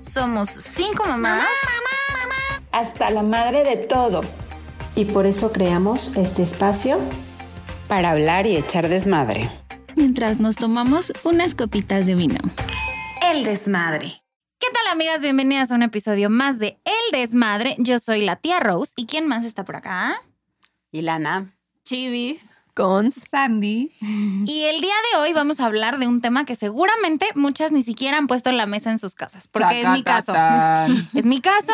Somos 0.00 0.48
cinco 0.48 1.04
mamás. 1.04 1.46
Hasta 2.72 3.10
la 3.10 3.22
madre 3.22 3.64
de 3.64 3.76
todo. 3.76 4.22
Y 4.94 5.04
por 5.04 5.26
eso 5.26 5.52
creamos 5.52 6.16
este 6.16 6.42
espacio 6.42 6.98
para 7.86 8.12
hablar 8.12 8.46
y 8.46 8.56
echar 8.56 8.88
desmadre. 8.88 9.50
Mientras 9.96 10.40
nos 10.40 10.56
tomamos 10.56 11.12
unas 11.22 11.54
copitas 11.54 12.06
de 12.06 12.14
vino. 12.14 12.38
El 13.22 13.44
desmadre. 13.44 14.22
¿Qué 14.58 14.68
tal 14.72 14.90
amigas? 14.90 15.20
Bienvenidas 15.20 15.70
a 15.70 15.74
un 15.74 15.82
episodio 15.82 16.30
más 16.30 16.58
de 16.58 16.78
El 16.84 17.20
desmadre. 17.20 17.76
Yo 17.78 17.98
soy 17.98 18.22
la 18.22 18.36
tía 18.36 18.58
Rose. 18.58 18.94
¿Y 18.96 19.04
quién 19.04 19.28
más 19.28 19.44
está 19.44 19.66
por 19.66 19.76
acá? 19.76 20.22
Y 20.90 21.02
Lana. 21.02 21.54
Chivis. 21.84 22.48
Con 22.80 23.12
Sandy. 23.12 23.92
Y 24.00 24.62
el 24.64 24.80
día 24.80 24.94
de 25.12 25.18
hoy 25.20 25.32
vamos 25.32 25.60
a 25.60 25.66
hablar 25.66 25.98
de 25.98 26.06
un 26.06 26.20
tema 26.20 26.44
que 26.44 26.54
seguramente 26.54 27.26
muchas 27.34 27.72
ni 27.72 27.82
siquiera 27.82 28.16
han 28.18 28.26
puesto 28.26 28.50
en 28.50 28.56
la 28.56 28.66
mesa 28.66 28.90
en 28.90 28.98
sus 28.98 29.14
casas, 29.14 29.48
porque 29.48 29.82
es 29.82 29.88
mi 29.88 30.02
caso. 30.02 30.32
Es 31.14 31.24
mi 31.24 31.40
caso. 31.40 31.72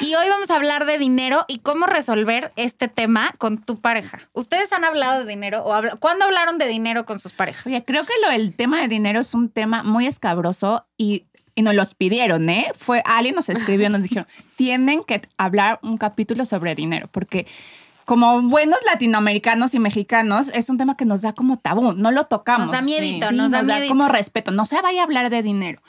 Y 0.00 0.14
hoy 0.14 0.28
vamos 0.28 0.50
a 0.50 0.56
hablar 0.56 0.86
de 0.86 0.98
dinero 0.98 1.44
y 1.48 1.58
cómo 1.58 1.86
resolver 1.86 2.52
este 2.56 2.88
tema 2.88 3.34
con 3.38 3.58
tu 3.62 3.80
pareja. 3.80 4.20
¿Ustedes 4.32 4.72
han 4.72 4.84
hablado 4.84 5.20
de 5.24 5.26
dinero 5.30 5.62
o 5.64 5.72
habla- 5.72 5.96
cuándo 5.96 6.24
hablaron 6.24 6.58
de 6.58 6.66
dinero 6.68 7.04
con 7.04 7.18
sus 7.18 7.32
parejas? 7.32 7.66
Oye, 7.66 7.84
creo 7.84 8.04
que 8.04 8.12
lo, 8.24 8.30
el 8.30 8.54
tema 8.54 8.80
de 8.80 8.88
dinero 8.88 9.20
es 9.20 9.34
un 9.34 9.48
tema 9.50 9.82
muy 9.82 10.06
escabroso 10.06 10.86
y, 10.96 11.24
y 11.54 11.62
nos 11.62 11.74
los 11.74 11.94
pidieron, 11.94 12.48
¿eh? 12.48 12.72
Fue, 12.76 13.02
alguien 13.04 13.34
nos 13.34 13.48
escribió, 13.48 13.88
nos 13.90 14.02
dijeron, 14.02 14.26
tienen 14.56 15.02
que 15.04 15.22
hablar 15.36 15.78
un 15.82 15.98
capítulo 15.98 16.44
sobre 16.44 16.74
dinero, 16.74 17.08
porque 17.12 17.46
como 18.06 18.40
buenos 18.42 18.78
latinoamericanos 18.86 19.74
y 19.74 19.80
mexicanos, 19.80 20.50
es 20.54 20.70
un 20.70 20.78
tema 20.78 20.96
que 20.96 21.04
nos 21.04 21.22
da 21.22 21.34
como 21.34 21.58
tabú, 21.58 21.92
no 21.92 22.12
lo 22.12 22.24
tocamos. 22.24 22.68
Nos 22.68 22.72
da 22.76 22.80
miedito, 22.80 23.28
Sí, 23.28 23.34
nos 23.36 23.50
da 23.50 23.62
miedito. 23.62 23.88
como 23.88 24.08
respeto, 24.08 24.52
no 24.52 24.64
se 24.64 24.80
vaya 24.80 25.00
a 25.00 25.04
hablar 25.04 25.28
de 25.28 25.42
dinero. 25.42 25.82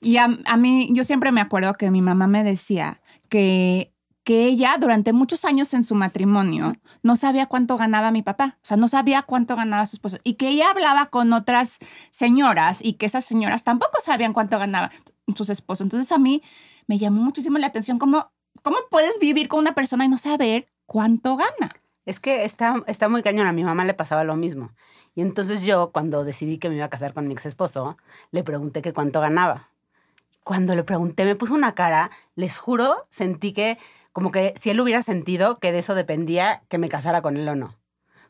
Y 0.00 0.16
a, 0.18 0.28
a 0.44 0.56
mí, 0.56 0.88
yo 0.92 1.02
siempre 1.02 1.32
me 1.32 1.40
acuerdo 1.40 1.74
que 1.74 1.90
mi 1.90 2.02
mamá 2.02 2.28
me 2.28 2.44
decía 2.44 3.00
que, 3.28 3.92
que 4.22 4.46
ella 4.46 4.76
durante 4.78 5.12
muchos 5.12 5.44
años 5.44 5.74
en 5.74 5.82
su 5.82 5.96
matrimonio 5.96 6.76
no 7.02 7.16
sabía 7.16 7.46
cuánto 7.46 7.76
ganaba 7.76 8.12
mi 8.12 8.22
papá, 8.22 8.58
o 8.62 8.64
sea, 8.64 8.76
no 8.76 8.86
sabía 8.86 9.22
cuánto 9.22 9.56
ganaba 9.56 9.86
su 9.86 9.96
esposo 9.96 10.18
y 10.22 10.34
que 10.34 10.48
ella 10.48 10.70
hablaba 10.70 11.06
con 11.06 11.32
otras 11.32 11.78
señoras 12.10 12.78
y 12.80 12.92
que 12.92 13.06
esas 13.06 13.24
señoras 13.24 13.64
tampoco 13.64 14.00
sabían 14.00 14.32
cuánto 14.32 14.56
ganaba 14.58 14.92
sus 15.34 15.50
esposos. 15.50 15.84
Entonces 15.84 16.12
a 16.12 16.18
mí 16.18 16.42
me 16.86 16.98
llamó 16.98 17.22
muchísimo 17.22 17.58
la 17.58 17.66
atención 17.66 17.98
cómo, 17.98 18.30
cómo 18.62 18.76
puedes 18.88 19.18
vivir 19.18 19.48
con 19.48 19.58
una 19.58 19.74
persona 19.74 20.04
y 20.04 20.08
no 20.08 20.18
saber 20.18 20.68
cuánto 20.86 21.36
gana. 21.36 21.70
Es 22.04 22.20
que 22.20 22.44
está, 22.44 22.82
está 22.86 23.08
muy 23.08 23.22
cañón. 23.22 23.46
A 23.46 23.52
mi 23.52 23.64
mamá 23.64 23.84
le 23.84 23.94
pasaba 23.94 24.24
lo 24.24 24.36
mismo. 24.36 24.70
Y 25.14 25.22
entonces 25.22 25.62
yo, 25.62 25.90
cuando 25.92 26.24
decidí 26.24 26.58
que 26.58 26.68
me 26.68 26.76
iba 26.76 26.84
a 26.84 26.90
casar 26.90 27.14
con 27.14 27.26
mi 27.26 27.34
ex 27.34 27.46
esposo, 27.46 27.96
le 28.30 28.44
pregunté 28.44 28.82
que 28.82 28.92
cuánto 28.92 29.20
ganaba. 29.20 29.70
Cuando 30.44 30.74
le 30.74 30.84
pregunté, 30.84 31.24
me 31.24 31.34
puso 31.34 31.54
una 31.54 31.74
cara, 31.74 32.10
les 32.36 32.58
juro, 32.58 33.06
sentí 33.10 33.52
que, 33.52 33.78
como 34.12 34.30
que 34.30 34.54
si 34.56 34.70
él 34.70 34.80
hubiera 34.80 35.02
sentido 35.02 35.58
que 35.58 35.72
de 35.72 35.78
eso 35.80 35.94
dependía 35.94 36.62
que 36.68 36.78
me 36.78 36.88
casara 36.88 37.22
con 37.22 37.36
él 37.36 37.48
o 37.48 37.56
no. 37.56 37.74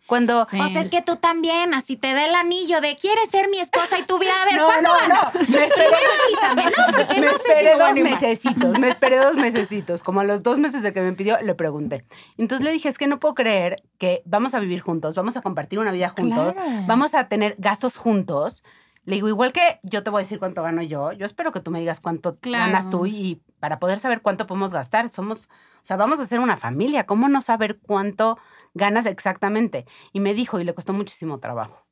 Cuando. 0.07 0.45
Sí. 0.45 0.61
O 0.61 0.69
sea, 0.69 0.81
es 0.83 0.89
que 0.91 1.03
tú 1.03 1.17
también, 1.17 1.75
así 1.75 1.97
te 1.97 2.13
da 2.13 2.25
el 2.25 2.35
anillo 2.35 2.81
de 2.81 2.97
quieres 2.97 3.29
ser 3.31 3.49
mi 3.49 3.59
esposa 3.59 3.99
y 3.99 4.03
tú, 4.05 4.19
mira, 4.19 4.33
a 4.41 4.45
ver, 4.45 4.55
No, 4.57 4.67
¿cuánto 4.67 4.91
no, 4.91 4.97
ganas? 4.99 5.35
no. 5.35 5.41
Me 5.49 5.65
esperé, 5.65 5.87
Avísame, 6.25 6.65
no, 6.65 6.93
porque 6.97 7.21
me 7.21 7.27
no 7.27 7.33
sé 7.33 7.39
si 7.59 7.65
me 7.65 7.77
dos 7.77 7.99
mesecitos, 8.11 8.79
me 8.79 8.89
esperé 8.89 9.17
dos 9.19 9.37
mesecitos. 9.37 10.03
Como 10.03 10.21
a 10.21 10.25
los 10.25 10.43
dos 10.43 10.59
meses 10.59 10.83
de 10.83 10.93
que 10.93 11.01
me 11.01 11.13
pidió, 11.13 11.41
le 11.43 11.55
pregunté. 11.55 12.05
Entonces 12.39 12.65
le 12.65 12.71
dije, 12.73 12.89
es 12.89 12.99
que 12.99 13.07
no 13.07 13.19
puedo 13.19 13.35
creer 13.35 13.77
que 13.99 14.23
vamos 14.25 14.55
a 14.55 14.61
vivir 14.61 14.81
juntos, 14.81 15.15
vamos 15.15 15.37
a 15.37 15.41
compartir 15.43 15.79
una 15.79 15.91
vida 15.93 16.11
juntos, 16.11 16.55
Claro. 16.55 16.71
vamos 16.87 17.15
a 17.15 17.29
tener 17.29 17.57
gastos 17.59 17.97
juntos. 17.99 18.63
Le 19.05 19.15
digo, 19.17 19.29
igual 19.29 19.53
que 19.53 19.79
yo 19.85 20.03
te 20.03 20.11
voy 20.11 20.21
a 20.21 20.23
decir 20.25 20.39
cuánto 20.41 20.63
gano 20.65 20.83
yo, 20.83 21.13
yo 21.13 21.27
espero 21.27 21.53
que 21.53 21.61
tú 21.61 21.71
me 21.71 21.79
digas 21.79 22.01
cuánto 22.01 22.37
Claro. 22.39 22.67
ganas 22.67 22.91
tú 22.91 23.07
y 23.07 23.41
para 23.61 23.79
poder 23.79 24.01
saber 24.01 24.21
cuánto 24.21 24.47
podemos 24.49 24.73
gastar. 24.73 25.09
Somos, 25.09 25.47
o 25.47 25.85
sea, 25.85 25.97
vamos 25.97 26.19
a 26.19 26.27
ser 26.27 26.41
una 26.41 26.57
familia, 26.57 27.07
¿cómo 27.07 27.29
no 27.29 27.41
saber 27.41 27.79
cuánto 27.79 28.37
ganas 28.77 29.07
exactamente? 29.07 29.87
Y 30.13 30.21
me 30.21 30.35
dijo, 30.35 30.61
y 30.61 30.65
le 30.65 30.75
costó 30.75 30.93
muchísimo 30.93 31.39
trabajo. 31.41 31.85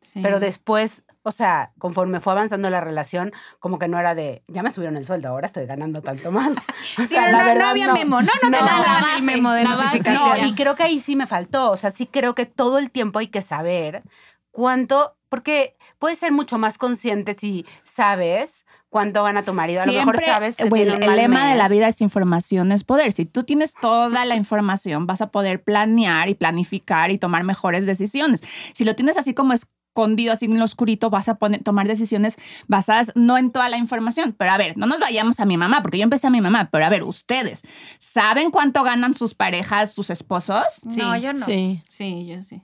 Sí. 0.00 0.18
Pero 0.20 0.40
después, 0.40 1.04
o 1.22 1.30
sea, 1.30 1.72
conforme 1.78 2.18
fue 2.18 2.32
avanzando 2.32 2.68
la 2.70 2.80
relación, 2.80 3.32
como 3.60 3.78
que 3.78 3.86
no 3.86 4.00
era 4.00 4.16
de, 4.16 4.42
ya 4.48 4.64
me 4.64 4.70
subieron 4.70 4.96
el 4.96 5.04
sueldo, 5.06 5.28
ahora 5.28 5.46
estoy 5.46 5.64
ganando 5.64 6.02
tanto 6.02 6.32
más. 6.32 6.48
O 6.98 7.02
Sí, 7.04 7.14
no, 7.14 7.20
la 7.20 7.30
no, 7.30 7.38
verdad, 7.38 7.54
no 7.62 7.66
había 7.68 7.86
no. 7.86 7.94
memo, 7.94 8.20
no, 8.20 8.26
no, 8.26 8.40
te 8.40 8.50
No. 8.50 8.66
La 8.66 9.14
el 9.16 9.22
memo 9.22 9.52
de 9.52 9.62
la 9.62 9.76
base. 9.76 9.98
notificación. 9.98 10.40
No, 10.40 10.46
y 10.48 10.54
creo 10.56 10.74
que 10.74 10.82
ahí 10.82 10.98
sí 10.98 11.14
me 11.14 11.28
faltó. 11.28 11.70
O 11.70 11.76
sea, 11.76 11.92
sí 11.92 12.06
creo 12.06 12.34
que 12.34 12.46
todo 12.46 12.78
el 12.78 12.90
tiempo 12.90 13.20
hay 13.20 13.28
que 13.28 13.42
saber 13.42 14.02
cuánto, 14.50 15.16
porque 15.32 15.78
puedes 15.98 16.18
ser 16.18 16.30
mucho 16.30 16.58
más 16.58 16.76
consciente 16.76 17.32
si 17.32 17.64
sabes 17.84 18.66
cuánto 18.90 19.22
gana 19.22 19.42
tu 19.42 19.54
marido. 19.54 19.80
A 19.80 19.86
lo 19.86 19.92
mejor 19.94 20.18
Siempre, 20.18 20.26
sabes 20.26 20.56
que 20.58 20.64
un 20.64 20.76
el 20.76 21.06
mal 21.06 21.16
lema 21.16 21.48
de 21.48 21.56
la 21.56 21.70
mes. 21.70 21.72
vida 21.72 21.88
es 21.88 22.02
información 22.02 22.70
es 22.70 22.84
poder. 22.84 23.14
Si 23.14 23.24
tú 23.24 23.42
tienes 23.42 23.72
toda 23.72 24.26
la 24.26 24.36
información, 24.36 25.06
vas 25.06 25.22
a 25.22 25.30
poder 25.30 25.62
planear 25.64 26.28
y 26.28 26.34
planificar 26.34 27.10
y 27.12 27.16
tomar 27.16 27.44
mejores 27.44 27.86
decisiones. 27.86 28.42
Si 28.74 28.84
lo 28.84 28.94
tienes 28.94 29.16
así 29.16 29.32
como 29.32 29.54
escondido, 29.54 30.34
así 30.34 30.44
en 30.44 30.58
lo 30.58 30.66
oscurito, 30.66 31.08
vas 31.08 31.30
a 31.30 31.36
poner, 31.36 31.62
tomar 31.62 31.88
decisiones 31.88 32.36
basadas 32.66 33.10
no 33.14 33.38
en 33.38 33.52
toda 33.52 33.70
la 33.70 33.78
información. 33.78 34.34
Pero 34.36 34.50
a 34.50 34.58
ver, 34.58 34.76
no 34.76 34.84
nos 34.84 35.00
vayamos 35.00 35.40
a 35.40 35.46
mi 35.46 35.56
mamá, 35.56 35.80
porque 35.80 35.96
yo 35.96 36.04
empecé 36.04 36.26
a 36.26 36.30
mi 36.30 36.42
mamá, 36.42 36.68
pero 36.70 36.84
a 36.84 36.90
ver, 36.90 37.04
ustedes, 37.04 37.62
¿saben 37.98 38.50
cuánto 38.50 38.82
ganan 38.82 39.14
sus 39.14 39.32
parejas, 39.32 39.92
sus 39.92 40.10
esposos? 40.10 40.84
No, 40.84 41.16
yo 41.16 41.32
no. 41.32 41.46
Sí. 41.46 41.82
Sí, 41.88 42.26
yo 42.26 42.42
sí. 42.42 42.60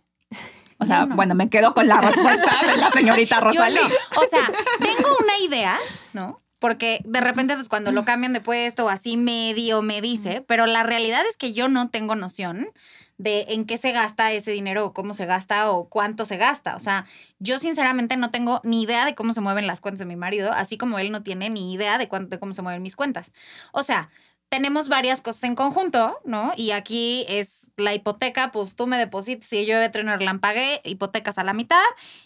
O 0.79 0.87
sea, 0.87 1.07
no. 1.07 1.17
bueno, 1.17 1.35
me 1.35 1.49
quedo 1.51 1.75
con 1.75 1.87
la 1.87 2.01
respuesta 2.01 2.67
de 2.67 2.77
la 2.77 2.91
señorita 2.91 3.37
Yo 3.37 3.45
Rosalí. 3.45 3.77
no. 3.77 4.21
O 4.21 4.27
sea, 4.29 4.51
tengo 4.79 5.09
una 5.23 5.39
idea, 5.39 5.79
¿no? 6.13 6.41
Porque 6.59 7.01
de 7.05 7.21
repente, 7.21 7.55
pues 7.55 7.69
cuando 7.69 7.93
lo 7.93 8.05
cambian 8.05 8.33
de 8.33 8.41
puesto 8.41 8.87
o 8.87 8.89
así 8.89 9.17
medio 9.17 9.81
me 9.83 10.01
dice, 10.01 10.45
pero 10.47 10.67
la 10.67 10.83
realidad 10.83 11.23
es 11.29 11.37
que 11.37 11.53
yo 11.53 11.69
no 11.69 11.89
tengo 11.89 12.17
noción 12.17 12.69
de 13.17 13.47
en 13.49 13.65
qué 13.65 13.79
se 13.79 13.93
gasta 13.93 14.33
ese 14.33 14.53
dinero 14.53 14.87
o 14.87 14.93
cómo 14.93 15.13
se 15.13 15.27
gasta 15.27 15.71
o 15.71 15.89
cuánto 15.89 16.25
se 16.25 16.37
gasta. 16.37 16.75
O 16.77 16.81
sea, 16.81 17.05
yo 17.39 17.59
sinceramente 17.59 18.17
no 18.17 18.31
tengo 18.31 18.61
ni 18.65 18.83
idea 18.83 19.05
de 19.05 19.15
cómo 19.15 19.35
se 19.35 19.41
mueven 19.41 19.67
las 19.67 19.81
cuentas 19.81 20.01
de 20.01 20.07
mi 20.07 20.17
marido, 20.17 20.53
así 20.53 20.79
como 20.79 20.99
él 20.99 21.13
no 21.13 21.23
tiene 21.23 21.51
ni 21.51 21.73
idea 21.73 21.99
de, 21.99 22.09
cuánto, 22.09 22.31
de 22.31 22.39
cómo 22.39 22.55
se 22.55 22.63
mueven 22.63 22.83
mis 22.83 22.97
cuentas. 22.97 23.33
O 23.73 23.83
sea, 23.83 24.11
tenemos 24.49 24.89
varias 24.89 25.21
cosas 25.21 25.45
en 25.45 25.55
conjunto, 25.55 26.19
¿no? 26.25 26.53
Y 26.57 26.71
aquí 26.71 27.27
es 27.29 27.71
la 27.77 27.95
hipoteca, 27.95 28.51
pues 28.51 28.75
tú 28.75 28.87
me 28.87 28.97
depositas 28.97 29.53
y 29.53 29.67
yo 29.67 29.79
de 29.79 29.91
la 30.03 30.39
pagué, 30.39 30.81
hipotecas 30.85 31.39
a 31.39 31.45
la 31.45 31.53
mitad 31.53 31.77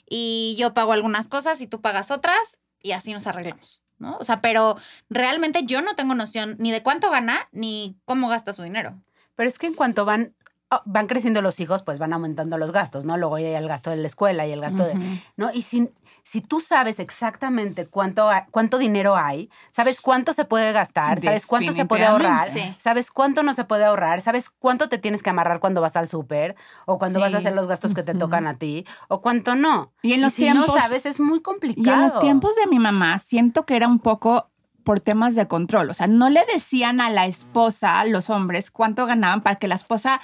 y 0.09 0.57
yo 0.59 0.73
pago 0.75 0.93
algunas 0.93 1.29
cosas 1.29 1.61
y 1.61 1.67
tú 1.67 1.81
pagas 1.81 2.11
otras 2.11 2.59
y 2.81 2.93
así 2.93 3.13
nos 3.13 3.27
arreglamos, 3.27 3.83
¿no? 3.99 4.17
O 4.19 4.25
sea, 4.25 4.41
pero 4.41 4.77
realmente 5.11 5.65
yo 5.65 5.83
no 5.83 5.95
tengo 5.95 6.15
noción 6.15 6.57
ni 6.59 6.71
de 6.71 6.83
cuánto 6.83 7.11
gana 7.11 7.49
ni 7.53 7.97
cómo 8.05 8.29
gasta 8.29 8.53
su 8.53 8.63
dinero. 8.63 8.95
Pero 9.35 9.49
es 9.49 9.59
que 9.59 9.67
en 9.67 9.75
cuanto 9.75 10.05
van, 10.05 10.35
oh, 10.71 10.83
van 10.85 11.07
creciendo 11.07 11.43
los 11.43 11.59
hijos, 11.61 11.83
pues 11.83 11.99
van 11.99 12.13
aumentando 12.13 12.57
los 12.59 12.71
gastos, 12.71 13.05
¿no? 13.05 13.17
Luego 13.17 13.39
ya 13.39 13.49
hay 13.49 13.55
el 13.55 13.69
gasto 13.69 13.91
de 13.91 13.97
la 13.97 14.07
escuela 14.07 14.47
y 14.47 14.53
el 14.53 14.61
gasto 14.61 14.85
de... 14.85 14.95
¿no? 15.37 15.53
Y 15.53 15.63
si, 15.63 15.91
si 16.25 16.41
tú 16.41 16.61
sabes 16.61 17.01
exactamente 17.01 17.87
cuánto, 17.87 18.31
cuánto 18.51 18.79
dinero 18.79 19.17
hay, 19.17 19.51
sabes 19.71 20.01
cuánto 20.01 20.33
se 20.33 20.45
puede 20.45 20.73
gastar, 20.73 21.21
sabes 21.21 21.47
cuánto 21.47 21.73
se 21.73 21.85
puede 21.85 22.05
ahorrar. 22.05 22.49
Sí. 22.49 22.75
sabes 22.79 23.11
cuánto 23.11 23.43
no 23.43 23.55
se 23.55 23.65
puede 23.65 23.85
ahorrar, 23.85 24.21
sabes 24.21 24.49
cuánto 24.51 24.89
te 24.89 24.99
tienes 24.99 25.23
que 25.23 25.31
amarrar 25.31 25.59
cuando 25.61 25.81
vas 25.81 25.97
al 25.97 26.09
súper 26.09 26.55
o 26.87 26.99
cuando 26.99 27.19
vas 27.21 27.35
a 27.35 27.39
hacer 27.39 27.55
los 27.55 27.67
gastos 27.67 27.95
que 27.95 28.03
te 28.03 28.15
tocan 28.15 28.47
a 28.47 28.57
ti 28.57 28.87
o 29.09 29.21
cuánto 29.21 29.55
no. 29.57 29.93
Y 30.03 30.13
en 30.13 30.21
los 30.21 30.35
si 30.35 30.43
tiempos- 30.43 30.69
no 30.69 30.81
sabes, 30.81 31.07
es 31.07 31.19
muy 31.21 31.41
complicado. 31.41 31.85
Y 31.91 31.93
en 31.93 32.03
los 32.03 32.19
tiempos 32.21 32.55
de 32.57 32.67
mi 32.69 32.79
mamá, 32.79 33.19
siento 33.19 33.67
que 33.67 33.77
era 33.77 33.89
un 33.89 33.99
poco 33.99 34.49
por 34.85 35.01
temas 35.01 35.35
de 35.35 35.47
control. 35.47 35.91
O 35.91 35.95
sea, 35.95 36.07
no 36.09 36.29
le 36.29 36.45
decían 36.53 37.01
a 37.01 37.11
la 37.11 37.27
esposa, 37.27 38.05
los 38.05 38.31
hombres, 38.31 38.71
cuánto 38.71 39.07
ganaban 39.07 39.41
para 39.41 39.57
que 39.57 39.69
la 39.69 39.77
esposa 39.77 40.21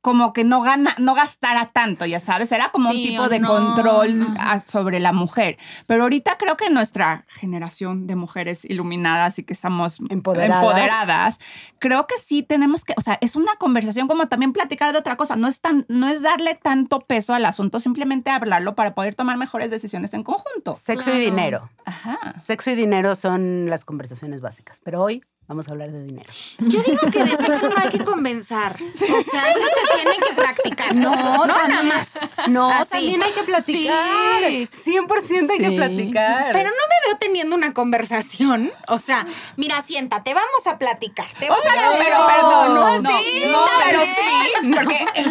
como 0.00 0.32
que 0.32 0.44
no 0.44 0.62
gana, 0.62 0.94
no 0.98 1.14
gastara 1.14 1.72
tanto, 1.72 2.06
ya 2.06 2.20
sabes, 2.20 2.50
era 2.52 2.70
como 2.70 2.88
un 2.90 2.96
tipo 2.96 3.28
de 3.28 3.38
no, 3.38 3.48
control 3.48 4.26
a- 4.38 4.60
sobre 4.66 4.98
la 5.00 5.12
mujer. 5.12 5.58
Pero 5.86 6.04
ahorita 6.04 6.38
creo 6.38 6.56
que 6.56 6.70
nuestra 6.70 7.24
generación 7.28 8.06
de 8.06 8.16
mujeres 8.16 8.64
iluminadas 8.64 9.38
y 9.38 9.44
que 9.44 9.52
estamos 9.52 9.98
Empoderadas. 10.08 10.62
empoderadas, 10.62 11.38
creo 11.78 12.06
que 12.06 12.16
sí 12.18 12.42
tenemos 12.42 12.84
que, 12.84 12.94
o 12.96 13.00
sea, 13.02 13.18
es 13.20 13.36
una 13.36 13.56
conversación 13.56 14.08
como 14.08 14.26
también 14.28 14.52
platicar 14.52 14.92
de 14.92 14.98
otra 14.98 15.16
cosa, 15.16 15.36
no 15.36 15.48
es 15.48 15.60
tan, 15.60 15.84
no 15.88 16.08
es 16.08 16.22
darle 16.22 16.54
tanto 16.54 17.00
peso 17.00 17.34
al 17.34 17.44
asunto, 17.44 17.78
simplemente 17.80 18.30
hablarlo 18.30 18.74
para 18.74 18.94
poder 18.94 19.14
tomar 19.14 19.36
mejores 19.36 19.70
decisiones 19.70 20.14
en 20.14 20.22
conjunto. 20.22 20.74
Sexo 20.76 21.12
y 21.14 21.20
dinero. 21.20 21.68
Ajá. 21.84 22.18
Sexo 22.38 22.70
y 22.70 22.74
dinero 22.74 23.14
son 23.16 23.68
las 23.68 23.84
conversaciones 23.84 24.40
básicas, 24.40 24.80
pero 24.82 25.02
hoy 25.02 25.22
vamos 25.50 25.66
a 25.66 25.72
hablar 25.72 25.90
de 25.90 26.04
dinero. 26.04 26.32
Yo 26.60 26.80
digo 26.80 27.10
que 27.10 27.24
de 27.24 27.30
sexo 27.30 27.68
no 27.70 27.74
hay 27.76 27.88
que 27.88 28.04
convencer. 28.04 28.76
O 28.76 28.98
sea, 28.98 29.50
eso 29.50 29.66
se 29.66 29.96
tiene 29.96 30.16
que 30.28 30.34
practicar. 30.36 30.94
No, 30.94 31.10
no 31.44 31.46
nada 31.46 31.82
más. 31.82 32.08
No, 32.48 32.70
Así. 32.70 32.88
también 32.90 33.22
hay 33.24 33.32
que 33.32 33.42
platicar. 33.42 34.44
Sí. 34.46 34.68
100% 34.92 35.50
hay 35.50 35.58
que 35.58 35.72
platicar. 35.72 36.52
Pero 36.52 36.68
no 36.68 36.76
me 36.88 37.08
veo 37.08 37.18
teniendo 37.18 37.56
una 37.56 37.74
conversación. 37.74 38.70
O 38.86 39.00
sea, 39.00 39.26
mira, 39.56 39.82
siéntate, 39.82 40.34
vamos 40.34 40.66
a 40.66 40.78
platicar. 40.78 41.26
Te 41.40 41.50
O 41.50 41.56
sea, 41.60 41.72
no, 41.74 41.92
pero 41.98 42.26
perdón, 42.28 42.74
no, 42.74 43.00
no, 43.00 43.18
sí, 43.18 43.42
no, 43.50 43.64
pero 43.84 44.02
sí, 44.04 44.72
porque 44.72 45.04
eh, 45.16 45.24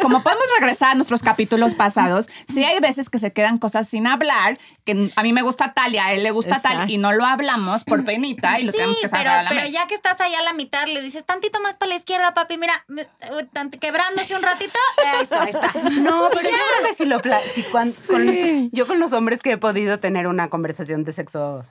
como 0.00 0.22
podemos 0.22 0.44
regresar 0.60 0.92
a 0.92 0.94
nuestros 0.94 1.22
capítulos 1.22 1.74
pasados, 1.74 2.28
sí 2.46 2.62
hay 2.62 2.78
veces 2.78 3.10
que 3.10 3.18
se 3.18 3.32
quedan 3.32 3.58
cosas 3.58 3.88
sin 3.88 4.06
hablar, 4.06 4.58
que 4.84 5.10
a 5.16 5.22
mí 5.24 5.32
me 5.32 5.42
gusta 5.42 5.72
tal 5.72 5.94
y 5.94 5.98
a 5.98 6.12
él 6.12 6.22
le 6.22 6.30
gusta 6.30 6.60
tal 6.60 6.72
Exacto. 6.74 6.92
y 6.92 6.98
no 6.98 7.12
lo 7.12 7.24
hablamos 7.24 7.82
por 7.82 8.04
penita 8.04 8.60
y 8.60 8.64
lo 8.64 8.72
Sí, 8.72 8.78
tenemos 8.78 8.98
que 8.98 9.08
sacar 9.08 9.47
la 9.48 9.56
pero 9.56 9.62
mesa. 9.62 9.72
ya 9.82 9.86
que 9.86 9.94
estás 9.94 10.20
ahí 10.20 10.34
a 10.34 10.42
la 10.42 10.52
mitad, 10.52 10.86
le 10.86 11.00
dices 11.02 11.24
tantito 11.24 11.60
más 11.60 11.76
para 11.76 11.90
la 11.90 11.96
izquierda, 11.96 12.34
papi, 12.34 12.56
mira, 12.58 12.84
me- 12.88 13.02
eh, 13.02 13.46
quebrándose 13.80 14.34
un 14.36 14.42
ratito, 14.42 14.78
eso, 15.22 15.34
ahí 15.40 15.50
está. 15.50 15.72
No, 16.00 16.28
pero 16.30 16.42
yo 16.48 16.56
creo 16.56 16.88
que 16.88 16.94
si 16.94 17.04
lo 17.04 17.20
si 17.54 17.62
cuan- 17.64 17.92
Sí. 17.92 18.06
con- 18.12 18.70
yo 18.70 18.86
con 18.86 18.98
los 19.00 19.12
hombres 19.12 19.42
que 19.42 19.52
he 19.52 19.58
podido 19.58 20.00
tener 20.00 20.26
una 20.26 20.48
conversación 20.50 21.04
de 21.04 21.12
sexo 21.12 21.66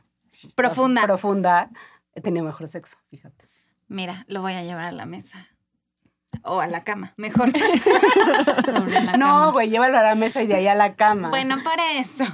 Profunda. 0.55 1.01
profunda, 1.03 1.69
he 2.13 2.21
tenido 2.21 2.45
mejor 2.45 2.67
sexo, 2.67 2.97
fíjate. 3.09 3.47
Mira, 3.87 4.25
lo 4.27 4.41
voy 4.41 4.53
a 4.53 4.63
llevar 4.63 4.85
a 4.85 4.91
la 4.91 5.05
mesa. 5.05 5.47
O 6.43 6.59
a 6.59 6.67
la 6.67 6.83
cama, 6.83 7.13
mejor. 7.17 7.51
Sobre 8.65 9.01
la 9.01 9.17
No, 9.17 9.51
güey, 9.51 9.69
llévalo 9.69 9.97
a 9.97 10.03
la 10.03 10.15
mesa 10.15 10.43
y 10.43 10.47
de 10.47 10.55
ahí 10.55 10.67
a 10.67 10.75
la 10.75 10.95
cama. 10.95 11.29
bueno, 11.29 11.57
para 11.63 11.93
eso. 11.99 12.25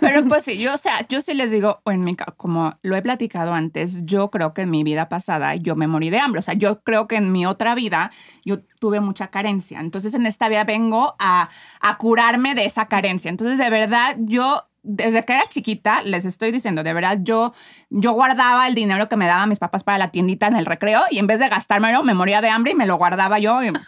Pero 0.00 0.24
pues 0.24 0.44
sí, 0.44 0.58
yo, 0.58 0.74
o 0.74 0.76
sea, 0.76 1.06
yo 1.08 1.20
sí 1.20 1.34
les 1.34 1.50
digo, 1.50 1.80
o 1.84 1.92
en 1.92 2.04
mi, 2.04 2.16
como 2.36 2.78
lo 2.82 2.96
he 2.96 3.02
platicado 3.02 3.54
antes, 3.54 4.04
yo 4.04 4.30
creo 4.30 4.54
que 4.54 4.62
en 4.62 4.70
mi 4.70 4.84
vida 4.84 5.08
pasada 5.08 5.54
yo 5.56 5.76
me 5.76 5.86
morí 5.86 6.10
de 6.10 6.18
hambre. 6.18 6.40
O 6.40 6.42
sea, 6.42 6.54
yo 6.54 6.82
creo 6.82 7.08
que 7.08 7.16
en 7.16 7.32
mi 7.32 7.46
otra 7.46 7.74
vida 7.74 8.10
yo 8.44 8.60
tuve 8.80 9.00
mucha 9.00 9.28
carencia. 9.28 9.80
Entonces 9.80 10.14
en 10.14 10.26
esta 10.26 10.48
vida 10.48 10.64
vengo 10.64 11.14
a, 11.18 11.48
a 11.80 11.98
curarme 11.98 12.54
de 12.54 12.64
esa 12.64 12.86
carencia. 12.86 13.28
Entonces 13.28 13.58
de 13.58 13.70
verdad 13.70 14.16
yo... 14.18 14.64
Desde 14.84 15.24
que 15.24 15.34
era 15.34 15.44
chiquita, 15.48 16.02
les 16.02 16.24
estoy 16.24 16.50
diciendo, 16.50 16.82
de 16.82 16.92
verdad, 16.92 17.18
yo, 17.22 17.52
yo 17.94 18.12
guardaba 18.12 18.66
el 18.68 18.74
dinero 18.74 19.08
que 19.08 19.16
me 19.16 19.26
daban 19.26 19.48
mis 19.48 19.58
papás 19.58 19.84
para 19.84 19.98
la 19.98 20.10
tiendita 20.10 20.46
en 20.46 20.56
el 20.56 20.66
recreo 20.66 21.02
y 21.10 21.18
en 21.18 21.26
vez 21.26 21.38
de 21.40 21.48
gastármelo, 21.48 22.02
me 22.02 22.14
moría 22.14 22.40
de 22.40 22.48
hambre 22.48 22.72
y 22.72 22.74
me 22.74 22.86
lo 22.86 22.96
guardaba 22.96 23.38
yo. 23.38 23.62
y- 23.62 23.72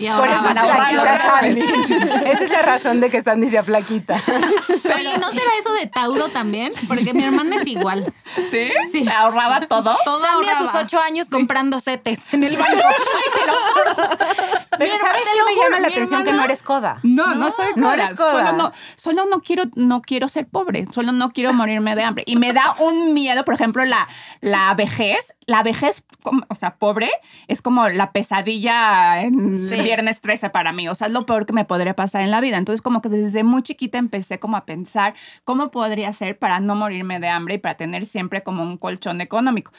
Y 0.00 0.06
Por 0.06 0.28
ahora 0.28 0.34
eso 0.36 0.48
es 0.50 0.58
flaquita. 0.60 2.20
Esa 2.30 2.44
es 2.44 2.50
la 2.52 2.62
razón 2.62 3.00
de 3.00 3.10
que 3.10 3.20
Sandy 3.20 3.48
sea 3.48 3.64
flaquita. 3.64 4.14
Oye, 4.94 5.18
¿no 5.18 5.32
será 5.32 5.50
eso 5.58 5.72
de 5.72 5.86
Tauro 5.88 6.28
también? 6.28 6.70
Porque 6.86 7.12
mi 7.12 7.24
hermana 7.24 7.56
es 7.56 7.66
igual. 7.66 8.12
¿Sí? 8.50 8.70
Sí. 8.92 9.08
Ahorraba 9.08 9.62
todo. 9.62 9.96
Todo 10.04 10.20
Sandy 10.24 10.46
a 10.46 10.50
sus 10.58 10.60
ahorraba. 10.68 10.80
ocho 10.84 11.00
años 11.00 11.26
comprando 11.28 11.80
setes 11.80 12.20
en 12.32 12.44
el 12.44 12.56
banco. 12.56 12.76
Pero 14.78 14.92
Mi 14.92 14.98
¿sabes 15.00 15.02
hermana- 15.02 15.18
qué 15.18 15.24
te 15.24 15.38
lo 15.38 15.44
me 15.46 15.54
juro, 15.54 15.64
llama 15.64 15.80
la 15.80 15.88
atención? 15.88 16.24
Que 16.24 16.32
no 16.32 16.44
eres 16.44 16.62
coda. 16.62 16.98
No, 17.02 17.34
no, 17.34 17.50
soy 17.50 17.66
no 17.74 17.82
coda. 17.90 17.94
eres 17.94 18.14
coda. 18.14 18.30
Solo 18.30 18.52
no, 18.52 18.72
solo 18.96 19.24
no 19.28 19.40
quiero, 19.40 19.64
no 19.74 20.02
quiero 20.02 20.28
ser 20.28 20.46
pobre. 20.46 20.86
Solo 20.92 21.10
no 21.12 21.30
quiero 21.32 21.52
morirme 21.52 21.96
de 21.96 22.04
hambre. 22.04 22.22
Y 22.26 22.36
me 22.36 22.52
da 22.52 22.76
un 22.78 23.12
miedo, 23.14 23.27
por 23.44 23.54
ejemplo, 23.54 23.84
la, 23.84 24.08
la 24.40 24.74
vejez. 24.74 25.34
La 25.46 25.62
vejez, 25.62 26.04
o 26.48 26.54
sea, 26.54 26.76
pobre, 26.76 27.10
es 27.46 27.62
como 27.62 27.88
la 27.88 28.12
pesadilla 28.12 29.22
en 29.22 29.68
Sí. 29.70 29.82
viernes 29.82 30.20
13 30.20 30.50
para 30.50 30.72
mí. 30.72 30.88
O 30.88 30.94
sea, 30.94 31.06
es 31.06 31.12
lo 31.12 31.24
peor 31.24 31.46
que 31.46 31.52
me 31.54 31.64
podría 31.64 31.94
pasar 31.96 32.22
en 32.22 32.30
la 32.30 32.40
vida. 32.40 32.58
Entonces, 32.58 32.82
como 32.82 33.00
que 33.00 33.08
desde 33.08 33.44
muy 33.44 33.62
chiquita 33.62 33.96
empecé 33.98 34.38
como 34.38 34.56
a 34.56 34.66
pensar 34.66 35.14
cómo 35.44 35.70
podría 35.70 36.12
ser 36.12 36.38
para 36.38 36.60
no 36.60 36.74
morirme 36.74 37.18
de 37.20 37.28
hambre 37.28 37.54
y 37.54 37.58
para 37.58 37.76
tener 37.76 38.04
siempre 38.06 38.42
como 38.42 38.62
un 38.62 38.76
colchón 38.76 39.20
económico. 39.20 39.72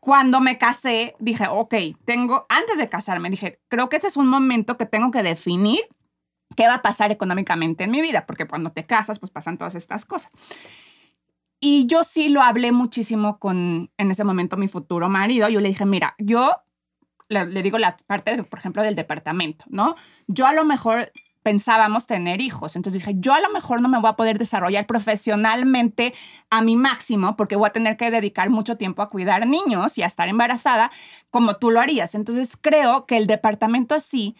Cuando 0.00 0.40
me 0.40 0.58
casé, 0.58 1.14
dije, 1.18 1.46
ok, 1.48 1.74
tengo, 2.04 2.44
antes 2.50 2.76
de 2.76 2.90
casarme, 2.90 3.30
dije, 3.30 3.60
creo 3.68 3.88
que 3.88 3.96
este 3.96 4.08
es 4.08 4.18
un 4.18 4.26
momento 4.26 4.76
que 4.76 4.84
tengo 4.84 5.10
que 5.10 5.22
definir 5.22 5.80
qué 6.56 6.66
va 6.66 6.74
a 6.74 6.82
pasar 6.82 7.10
económicamente 7.10 7.84
en 7.84 7.90
mi 7.90 8.02
vida, 8.02 8.26
porque 8.26 8.46
cuando 8.46 8.70
te 8.70 8.84
casas, 8.84 9.18
pues 9.18 9.30
pasan 9.32 9.56
todas 9.56 9.74
estas 9.74 10.04
cosas. 10.04 10.30
Y 11.60 11.86
yo 11.86 12.04
sí 12.04 12.28
lo 12.28 12.42
hablé 12.42 12.72
muchísimo 12.72 13.38
con, 13.38 13.90
en 13.96 14.10
ese 14.10 14.24
momento, 14.24 14.56
mi 14.56 14.68
futuro 14.68 15.08
marido. 15.08 15.48
Yo 15.48 15.60
le 15.60 15.68
dije, 15.68 15.86
mira, 15.86 16.14
yo 16.18 16.50
le, 17.28 17.62
digo 17.62 17.78
la 17.78 17.96
parte, 18.06 18.42
por 18.44 18.58
ejemplo, 18.58 18.82
del 18.82 18.94
departamento, 18.94 19.64
¿no? 19.68 19.94
Yo 20.26 20.46
a 20.46 20.52
lo 20.52 20.64
mejor 20.64 21.10
pensábamos 21.44 22.06
tener 22.06 22.40
hijos. 22.40 22.74
Entonces 22.74 23.02
dije, 23.02 23.16
yo 23.18 23.34
a 23.34 23.40
lo 23.40 23.50
mejor 23.50 23.82
no 23.82 23.88
me 23.88 24.00
voy 24.00 24.08
a 24.08 24.16
poder 24.16 24.38
desarrollar 24.38 24.86
profesionalmente 24.86 26.14
a 26.48 26.62
mi 26.62 26.74
máximo 26.74 27.36
porque 27.36 27.54
voy 27.54 27.68
a 27.68 27.72
tener 27.72 27.98
que 27.98 28.10
dedicar 28.10 28.48
mucho 28.48 28.78
tiempo 28.78 29.02
a 29.02 29.10
cuidar 29.10 29.46
niños 29.46 29.98
y 29.98 30.02
a 30.02 30.06
estar 30.06 30.26
embarazada 30.28 30.90
como 31.30 31.56
tú 31.56 31.70
lo 31.70 31.80
harías. 31.80 32.14
Entonces 32.14 32.56
creo 32.58 33.04
que 33.04 33.18
el 33.18 33.26
departamento 33.26 33.94
así, 33.94 34.36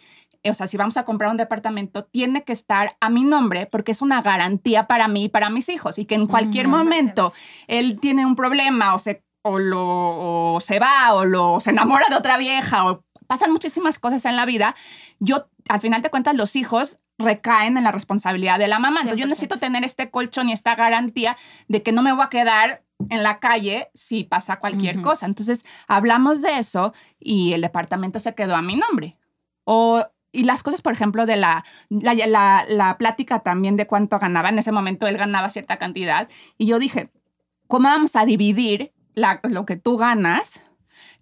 o 0.49 0.53
sea, 0.53 0.67
si 0.67 0.77
vamos 0.77 0.97
a 0.97 1.05
comprar 1.05 1.31
un 1.31 1.37
departamento, 1.37 2.03
tiene 2.05 2.43
que 2.43 2.53
estar 2.53 2.91
a 2.99 3.09
mi 3.09 3.23
nombre 3.23 3.65
porque 3.65 3.91
es 3.91 4.01
una 4.01 4.21
garantía 4.21 4.87
para 4.87 5.07
mí 5.07 5.25
y 5.25 5.29
para 5.29 5.49
mis 5.49 5.69
hijos 5.69 5.97
y 5.97 6.05
que 6.05 6.15
en 6.15 6.27
cualquier 6.27 6.67
Ujú. 6.67 6.77
momento 6.77 7.33
él 7.67 7.99
tiene 7.99 8.25
un 8.25 8.35
problema 8.35 8.93
o 8.95 8.99
se, 8.99 9.23
o 9.43 9.59
lo, 9.59 10.53
o 10.55 10.59
se 10.61 10.79
va 10.79 11.13
o 11.13 11.25
lo, 11.25 11.59
se 11.59 11.71
enamora 11.71 12.07
de 12.09 12.15
otra 12.15 12.37
vieja 12.37 12.85
o 12.89 13.03
pasan 13.27 13.51
muchísimas 13.51 13.99
cosas 13.99 14.23
en 14.25 14.35
la 14.35 14.45
vida, 14.45 14.75
yo, 15.19 15.47
al 15.67 15.81
final 15.81 16.01
de 16.01 16.09
cuentas, 16.11 16.35
los 16.35 16.55
hijos 16.55 16.97
recaen 17.17 17.77
en 17.77 17.83
la 17.83 17.91
responsabilidad 17.91 18.59
de 18.59 18.67
la 18.67 18.77
mamá. 18.77 18.99
Entonces 19.01 19.19
yo 19.19 19.25
100%. 19.25 19.29
necesito 19.29 19.57
tener 19.57 19.83
este 19.83 20.11
colchón 20.11 20.49
y 20.49 20.51
esta 20.53 20.75
garantía 20.75 21.35
de 21.67 21.81
que 21.81 21.91
no 21.91 22.01
me 22.01 22.11
voy 22.13 22.23
a 22.25 22.29
quedar 22.29 22.83
en 23.09 23.23
la 23.23 23.39
calle 23.39 23.89
si 23.93 24.25
pasa 24.25 24.59
cualquier 24.59 24.97
Ujú. 24.97 25.05
cosa. 25.05 25.25
Entonces 25.25 25.65
hablamos 25.87 26.41
de 26.41 26.59
eso 26.59 26.93
y 27.19 27.53
el 27.53 27.61
departamento 27.61 28.19
se 28.19 28.35
quedó 28.35 28.55
a 28.55 28.61
mi 28.61 28.75
nombre. 28.75 29.17
O, 29.63 30.05
y 30.35 30.43
las 30.43 30.61
cosas, 30.63 30.81
por 30.81 30.93
ejemplo, 30.93 31.25
de 31.25 31.35
la, 31.37 31.63
la, 31.89 32.13
la, 32.13 32.65
la 32.67 32.97
plática 32.97 33.39
también 33.39 33.75
de 33.77 33.87
cuánto 33.87 34.19
ganaba. 34.19 34.49
En 34.49 34.59
ese 34.59 34.71
momento 34.71 35.07
él 35.07 35.17
ganaba 35.17 35.49
cierta 35.49 35.77
cantidad 35.77 36.27
y 36.57 36.67
yo 36.67 36.79
dije, 36.79 37.09
¿cómo 37.67 37.89
vamos 37.89 38.15
a 38.15 38.25
dividir 38.25 38.91
la- 39.13 39.39
lo 39.43 39.65
que 39.65 39.75
tú 39.77 39.97
ganas? 39.97 40.59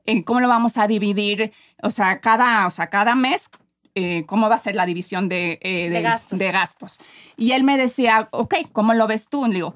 Eh, 0.06 0.24
¿Cómo 0.26 0.40
lo 0.42 0.48
vamos 0.50 0.78
a 0.78 0.88
dividir? 0.88 1.54
O 1.82 1.90
sea, 1.90 2.20
cada, 2.20 2.68
o 2.68 2.70
sea, 2.70 2.88
cada 2.90 3.16
mes, 3.16 3.50
eh, 3.96 4.26
¿cómo 4.26 4.50
va 4.50 4.56
a 4.56 4.60
ser 4.60 4.76
la 4.76 4.86
división 4.86 5.30
de, 5.30 5.60
eh, 5.62 5.90
De 5.90 6.02
gastos. 6.02 6.40
de 6.40 6.52
gastos? 6.52 7.00
Y 7.38 7.52
él 7.52 7.64
me 7.64 7.78
decía, 7.78 8.28
ok, 8.32 8.56
¿cómo 8.74 8.94
lo 8.94 9.08
ves 9.08 9.30
tú? 9.30 9.46
Le 9.46 9.54
digo, 9.54 9.76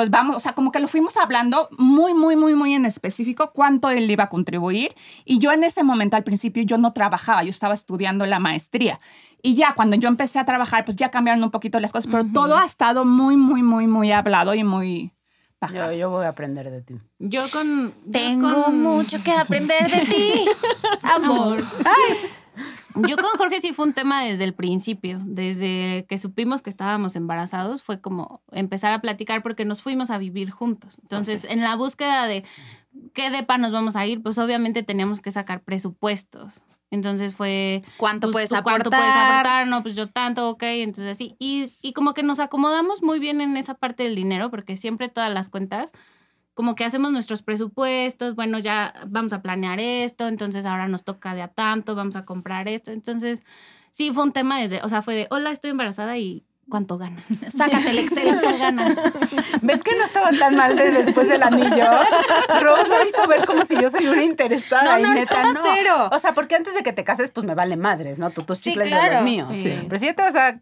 pues 0.00 0.08
vamos, 0.10 0.34
o 0.36 0.40
sea, 0.40 0.54
como 0.54 0.72
que 0.72 0.80
lo 0.80 0.88
fuimos 0.88 1.18
hablando 1.18 1.68
muy, 1.76 2.14
muy, 2.14 2.34
muy, 2.34 2.54
muy 2.54 2.72
en 2.72 2.86
específico 2.86 3.50
cuánto 3.52 3.90
él 3.90 4.10
iba 4.10 4.24
a 4.24 4.28
contribuir. 4.30 4.94
Y 5.26 5.38
yo 5.40 5.52
en 5.52 5.62
ese 5.62 5.84
momento, 5.84 6.16
al 6.16 6.24
principio, 6.24 6.62
yo 6.62 6.78
no 6.78 6.90
trabajaba, 6.92 7.42
yo 7.42 7.50
estaba 7.50 7.74
estudiando 7.74 8.24
la 8.24 8.38
maestría. 8.38 8.98
Y 9.42 9.56
ya 9.56 9.74
cuando 9.74 9.96
yo 9.96 10.08
empecé 10.08 10.38
a 10.38 10.46
trabajar, 10.46 10.86
pues 10.86 10.96
ya 10.96 11.10
cambiaron 11.10 11.44
un 11.44 11.50
poquito 11.50 11.78
las 11.80 11.92
cosas, 11.92 12.10
pero 12.10 12.22
Ujú. 12.24 12.32
todo 12.32 12.56
ha 12.56 12.64
estado 12.64 13.04
muy, 13.04 13.36
muy, 13.36 13.62
muy, 13.62 13.86
muy 13.86 14.10
hablado 14.10 14.54
y 14.54 14.64
muy... 14.64 15.12
Yo, 15.60 15.66
bajado. 15.68 15.92
yo 15.92 16.08
voy 16.08 16.24
a 16.24 16.30
aprender 16.30 16.70
de 16.70 16.80
ti. 16.80 16.94
Yo 17.18 17.42
con. 17.52 17.88
yo 18.06 18.10
Tengo 18.12 18.64
con- 18.64 18.82
mucho 18.82 19.22
que 19.22 19.32
aprender 19.32 19.90
de 19.90 20.06
ti, 20.06 20.44
amor. 21.02 21.62
Yo 22.94 23.16
con 23.16 23.30
Jorge 23.38 23.60
sí 23.60 23.72
fue 23.72 23.86
un 23.86 23.92
tema 23.92 24.22
desde 24.22 24.44
el 24.44 24.54
principio, 24.54 25.20
desde 25.24 26.06
que 26.08 26.18
supimos 26.18 26.62
que 26.62 26.70
estábamos 26.70 27.16
embarazados, 27.16 27.82
fue 27.82 28.00
como 28.00 28.42
empezar 28.50 28.92
a 28.92 29.00
platicar 29.00 29.42
porque 29.42 29.64
nos 29.64 29.80
fuimos 29.80 30.10
a 30.10 30.18
vivir 30.18 30.50
juntos. 30.50 30.98
Entonces, 31.02 31.44
en 31.44 31.60
la 31.60 31.76
búsqueda 31.76 32.26
de 32.26 32.44
qué 33.12 33.30
depa 33.30 33.58
nos 33.58 33.72
vamos 33.72 33.96
a 33.96 34.06
ir, 34.06 34.22
pues 34.22 34.38
obviamente 34.38 34.82
teníamos 34.82 35.20
que 35.20 35.30
sacar 35.30 35.62
presupuestos. 35.62 36.62
Entonces 36.90 37.34
fue 37.34 37.84
¿Cuánto 37.96 38.26
pues, 38.26 38.32
puedes 38.32 38.48
¿tú 38.50 38.56
aportar? 38.56 38.82
¿Cuánto 38.82 38.90
puedes 38.90 39.14
aportar? 39.14 39.68
No, 39.68 39.82
pues 39.82 39.94
yo 39.94 40.08
tanto, 40.08 40.50
ok. 40.50 40.62
Entonces 40.64 41.12
así. 41.12 41.36
Y, 41.38 41.72
y 41.82 41.92
como 41.92 42.14
que 42.14 42.22
nos 42.22 42.40
acomodamos 42.40 43.02
muy 43.02 43.20
bien 43.20 43.40
en 43.40 43.56
esa 43.56 43.74
parte 43.74 44.02
del 44.02 44.16
dinero, 44.16 44.50
porque 44.50 44.74
siempre 44.74 45.08
todas 45.08 45.32
las 45.32 45.48
cuentas, 45.48 45.92
como 46.54 46.74
que 46.74 46.84
hacemos 46.84 47.12
nuestros 47.12 47.42
presupuestos, 47.42 48.34
bueno, 48.34 48.58
ya 48.58 48.92
vamos 49.06 49.32
a 49.32 49.40
planear 49.42 49.80
esto, 49.80 50.28
entonces 50.28 50.66
ahora 50.66 50.88
nos 50.88 51.04
toca 51.04 51.34
de 51.34 51.42
a 51.42 51.48
tanto, 51.48 51.94
vamos 51.94 52.16
a 52.16 52.24
comprar 52.24 52.68
esto. 52.68 52.90
Entonces, 52.92 53.42
sí, 53.90 54.12
fue 54.12 54.24
un 54.24 54.32
tema 54.32 54.60
desde, 54.60 54.82
o 54.82 54.88
sea, 54.88 55.02
fue 55.02 55.14
de, 55.14 55.26
hola, 55.30 55.50
estoy 55.52 55.70
embarazada 55.70 56.18
y 56.18 56.44
¿cuánto 56.68 56.98
gana? 56.98 57.22
Sácate 57.56 57.90
el 57.90 57.98
Excel, 58.00 58.38
¿cuánto 58.40 58.58
ganas? 58.58 58.98
¿Ves 59.62 59.82
que 59.82 59.96
no 59.96 60.04
estaba 60.04 60.30
tan 60.32 60.54
mal 60.56 60.76
de 60.76 60.90
después 60.90 61.28
del 61.28 61.42
anillo? 61.42 61.86
Rose 62.60 62.88
lo 62.88 63.06
hizo 63.06 63.26
ver 63.26 63.44
como 63.46 63.64
si 63.64 63.74
yo 63.80 63.88
soy 63.88 64.06
una 64.06 64.22
interesada. 64.22 64.92
No, 64.94 64.98
y 64.98 65.02
no, 65.02 65.14
neta, 65.14 65.42
no, 65.42 65.52
no. 65.54 65.60
cero. 65.62 66.08
O 66.12 66.18
sea, 66.18 66.32
porque 66.34 66.56
antes 66.56 66.74
de 66.74 66.82
que 66.82 66.92
te 66.92 67.04
cases, 67.04 67.30
pues 67.30 67.46
me 67.46 67.54
vale 67.54 67.76
madres, 67.76 68.18
¿no? 68.18 68.30
Tú 68.30 68.42
tus 68.42 68.58
Sí, 68.58 68.70
chicles 68.70 68.86
y 68.88 68.90
claro. 68.90 69.14
los 69.14 69.22
míos. 69.22 69.48
Sí. 69.52 69.78
Pero 69.88 69.98
si 69.98 70.06
ya 70.06 70.14
te 70.14 70.22
vas 70.22 70.36
a... 70.36 70.60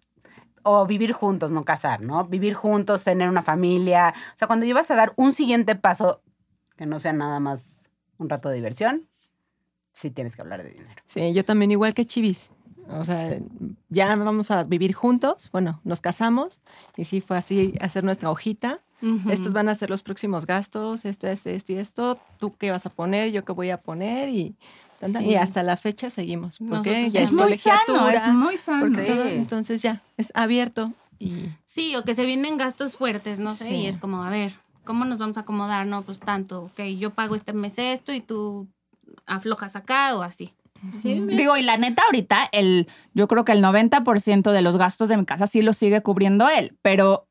O 0.62 0.86
vivir 0.86 1.12
juntos, 1.12 1.50
no 1.50 1.64
casar, 1.64 2.00
¿no? 2.00 2.24
Vivir 2.24 2.54
juntos, 2.54 3.04
tener 3.04 3.28
una 3.28 3.42
familia. 3.42 4.14
O 4.34 4.38
sea, 4.38 4.46
cuando 4.46 4.66
llevas 4.66 4.90
a 4.90 4.94
dar 4.94 5.12
un 5.16 5.32
siguiente 5.32 5.74
paso 5.76 6.22
que 6.76 6.86
no 6.86 7.00
sea 7.00 7.12
nada 7.12 7.40
más 7.40 7.90
un 8.18 8.28
rato 8.28 8.48
de 8.48 8.56
diversión, 8.56 9.06
sí 9.92 10.10
tienes 10.10 10.36
que 10.36 10.42
hablar 10.42 10.62
de 10.62 10.70
dinero. 10.70 11.02
Sí, 11.06 11.32
yo 11.32 11.44
también 11.44 11.70
igual 11.70 11.94
que 11.94 12.04
Chivis. 12.04 12.50
O 12.90 13.04
sea, 13.04 13.38
ya 13.88 14.14
vamos 14.16 14.50
a 14.50 14.64
vivir 14.64 14.94
juntos. 14.94 15.50
Bueno, 15.52 15.80
nos 15.84 16.00
casamos 16.00 16.60
y 16.96 17.04
sí 17.04 17.20
fue 17.20 17.36
así 17.36 17.74
hacer 17.80 18.04
nuestra 18.04 18.30
hojita 18.30 18.80
estos 19.30 19.52
van 19.52 19.68
a 19.68 19.74
ser 19.74 19.90
los 19.90 20.02
próximos 20.02 20.44
gastos, 20.44 21.04
esto, 21.04 21.28
esto, 21.28 21.50
esto 21.50 21.72
y 21.72 21.76
esto, 21.76 22.18
tú 22.38 22.56
qué 22.56 22.72
vas 22.72 22.84
a 22.84 22.90
poner, 22.90 23.30
yo 23.30 23.44
qué 23.44 23.52
voy 23.52 23.70
a 23.70 23.80
poner 23.80 24.28
y, 24.28 24.56
Sí. 25.02 25.24
y 25.24 25.34
hasta 25.36 25.62
la 25.62 25.76
fecha 25.76 26.10
seguimos, 26.10 26.58
porque 26.68 27.08
ya 27.10 27.20
es 27.20 27.28
Es 27.28 27.34
muy 27.34 27.54
sano, 27.54 28.08
es 28.08 28.26
muy 28.28 28.56
sano. 28.56 28.86
porque 28.94 29.02
todo- 29.10 29.24
Sí. 29.24 29.34
entonces 29.34 29.80
ya, 29.82 30.02
es 30.16 30.32
abierto 30.34 30.92
y 31.18 31.50
Sí, 31.66 31.94
o 31.96 32.04
que 32.04 32.14
se 32.14 32.26
vienen 32.26 32.56
gastos 32.58 32.96
fuertes, 32.96 33.38
no 33.38 33.50
sé, 33.50 33.64
Sí. 33.64 33.74
y 33.76 33.86
es 33.86 33.98
como, 33.98 34.24
a 34.24 34.30
ver, 34.30 34.54
¿cómo 34.84 35.04
nos 35.04 35.18
vamos 35.18 35.36
a 35.36 35.40
acomodar? 35.40 35.86
No, 35.86 36.02
pues 36.02 36.18
tanto, 36.20 36.62
ok, 36.64 36.80
yo 36.98 37.10
pago 37.10 37.34
este 37.34 37.52
mes 37.52 37.78
esto 37.78 38.12
y 38.12 38.20
tú 38.20 38.66
aflojas 39.26 39.76
acá 39.76 40.16
o 40.16 40.22
así. 40.22 40.52
Sí, 41.00 41.20
Digo, 41.20 41.56
y 41.56 41.62
la 41.62 41.76
neta, 41.76 42.02
ahorita, 42.06 42.48
el, 42.52 42.86
yo 43.12 43.26
creo 43.26 43.44
que 43.44 43.50
el 43.52 43.60
90% 43.60 44.52
de 44.52 44.62
los 44.62 44.76
gastos 44.76 45.08
de 45.08 45.16
mi 45.16 45.24
casa 45.24 45.48
sí 45.48 45.60
los 45.60 45.76
sigue 45.76 46.02
cubriendo 46.02 46.48
él, 46.48 46.76
pero, 46.82 47.26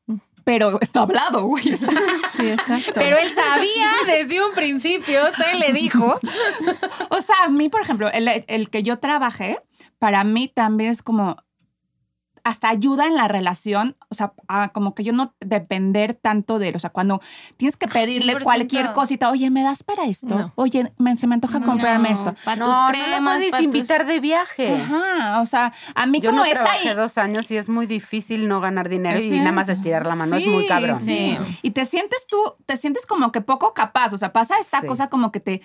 pero 0.47 0.79
está 0.79 1.01
hablado, 1.01 1.43
güey. 1.43 1.67
está- 1.73 1.91
sí, 2.37 2.47
exacto. 2.47 2.93
Pero 2.95 3.17
él 3.17 3.29
sabía 3.33 3.89
desde 4.05 4.41
un 4.41 4.53
principio, 4.53 5.19
se 5.35 5.55
le 5.55 5.73
dijo. 5.73 6.17
O 7.09 7.21
sea, 7.21 7.35
a 7.43 7.49
mí, 7.49 7.67
por 7.67 7.81
ejemplo, 7.81 8.09
el, 8.09 8.45
el 8.47 8.69
que 8.69 8.81
yo 8.81 8.97
trabajé, 8.97 9.59
para 9.99 10.23
mí 10.23 10.47
también 10.47 10.91
es 10.91 11.01
como 11.01 11.35
hasta 12.47 12.69
ayuda 12.69 13.05
en 13.07 13.15
la 13.15 13.27
relación, 13.27 13.97
o 14.09 14.15
sea, 14.15 14.31
a 14.47 14.69
como 14.69 14.95
que 14.95 15.03
yo 15.03 15.11
no 15.11 15.35
depender 15.41 16.13
tanto 16.13 16.59
de 16.59 16.69
él, 16.69 16.75
o 16.75 16.79
sea, 16.79 16.91
cuando 16.91 17.19
tienes 17.57 17.75
que 17.75 17.87
Ah, 17.87 17.93
pedirle 17.93 18.33
100%. 18.33 18.43
cualquier 18.43 18.93
cosita, 18.93 19.29
oye, 19.29 19.49
¿me 19.49 19.63
das 19.63 19.83
para 19.83 20.05
esto? 20.05 20.27
No. 20.37 20.53
Oye, 20.55 20.93
me- 20.97 21.17
se 21.17 21.27
me 21.27 21.35
antoja 21.35 21.59
comprarme 21.61 22.11
esto. 22.11 22.33
Para 22.45 22.55
No, 22.57 22.65
tus 22.65 22.77
no 22.77 22.87
cremas, 22.87 23.21
la 23.21 23.39
puedes 23.39 23.51
tus- 23.51 23.61
invitar 23.61 24.05
de 24.05 24.19
viaje. 24.21 24.73
Ajá, 24.75 25.41
o 25.41 25.45
sea, 25.45 25.73
a 25.93 26.05
mí 26.05 26.21
Yo 26.21 26.29
como 26.29 26.45
no 26.45 26.49
trabajé 26.51 26.89
ahí. 26.89 26.95
dos 26.95 27.17
años 27.17 27.51
y 27.51 27.57
es 27.57 27.67
muy 27.67 27.85
difícil 27.85 28.47
no 28.47 28.61
ganar 28.61 28.87
dinero 28.87 29.19
y 29.19 29.29
Sí. 29.29 29.37
nada 29.39 29.51
más 29.51 29.67
estirar 29.69 30.05
la 30.05 30.15
mano. 30.15 30.35
es 30.37 30.45
muy 30.45 30.67
cabrón. 30.67 30.99
sí. 31.01 31.37
Y 31.61 31.71
te 31.71 31.83
sientes 31.85 32.27
tú, 32.27 32.37
te 32.65 32.77
sientes 32.77 33.05
como 33.05 33.31
que 33.31 33.41
poco 33.41 33.73
capaz. 33.73 34.13
O 34.13 34.17
sea, 34.17 34.31
pasa 34.31 34.55
esta 34.59 34.81
Sí. 34.81 34.87
cosa 34.87 35.09
como 35.09 35.31
que 35.31 35.39
te, 35.41 35.61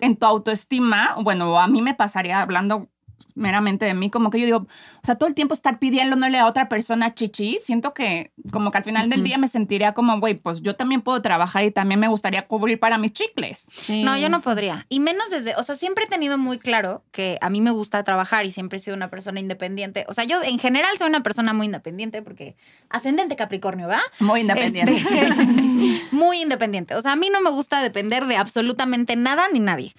en 0.00 0.16
tu 0.16 0.24
autoestima, 0.26 1.16
bueno, 1.22 1.60
a 1.60 1.66
mí 1.68 1.82
me 1.82 1.92
pasaría 1.94 2.40
hablando 2.40 2.88
meramente 3.34 3.84
de 3.84 3.94
mí, 3.94 4.10
como 4.10 4.30
que 4.30 4.38
yo 4.38 4.44
digo, 4.44 4.58
o 4.58 4.66
sea, 5.02 5.16
todo 5.16 5.28
el 5.28 5.34
tiempo 5.34 5.54
estar 5.54 5.78
pidiéndole 5.78 6.38
a 6.38 6.46
otra 6.46 6.68
persona 6.68 7.14
chichi, 7.14 7.58
siento 7.62 7.94
que 7.94 8.32
como 8.52 8.70
que 8.70 8.78
al 8.78 8.84
final 8.84 9.10
del 9.10 9.24
día 9.24 9.38
me 9.38 9.48
sentiría 9.48 9.92
como, 9.92 10.18
güey, 10.20 10.34
pues 10.34 10.62
yo 10.62 10.76
también 10.76 11.02
puedo 11.02 11.20
trabajar 11.22 11.64
y 11.64 11.70
también 11.70 12.00
me 12.00 12.08
gustaría 12.08 12.46
cubrir 12.46 12.78
para 12.78 12.98
mis 12.98 13.12
chicles. 13.12 13.66
Sí. 13.72 14.02
No, 14.02 14.16
yo 14.16 14.28
no 14.28 14.40
podría. 14.40 14.86
Y 14.88 15.00
menos 15.00 15.30
desde, 15.30 15.56
o 15.56 15.62
sea, 15.62 15.74
siempre 15.74 16.04
he 16.04 16.08
tenido 16.08 16.38
muy 16.38 16.58
claro 16.58 17.02
que 17.10 17.38
a 17.40 17.50
mí 17.50 17.60
me 17.60 17.70
gusta 17.70 18.02
trabajar 18.04 18.46
y 18.46 18.52
siempre 18.52 18.76
he 18.76 18.80
sido 18.80 18.96
una 18.96 19.10
persona 19.10 19.40
independiente. 19.40 20.04
O 20.08 20.14
sea, 20.14 20.24
yo 20.24 20.42
en 20.42 20.58
general 20.58 20.96
soy 20.98 21.08
una 21.08 21.22
persona 21.22 21.52
muy 21.52 21.66
independiente 21.66 22.22
porque 22.22 22.56
ascendente 22.88 23.36
Capricornio, 23.36 23.88
¿va? 23.88 24.00
Muy 24.20 24.40
independiente. 24.40 24.96
Este, 24.96 26.06
muy 26.12 26.40
independiente. 26.40 26.94
O 26.94 27.02
sea, 27.02 27.12
a 27.12 27.16
mí 27.16 27.28
no 27.30 27.40
me 27.40 27.50
gusta 27.50 27.80
depender 27.80 28.26
de 28.26 28.36
absolutamente 28.36 29.16
nada 29.16 29.48
ni 29.52 29.60
nadie. 29.60 29.94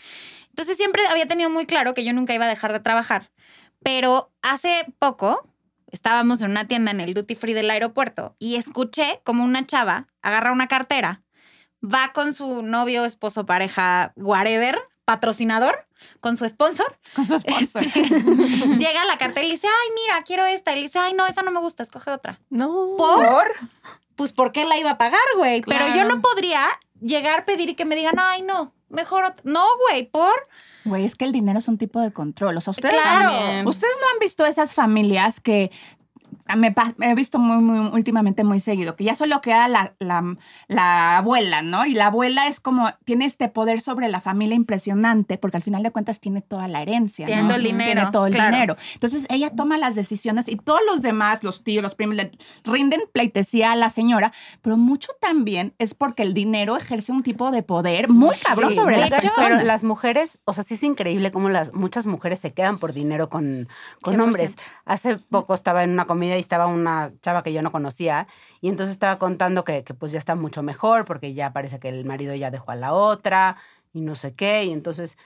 Entonces 0.56 0.78
siempre 0.78 1.06
había 1.08 1.28
tenido 1.28 1.50
muy 1.50 1.66
claro 1.66 1.94
que 1.94 2.06
yo 2.06 2.14
nunca 2.14 2.34
iba 2.34 2.46
a 2.46 2.48
dejar 2.48 2.72
de 2.72 2.80
trabajar. 2.80 3.30
Pero 3.84 4.32
hace 4.42 4.86
poco 5.00 5.46
estábamos 5.92 6.40
en 6.40 6.52
una 6.52 6.66
tienda 6.66 6.92
en 6.92 7.02
el 7.02 7.14
duty 7.14 7.36
free 7.36 7.54
del 7.54 7.70
aeropuerto 7.70 8.38
y 8.40 8.56
escuché 8.56 9.20
como 9.26 9.44
una 9.44 9.68
chava 9.68 10.08
agarra 10.22 10.54
una 10.54 10.70
cartera, 10.70 11.24
va 11.84 12.14
con 12.14 12.34
su 12.34 12.62
novio, 12.62 13.04
esposo, 13.04 13.46
pareja, 13.46 14.14
whatever, 14.16 14.80
patrocinador, 15.04 15.88
con 16.22 16.38
su 16.38 16.48
sponsor, 16.48 16.98
Con 17.14 17.26
su 17.26 17.36
esposo. 17.36 17.80
llega 18.78 19.02
a 19.02 19.06
la 19.06 19.18
cartera 19.18 19.44
y 19.44 19.50
le 19.50 19.56
dice, 19.56 19.68
ay, 19.68 19.90
mira, 19.94 20.24
quiero 20.24 20.46
esta. 20.46 20.72
Y 20.72 20.76
le 20.78 20.82
dice, 20.84 21.00
ay, 21.00 21.12
no, 21.12 21.28
esa 21.28 21.42
no 21.42 21.52
me 21.52 21.60
gusta, 21.60 21.84
escoge 21.84 22.12
otra. 22.12 22.40
no. 22.50 22.94
¿Por? 22.96 23.52
Pues 24.16 24.32
porque 24.32 24.64
la 24.64 24.78
iba 24.78 24.92
a 24.92 24.98
pagar, 24.98 25.20
güey. 25.36 25.60
Pero 25.64 25.94
yo 25.94 26.06
no 26.06 26.22
podría 26.22 26.66
llegar, 27.02 27.44
pedir 27.44 27.68
y 27.70 27.76
que 27.76 27.84
me 27.84 27.98
digan, 27.98 28.18
ay, 28.18 28.42
no, 28.44 28.74
mejor. 28.90 29.36
No, 29.44 29.64
güey, 29.90 30.06
por. 30.10 30.34
Güey, 30.86 31.06
es 31.06 31.16
que 31.16 31.26
el 31.26 31.32
dinero 31.32 31.60
es 31.60 31.68
un 31.68 31.78
tipo 31.78 32.00
de 32.00 32.12
control. 32.14 32.58
O 32.58 32.62
sea, 32.62 32.72
ustedes, 32.72 32.94
Claro. 32.94 33.30
También. 33.32 33.68
ustedes 33.68 33.96
no 34.02 34.08
han 34.14 34.20
visto 34.20 34.46
esas 34.46 34.74
familias 34.74 35.40
que 35.40 35.72
me 36.56 36.76
he 37.02 37.16
visto 37.16 37.40
muy, 37.40 37.58
muy, 37.58 37.90
últimamente 37.92 38.44
muy 38.44 38.60
seguido, 38.60 38.96
que 38.96 39.04
ya 39.04 39.16
solo 39.16 39.42
queda 39.42 39.68
la, 39.68 39.96
la, 39.98 40.36
la 40.68 41.18
abuela, 41.18 41.64
¿no? 41.64 41.86
Y 41.86 41.94
la 41.96 42.08
abuela 42.08 42.48
es 42.48 42.60
como, 42.60 42.92
tiene 43.04 43.26
este 43.26 43.50
poder 43.50 43.82
sobre 43.82 44.10
la 44.10 44.22
familia 44.22 44.56
impresionante, 44.56 45.40
porque 45.40 45.58
al 45.58 45.64
final 45.64 45.82
de 45.82 45.92
cuentas 45.92 46.20
tiene 46.20 46.42
toda 46.42 46.68
la 46.68 46.84
herencia. 46.84 47.26
Tiene 47.26 47.42
¿no? 47.42 47.48
todo 47.48 47.58
el 47.58 47.64
dinero, 47.64 47.94
Tiene 47.94 48.12
todo 48.12 48.28
el 48.28 48.34
claro. 48.34 48.52
dinero. 48.52 48.76
Entonces 48.94 49.26
ella 49.30 49.50
toma 49.50 49.78
las 49.78 49.96
decisiones 49.96 50.48
y 50.48 50.56
todos 50.58 50.82
los 50.86 51.02
demás, 51.02 51.44
los 51.44 51.64
tíos, 51.64 51.82
los 51.82 51.96
primos, 51.96 52.16
le 52.16 52.32
rinden 52.64 53.02
pleitesía 53.12 53.72
a 53.72 53.76
la 53.76 53.90
señora, 53.90 54.32
pero 54.62 54.78
mucho 54.78 55.14
también 55.20 55.74
es 55.80 55.96
porque 55.96 56.22
el 56.22 56.36
dinero 56.36 56.78
ejerce 56.78 57.12
un 57.12 57.24
tipo 57.24 57.50
de 57.50 57.64
poder 57.64 58.10
muy 58.10 58.36
cabrón 58.38 58.70
Sí, 58.70 58.76
sobre 58.76 58.98
las 58.98 59.12
hecho, 59.12 59.22
personas. 59.22 59.50
Pero 59.52 59.64
las 59.64 59.84
mujeres, 59.84 60.38
o 60.46 60.54
sea, 60.54 60.64
sí 60.64 60.76
es 60.76 60.84
increíble 60.84 61.32
cómo 61.32 61.50
las 61.50 61.74
muchas 61.74 62.06
mujeres 62.06 62.40
se 62.40 62.52
quedan 62.52 62.78
por 62.78 62.94
dinero 62.94 63.30
con, 63.30 63.68
con 64.02 64.16
100%. 64.16 64.22
hombres. 64.22 64.56
Hace 64.86 65.18
poco 65.18 65.54
estaba 65.54 65.84
en 65.84 65.92
una 65.92 66.06
comida 66.06 66.35
y 66.38 66.40
estaba 66.42 66.68
una 66.68 67.12
chava 67.22 67.44
que 67.44 67.54
yo 67.54 67.62
no 67.62 67.72
conocía 67.72 68.28
y 68.62 68.70
entonces 68.70 68.94
estaba 68.94 69.18
contando 69.20 69.64
que, 69.64 69.84
que 69.84 69.94
pues 69.94 70.12
ya 70.12 70.18
está 70.20 70.36
mucho 70.36 70.64
mejor 70.64 71.06
porque 71.06 71.34
ya 71.34 71.54
parece 71.54 71.80
que 71.80 71.90
el 71.90 72.06
marido 72.06 72.34
ya 72.36 72.52
dejó 72.52 72.72
a 72.72 72.76
la 72.76 72.94
otra 72.94 73.58
y 73.94 74.02
no 74.02 74.16
sé 74.16 74.34
qué. 74.34 74.66
Y 74.66 74.72
entonces 74.72 75.18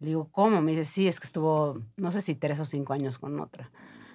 le 0.00 0.08
digo, 0.08 0.28
¿cómo? 0.30 0.60
Me 0.60 0.72
dice, 0.72 0.84
sí, 0.84 1.08
es 1.08 1.20
que 1.20 1.26
estuvo, 1.26 1.78
no 1.96 2.12
sé 2.12 2.20
si 2.20 2.34
tres 2.34 2.58
o 2.60 2.64
cinco 2.64 2.92
años 2.92 3.18
con 3.18 3.38
otra. 3.40 3.70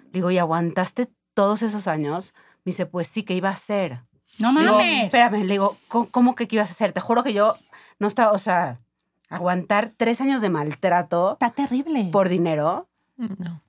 Le 0.05 0.11
digo, 0.11 0.31
¿y 0.31 0.37
aguantaste 0.37 1.09
todos 1.33 1.61
esos 1.61 1.87
años? 1.87 2.33
Me 2.65 2.71
dice, 2.71 2.85
pues 2.85 3.07
sí, 3.07 3.23
¿qué 3.23 3.33
iba 3.33 3.49
a 3.49 3.53
hacer? 3.53 4.01
No 4.39 4.51
Digo, 4.53 4.73
mames. 4.75 5.05
espérame, 5.05 5.43
le 5.43 5.53
digo, 5.53 5.75
¿cómo, 5.87 6.09
cómo 6.11 6.35
que 6.35 6.47
qué 6.47 6.57
ibas 6.57 6.69
a 6.69 6.73
hacer? 6.73 6.91
Te 6.91 6.99
juro 7.01 7.23
que 7.23 7.33
yo 7.33 7.55
no 7.97 8.07
estaba, 8.07 8.31
o 8.31 8.37
sea, 8.37 8.79
aguantar 9.29 9.91
tres 9.97 10.21
años 10.21 10.41
de 10.41 10.49
maltrato 10.49 11.33
Está 11.33 11.51
terrible. 11.51 12.09
por 12.11 12.29
dinero. 12.29 12.87
No. 13.17 13.61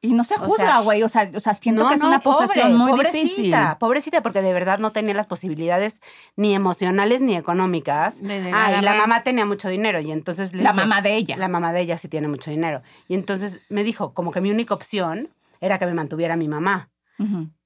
Y 0.00 0.14
no 0.14 0.22
se 0.22 0.34
O 0.34 0.38
juzga, 0.38 0.80
güey. 0.80 1.02
O 1.02 1.08
sea, 1.08 1.28
o 1.34 1.40
sea, 1.40 1.54
siento 1.54 1.82
no, 1.82 1.88
que 1.88 1.96
es 1.96 2.02
no, 2.02 2.08
una 2.08 2.20
posesión 2.20 2.66
pobre, 2.68 2.78
muy 2.78 2.90
pobrecita, 2.92 3.18
difícil. 3.20 3.54
Pobrecita, 3.80 4.22
porque 4.22 4.42
de 4.42 4.52
verdad 4.52 4.78
no 4.78 4.92
tenía 4.92 5.12
las 5.14 5.26
posibilidades 5.26 6.00
ni 6.36 6.54
emocionales 6.54 7.20
ni 7.20 7.34
económicas. 7.36 8.22
De- 8.22 8.52
ah, 8.54 8.76
y 8.78 8.82
la 8.84 8.94
mamá 8.94 9.24
tenía 9.24 9.44
mucho 9.44 9.68
dinero 9.68 10.00
y 10.00 10.12
entonces 10.12 10.54
La 10.54 10.72
mamá 10.72 11.02
de 11.02 11.16
ella. 11.16 11.36
La 11.36 11.48
mamá 11.48 11.72
de 11.72 11.80
ella 11.80 11.98
sí 11.98 12.06
tiene 12.08 12.28
mucho 12.28 12.50
dinero. 12.50 12.82
Y 13.08 13.14
entonces 13.14 13.60
me 13.70 13.82
dijo, 13.82 14.14
como 14.14 14.30
que 14.30 14.40
mi 14.40 14.50
única 14.52 14.72
opción 14.74 15.30
era 15.60 15.78
que 15.80 15.86
me 15.86 15.94
mantuviera 15.94 16.36
mi 16.36 16.46
mamá. 16.46 16.90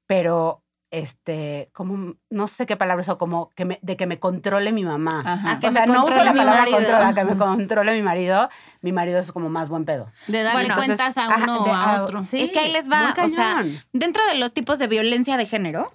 Pero, 0.06 0.62
este, 0.92 1.70
como, 1.72 2.14
no 2.30 2.46
sé 2.48 2.66
qué 2.66 2.76
palabra 2.76 3.00
usó, 3.00 3.16
como 3.18 3.48
que 3.56 3.64
me, 3.64 3.78
de 3.82 3.96
que 3.96 4.06
me 4.06 4.20
controle 4.20 4.70
mi 4.72 4.84
mamá. 4.84 5.22
Ajá. 5.24 5.52
A 5.52 5.58
que 5.58 5.66
o 5.68 5.72
sea, 5.72 5.86
no 5.86 5.92
uso 5.94 6.02
controle 6.04 6.24
la 6.26 6.32
mi 6.32 6.38
palabra 6.38 6.60
marido. 6.60 6.76
controla, 6.78 7.14
que 7.14 7.24
me 7.24 7.36
controle 7.38 7.92
mi 7.94 8.02
marido. 8.02 8.48
Mi 8.82 8.92
marido 8.92 9.18
es 9.18 9.32
como 9.32 9.48
más 9.48 9.68
buen 9.70 9.84
pedo. 9.86 10.12
De 10.28 10.42
darle 10.42 10.60
Bueno, 10.66 10.76
cuentas 10.76 11.16
a 11.18 11.24
Ajá, 11.26 11.42
uno 11.44 11.64
de- 11.64 11.70
o 11.70 11.74
a 11.74 12.02
otro. 12.02 12.22
sí, 12.22 12.42
Es 12.42 12.50
que 12.50 12.58
ahí 12.60 12.70
les 12.72 12.88
va, 12.90 13.14
o 13.20 13.28
sea. 13.28 13.64
Dentro 13.92 14.22
de 14.26 14.34
los 14.34 14.52
tipos 14.52 14.78
de 14.78 14.86
violencia 14.86 15.36
de 15.38 15.46
género 15.46 15.92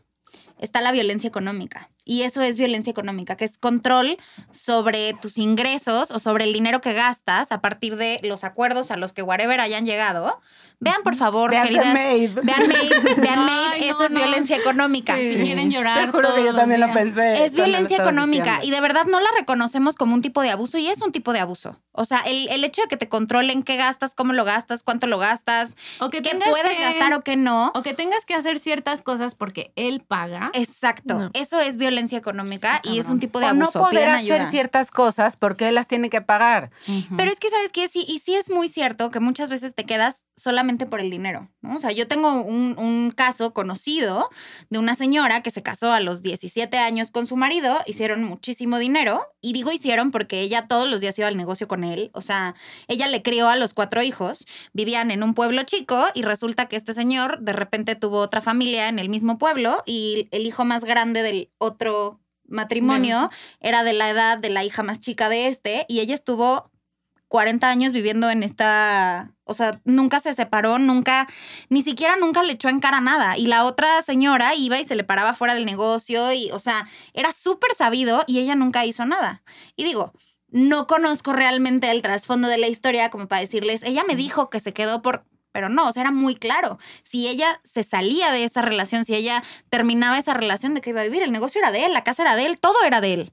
está 0.57 0.81
la 0.81 0.91
violencia 0.91 1.27
económica. 1.27 1.89
Y 2.09 2.23
eso 2.23 2.41
es 2.41 2.57
violencia 2.57 2.89
económica, 2.91 3.35
que 3.35 3.43
es 3.45 3.57
control 3.57 4.17
sobre 4.51 5.13
tus 5.21 5.37
ingresos 5.37 6.09
o 6.11 6.19
sobre 6.19 6.45
el 6.45 6.53
dinero 6.53 6.79
que 6.81 6.93
gastas 6.93 7.51
a 7.51 7.59
partir 7.61 7.97
de 7.97 8.19
los 8.23 8.43
acuerdos 8.43 8.91
a 8.91 8.97
los 8.97 9.11
que 9.13 9.21
whatever 9.21 9.59
hayan 9.59 9.85
llegado. 9.85 10.39
Vean, 10.79 11.01
por 11.03 11.15
favor, 11.15 11.49
Vean 11.51 11.63
The 11.67 11.73
queridas. 11.73 11.93
Maid. 11.93 12.31
Vean 12.43 12.67
Maid, 12.67 12.91
vean 13.17 13.45
Maid, 13.45 13.67
Ay, 13.73 13.83
eso 13.89 13.99
no, 13.99 14.05
es 14.05 14.11
no. 14.11 14.19
violencia 14.19 14.57
económica. 14.57 15.17
Si 15.17 15.35
quieren 15.35 15.71
llorar. 15.71 16.05
Te 16.05 16.11
juro 16.11 16.21
que 16.21 16.27
todos 16.33 16.39
yo 16.45 16.51
los 16.51 16.55
también 16.55 16.79
lo 16.81 16.93
pensé. 16.93 17.43
Es 17.45 17.53
violencia 17.55 17.97
económica 17.97 18.43
diciendo. 18.57 18.67
y 18.67 18.71
de 18.71 18.81
verdad 18.81 19.05
no 19.05 19.19
la 19.19 19.29
reconocemos 19.37 19.95
como 19.95 20.13
un 20.13 20.21
tipo 20.21 20.41
de 20.43 20.51
abuso 20.51 20.77
y 20.77 20.87
es 20.87 21.01
un 21.01 21.11
tipo 21.11 21.33
de 21.33 21.39
abuso. 21.39 21.81
O 21.93 22.05
sea, 22.05 22.19
el, 22.19 22.47
el 22.49 22.63
hecho 22.63 22.83
de 22.83 22.87
que 22.87 22.95
te 22.97 23.09
controlen 23.09 23.63
qué 23.63 23.75
gastas, 23.75 24.13
cómo 24.13 24.33
lo 24.33 24.45
gastas, 24.45 24.83
cuánto 24.83 25.07
lo 25.07 25.17
gastas, 25.17 25.73
O 25.99 26.11
que 26.11 26.21
qué 26.21 26.35
puedes 26.47 26.77
que- 26.77 26.83
gastar 26.83 27.13
o 27.15 27.23
qué 27.23 27.35
no. 27.35 27.71
O 27.73 27.81
que 27.81 27.95
tengas 27.95 28.23
que 28.25 28.35
hacer 28.35 28.59
ciertas 28.59 29.01
cosas 29.01 29.33
porque 29.33 29.73
él 29.75 30.01
paga. 30.07 30.51
Exacto, 30.53 31.15
No. 31.15 31.29
eso 31.33 31.59
es 31.59 31.77
violencia 31.77 31.96
económica 32.05 32.81
Sí, 32.83 32.91
y 32.93 32.99
es 32.99 33.07
un 33.07 33.19
tipo 33.19 33.39
de 33.39 33.47
O 33.47 33.53
no 33.53 33.65
abuso. 33.65 33.79
poder 33.79 34.03
Pidan 34.05 34.15
hacer 34.15 34.33
ayuda. 34.33 34.51
ciertas 34.51 34.91
cosas 34.91 35.35
porque 35.35 35.67
él 35.67 35.75
las 35.75 35.87
tiene 35.87 36.09
que 36.09 36.21
pagar. 36.21 36.69
Pero 37.17 37.31
es 37.31 37.39
que, 37.39 37.49
¿sabes 37.49 37.71
qué? 37.71 37.87
Sí, 37.89 38.05
y 38.07 38.19
sí 38.19 38.35
es 38.35 38.49
muy 38.49 38.67
cierto 38.67 39.11
que 39.11 39.19
muchas 39.19 39.49
veces 39.49 39.73
te 39.75 39.85
quedas 39.85 40.23
solamente 40.35 40.85
por 40.85 40.99
el 41.01 41.09
dinero, 41.09 41.49
¿no? 41.61 41.75
O 41.77 41.79
sea, 41.79 41.91
yo 41.91 42.07
tengo 42.07 42.41
un, 42.41 42.77
un 42.77 43.11
caso 43.11 43.53
conocido 43.53 44.29
de 44.69 44.77
una 44.79 44.95
señora 44.95 45.41
que 45.41 45.51
se 45.51 45.63
casó 45.63 45.91
a 45.91 45.99
los 45.99 46.21
17 46.21 46.77
años 46.77 47.11
con 47.11 47.25
su 47.25 47.35
marido, 47.35 47.79
hicieron 47.87 48.23
muchísimo 48.23 48.77
dinero, 48.77 49.25
y 49.41 49.53
digo 49.53 49.71
hicieron 49.71 50.11
porque 50.11 50.41
ella 50.41 50.67
todos 50.67 50.87
los 50.89 51.01
días 51.01 51.17
iba 51.17 51.27
al 51.27 51.37
negocio 51.37 51.67
con 51.67 51.83
él, 51.83 52.11
o 52.13 52.21
sea, 52.21 52.53
ella 52.87 53.07
le 53.07 53.21
crió 53.23 53.49
a 53.49 53.55
los 53.55 53.73
cuatro 53.73 54.03
hijos, 54.03 54.45
vivían 54.73 55.09
en 55.09 55.23
un 55.23 55.33
pueblo 55.33 55.63
chico 55.63 56.05
y 56.13 56.21
resulta 56.21 56.67
que 56.67 56.75
este 56.75 56.93
señor 56.93 57.39
de 57.39 57.53
repente 57.53 57.95
tuvo 57.95 58.19
otra 58.19 58.41
familia 58.41 58.87
en 58.89 58.99
el 58.99 59.09
mismo 59.09 59.37
pueblo 59.37 59.81
y 59.85 60.27
el 60.31 60.45
hijo 60.45 60.65
más 60.65 60.83
grande 60.83 61.23
del 61.23 61.49
otro 61.57 61.86
matrimonio 62.47 63.29
era 63.59 63.83
de 63.83 63.93
la 63.93 64.09
edad 64.09 64.37
de 64.37 64.49
la 64.49 64.63
hija 64.63 64.83
más 64.83 64.99
chica 64.99 65.29
de 65.29 65.47
este 65.47 65.85
y 65.87 65.99
ella 65.99 66.15
estuvo 66.15 66.71
40 67.27 67.67
años 67.67 67.91
viviendo 67.91 68.29
en 68.29 68.43
esta, 68.43 69.33
o 69.43 69.53
sea, 69.53 69.81
nunca 69.83 70.19
se 70.19 70.33
separó, 70.33 70.79
nunca, 70.79 71.27
ni 71.69 71.81
siquiera 71.81 72.15
nunca 72.15 72.41
le 72.43 72.53
echó 72.53 72.69
en 72.69 72.79
cara 72.79 73.01
nada. 73.01 73.37
Y 73.37 73.47
la 73.47 73.65
otra 73.65 74.01
señora 74.01 74.55
iba 74.55 74.79
y 74.79 74.85
se 74.85 74.95
le 74.95 75.03
paraba 75.03 75.33
fuera 75.33 75.53
del 75.53 75.65
negocio 75.65 76.31
y, 76.31 76.51
o 76.51 76.59
sea, 76.59 76.87
era 77.13 77.33
súper 77.33 77.75
sabido 77.75 78.23
y 78.27 78.39
ella 78.39 78.55
nunca 78.55 78.85
hizo 78.85 79.05
nada. 79.05 79.43
Y 79.75 79.83
digo, 79.83 80.13
no 80.49 80.87
conozco 80.87 81.33
realmente 81.33 81.91
el 81.91 82.01
trasfondo 82.01 82.47
de 82.47 82.57
la 82.57 82.67
historia 82.67 83.09
como 83.09 83.27
para 83.27 83.41
decirles, 83.41 83.83
ella 83.83 84.03
me 84.07 84.15
dijo 84.15 84.49
que 84.49 84.59
se 84.59 84.73
quedó 84.73 85.01
por... 85.01 85.25
Pero 85.57 85.69
no, 85.69 85.87
o 85.87 85.91
sea, 85.91 86.01
era 86.01 86.11
muy 86.11 86.35
claro. 86.35 86.77
Si 87.01 87.27
ella 87.27 87.59
se 87.63 87.81
salía 87.81 88.31
de 88.31 88.43
esa 88.43 88.61
relación, 88.61 89.05
si 89.05 89.15
ella 89.15 89.41
terminaba 89.71 90.19
esa 90.19 90.35
relación 90.35 90.75
de 90.75 90.81
que 90.81 90.91
iba 90.91 91.01
a 91.01 91.03
vivir, 91.03 91.23
el 91.23 91.31
negocio 91.31 91.57
era 91.57 91.71
de 91.71 91.83
él, 91.85 91.93
la 91.93 92.03
casa 92.03 92.21
era 92.21 92.35
de 92.35 92.45
él, 92.45 92.59
todo 92.59 92.83
era 92.83 93.01
de 93.01 93.13
él. 93.15 93.31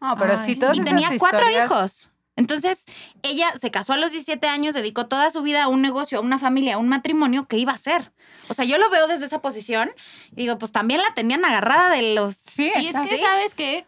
No, 0.00 0.16
pero 0.18 0.36
sí, 0.44 0.56
todas 0.56 0.76
Y 0.76 0.80
esas 0.80 0.92
tenía 0.92 1.10
cuatro 1.16 1.46
historias- 1.46 1.66
hijos. 1.66 2.10
Entonces, 2.34 2.86
ella 3.22 3.54
se 3.60 3.70
casó 3.70 3.92
a 3.92 3.96
los 3.98 4.10
17 4.10 4.48
años, 4.48 4.74
dedicó 4.74 5.06
toda 5.06 5.30
su 5.30 5.42
vida 5.42 5.62
a 5.62 5.68
un 5.68 5.80
negocio, 5.80 6.18
a 6.18 6.22
una 6.22 6.40
familia, 6.40 6.74
a 6.74 6.78
un 6.78 6.88
matrimonio 6.88 7.46
que 7.46 7.56
iba 7.56 7.70
a 7.70 7.76
hacer. 7.76 8.10
O 8.48 8.54
sea, 8.54 8.64
yo 8.64 8.78
lo 8.78 8.90
veo 8.90 9.06
desde 9.06 9.24
esa 9.26 9.40
posición 9.40 9.88
y 10.32 10.42
digo, 10.42 10.58
pues 10.58 10.70
también 10.72 11.00
la 11.00 11.14
tenían 11.14 11.44
agarrada 11.44 11.90
de 11.94 12.14
los... 12.14 12.36
Sí, 12.36 12.70
Y 12.78 12.86
es 12.88 12.94
que, 13.08 13.18
¿sabes 13.18 13.54
que 13.54 13.86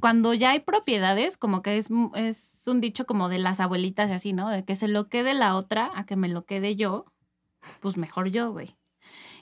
Cuando 0.00 0.32
ya 0.34 0.50
hay 0.50 0.60
propiedades, 0.60 1.36
como 1.36 1.62
que 1.62 1.76
es, 1.76 1.90
mu- 1.90 2.14
es 2.14 2.62
un 2.66 2.80
dicho 2.80 3.06
como 3.06 3.28
de 3.28 3.38
las 3.38 3.60
abuelitas 3.60 4.10
y 4.10 4.14
así, 4.14 4.32
¿no? 4.32 4.48
De 4.48 4.64
que 4.64 4.74
se 4.74 4.88
lo 4.88 5.08
quede 5.08 5.34
la 5.34 5.54
otra 5.56 5.90
a 5.94 6.06
que 6.06 6.16
me 6.16 6.28
lo 6.28 6.44
quede 6.46 6.74
yo, 6.76 7.04
pues 7.80 7.96
mejor 7.96 8.30
yo, 8.30 8.50
güey. 8.52 8.76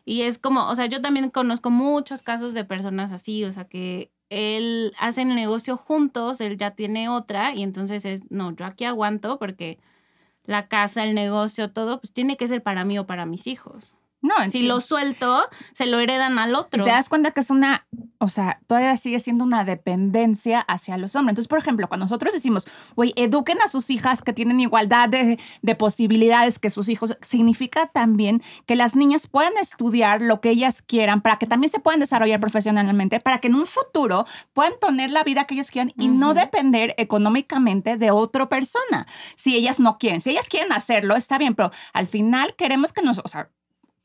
Y 0.05 0.23
es 0.23 0.39
como, 0.39 0.67
o 0.69 0.75
sea, 0.77 0.87
yo 0.87 1.03
también 1.03 1.31
conozco 1.31 1.71
muchos 1.71 2.23
casos 2.23 2.55
de 2.55 2.65
personas 2.65 3.13
así, 3.13 3.45
o 3.45 3.53
sea, 3.53 3.65
que 3.65 4.11
él 4.31 4.93
hacen 4.99 5.31
el 5.31 5.37
negocio 5.37 5.77
juntos, 5.77 6.41
él 6.41 6.57
ya 6.59 6.73
tiene 6.73 7.09
otra 7.09 7.55
y 7.55 7.63
entonces 7.63 8.05
es, 8.05 8.23
no, 8.31 8.55
yo 8.55 8.67
aquí 8.67 8.85
aguanto 8.85 9.39
porque 9.39 9.79
la 10.45 10.69
casa, 10.69 11.03
el 11.05 11.15
negocio, 11.15 11.73
todo, 11.73 12.01
pues 12.01 12.13
tiene 12.13 12.37
que 12.37 12.47
ser 12.49 12.63
para 12.63 12.85
mí 12.85 12.99
o 12.99 13.07
para 13.07 13.27
mis 13.27 13.47
hijos. 13.49 13.95
No, 14.23 14.35
Si 14.51 14.63
lo 14.63 14.81
suelto, 14.81 15.49
se 15.73 15.87
lo 15.87 16.01
heredan 16.01 16.39
al 16.39 16.55
otro. 16.55 16.83
te 16.83 16.91
das 16.91 17.09
cuenta 17.09 17.31
que 17.31 17.41
es 17.41 17.51
una, 17.51 17.87
o 18.19 18.29
sea, 18.29 18.59
todavía 18.67 18.97
sigue 18.97 19.21
siendo 19.21 19.45
una 19.45 19.65
dependencia 19.65 20.61
hacia 20.61 20.97
los 20.97 21.15
hombres. 21.15 21.33
Entonces, 21.33 21.49
por 21.49 21.59
ejemplo, 21.59 21.87
cuando 21.87 22.05
nosotros 22.05 22.33
decimos, 22.33 22.67
güey, 22.97 23.13
eduquen 23.17 23.59
a 23.63 23.69
sus 23.69 23.91
hijas 23.91 24.23
que 24.23 24.33
tienen 24.33 24.59
igualdad 24.59 25.09
de, 25.09 25.39
de 25.63 25.75
posibilidades 25.75 26.59
que 26.59 26.71
sus 26.71 26.89
hijos, 26.89 27.17
significa 27.21 27.87
también 27.87 28.43
que 28.65 28.75
las 28.75 28.97
niñas 28.97 29.27
puedan 29.27 29.57
estudiar 29.59 30.23
lo 30.23 30.41
que 30.41 30.51
ellas 30.51 30.83
quieran 30.83 31.21
para 31.21 31.39
que 31.39 31.47
también 31.47 31.71
se 31.71 31.79
puedan 31.79 32.01
desarrollar 32.01 32.41
profesionalmente, 32.41 33.21
para 33.21 33.39
que 33.39 33.49
en 33.49 33.55
un 33.55 33.67
futuro 33.67 34.27
puedan 34.55 34.73
tener 34.81 35.11
la 35.11 35.25
vida 35.25 35.45
que 35.45 35.55
ellos 35.55 35.71
quieran 35.71 35.93
y 35.97 36.09
no 36.09 36.35
depender 36.35 36.95
económicamente 36.99 37.97
de 37.97 38.11
otra 38.11 38.49
persona. 38.49 39.07
Si 39.37 39.55
ellas 39.55 39.79
no 39.79 39.99
quieren, 39.99 40.21
si 40.21 40.31
ellas 40.31 40.49
quieren 40.49 40.73
hacerlo, 40.73 41.17
está 41.17 41.39
bien, 41.39 41.55
pero 41.55 41.71
al 41.93 42.09
final 42.09 42.55
queremos 42.57 42.93
que 42.93 43.03
nos, 43.03 43.19
o 43.19 43.29
sea, 43.29 43.51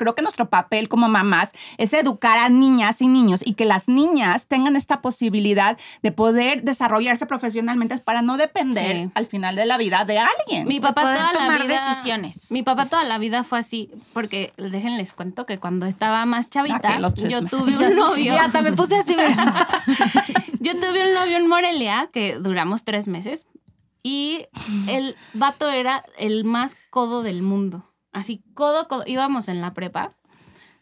creo 0.01 0.15
que 0.15 0.21
nuestro 0.21 0.49
papel 0.49 0.89
como 0.89 1.07
mamás 1.07 1.51
es 1.77 1.93
educar 1.93 2.37
a 2.37 2.49
niñas 2.49 3.01
y 3.01 3.07
niños 3.07 3.41
y 3.45 3.53
que 3.53 3.65
las 3.65 3.87
niñas 3.87 4.47
tengan 4.47 4.75
esta 4.75 5.01
posibilidad 5.01 5.77
de 6.01 6.11
poder 6.11 6.63
desarrollarse 6.63 7.25
profesionalmente 7.25 7.97
para 7.99 8.21
no 8.21 8.37
depender 8.37 8.95
Sí. 8.95 9.11
al 9.15 9.25
final 9.27 9.55
de 9.55 9.65
la 9.65 9.77
vida 9.77 10.03
de 10.05 10.17
alguien. 10.19 10.67
Mi 10.67 10.79
papá 10.79 11.01
toda 11.01 11.31
la 11.33 11.39
tomar 11.39 11.61
vida 11.67 11.89
decisiones. 11.89 12.51
Mi 12.51 12.63
papá 12.63 12.85
toda 12.87 13.03
la 13.03 13.17
vida 13.19 13.43
fue 13.43 13.59
así, 13.59 13.89
porque 14.13 14.53
déjenles 14.57 15.13
cuento 15.13 15.45
que 15.45 15.59
cuando 15.59 15.85
estaba 15.85 16.25
más 16.25 16.49
chavita, 16.49 16.99
los 16.99 17.13
yo 17.15 17.45
tuve 17.45 17.77
un 17.87 17.95
novio. 17.95 18.33
Y 18.33 18.37
hasta 18.37 18.61
me 18.61 18.73
puse 18.73 18.95
así, 18.97 19.15
yo 20.59 20.73
tuve 20.79 21.07
un 21.07 21.13
novio 21.13 21.37
en 21.37 21.47
Morelia 21.47 22.09
que 22.11 22.35
duramos 22.37 22.83
tres 22.83 23.07
meses 23.07 23.45
y 24.03 24.45
el 24.87 25.15
vato 25.33 25.69
era 25.69 26.03
el 26.17 26.43
más 26.43 26.75
codo 26.89 27.21
del 27.23 27.41
mundo. 27.43 27.85
Así, 28.11 28.43
codo, 28.53 28.87
codo. 28.87 29.03
Íbamos 29.05 29.47
en 29.47 29.61
la 29.61 29.73
prepa. 29.73 30.15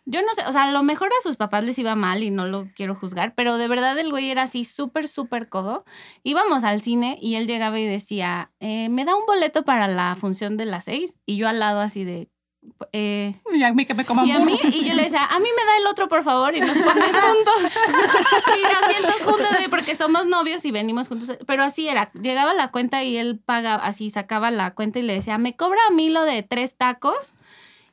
Yo 0.05 0.21
no 0.23 0.33
sé, 0.33 0.41
o 0.47 0.51
sea, 0.51 0.63
a 0.63 0.71
lo 0.71 0.81
mejor 0.81 1.09
a 1.09 1.21
sus 1.21 1.35
papás 1.35 1.63
les 1.63 1.77
iba 1.77 1.93
mal 1.95 2.23
y 2.23 2.31
no 2.31 2.47
lo 2.47 2.67
quiero 2.75 2.95
juzgar, 2.95 3.35
pero 3.35 3.57
de 3.57 3.67
verdad 3.67 3.97
el 3.99 4.09
güey 4.09 4.31
era 4.31 4.43
así 4.43 4.65
súper, 4.65 5.07
súper 5.07 5.49
codo. 5.49 5.85
Íbamos 6.23 6.63
al 6.63 6.81
cine 6.81 7.19
y 7.21 7.35
él 7.35 7.45
llegaba 7.45 7.79
y 7.79 7.85
decía, 7.85 8.51
eh, 8.59 8.89
¿me 8.89 9.05
da 9.05 9.15
un 9.15 9.27
boleto 9.27 9.63
para 9.63 9.87
la 9.87 10.15
función 10.15 10.57
de 10.57 10.65
las 10.65 10.85
seis? 10.85 11.19
Y 11.27 11.37
yo 11.37 11.47
al 11.47 11.59
lado 11.59 11.79
así 11.79 12.05
de... 12.05 12.29
eh, 12.91 13.35
Y 13.53 13.63
a 13.63 13.73
mí 13.73 13.85
que 13.85 13.93
me 13.93 14.05
coman 14.05 14.25
y 14.27 14.31
a 14.31 14.39
mí, 14.39 14.59
y 14.63 14.85
yo 14.85 14.93
le 14.93 15.03
decía, 15.03 15.25
a 15.25 15.39
mí 15.39 15.47
me 15.55 15.65
da 15.65 15.77
el 15.77 15.87
otro, 15.87 16.07
por 16.07 16.23
favor, 16.23 16.55
y 16.55 16.61
nos 16.61 16.77
ponen 16.77 17.03
juntos. 17.13 17.73
y 18.57 18.83
asientos 18.83 19.23
juntos, 19.23 19.47
porque 19.69 19.95
somos 19.95 20.25
novios 20.27 20.63
y 20.65 20.71
venimos 20.71 21.07
juntos. 21.07 21.37
Pero 21.45 21.63
así 21.63 21.87
era, 21.87 22.11
llegaba 22.13 22.53
la 22.53 22.71
cuenta 22.71 23.03
y 23.03 23.17
él 23.17 23.39
pagaba, 23.39 23.83
así 23.83 24.09
sacaba 24.09 24.51
la 24.51 24.73
cuenta 24.73 24.99
y 24.99 25.03
le 25.03 25.13
decía, 25.13 25.37
me 25.37 25.55
cobra 25.55 25.79
a 25.87 25.91
mí 25.91 26.09
lo 26.09 26.23
de 26.23 26.43
tres 26.43 26.75
tacos 26.75 27.33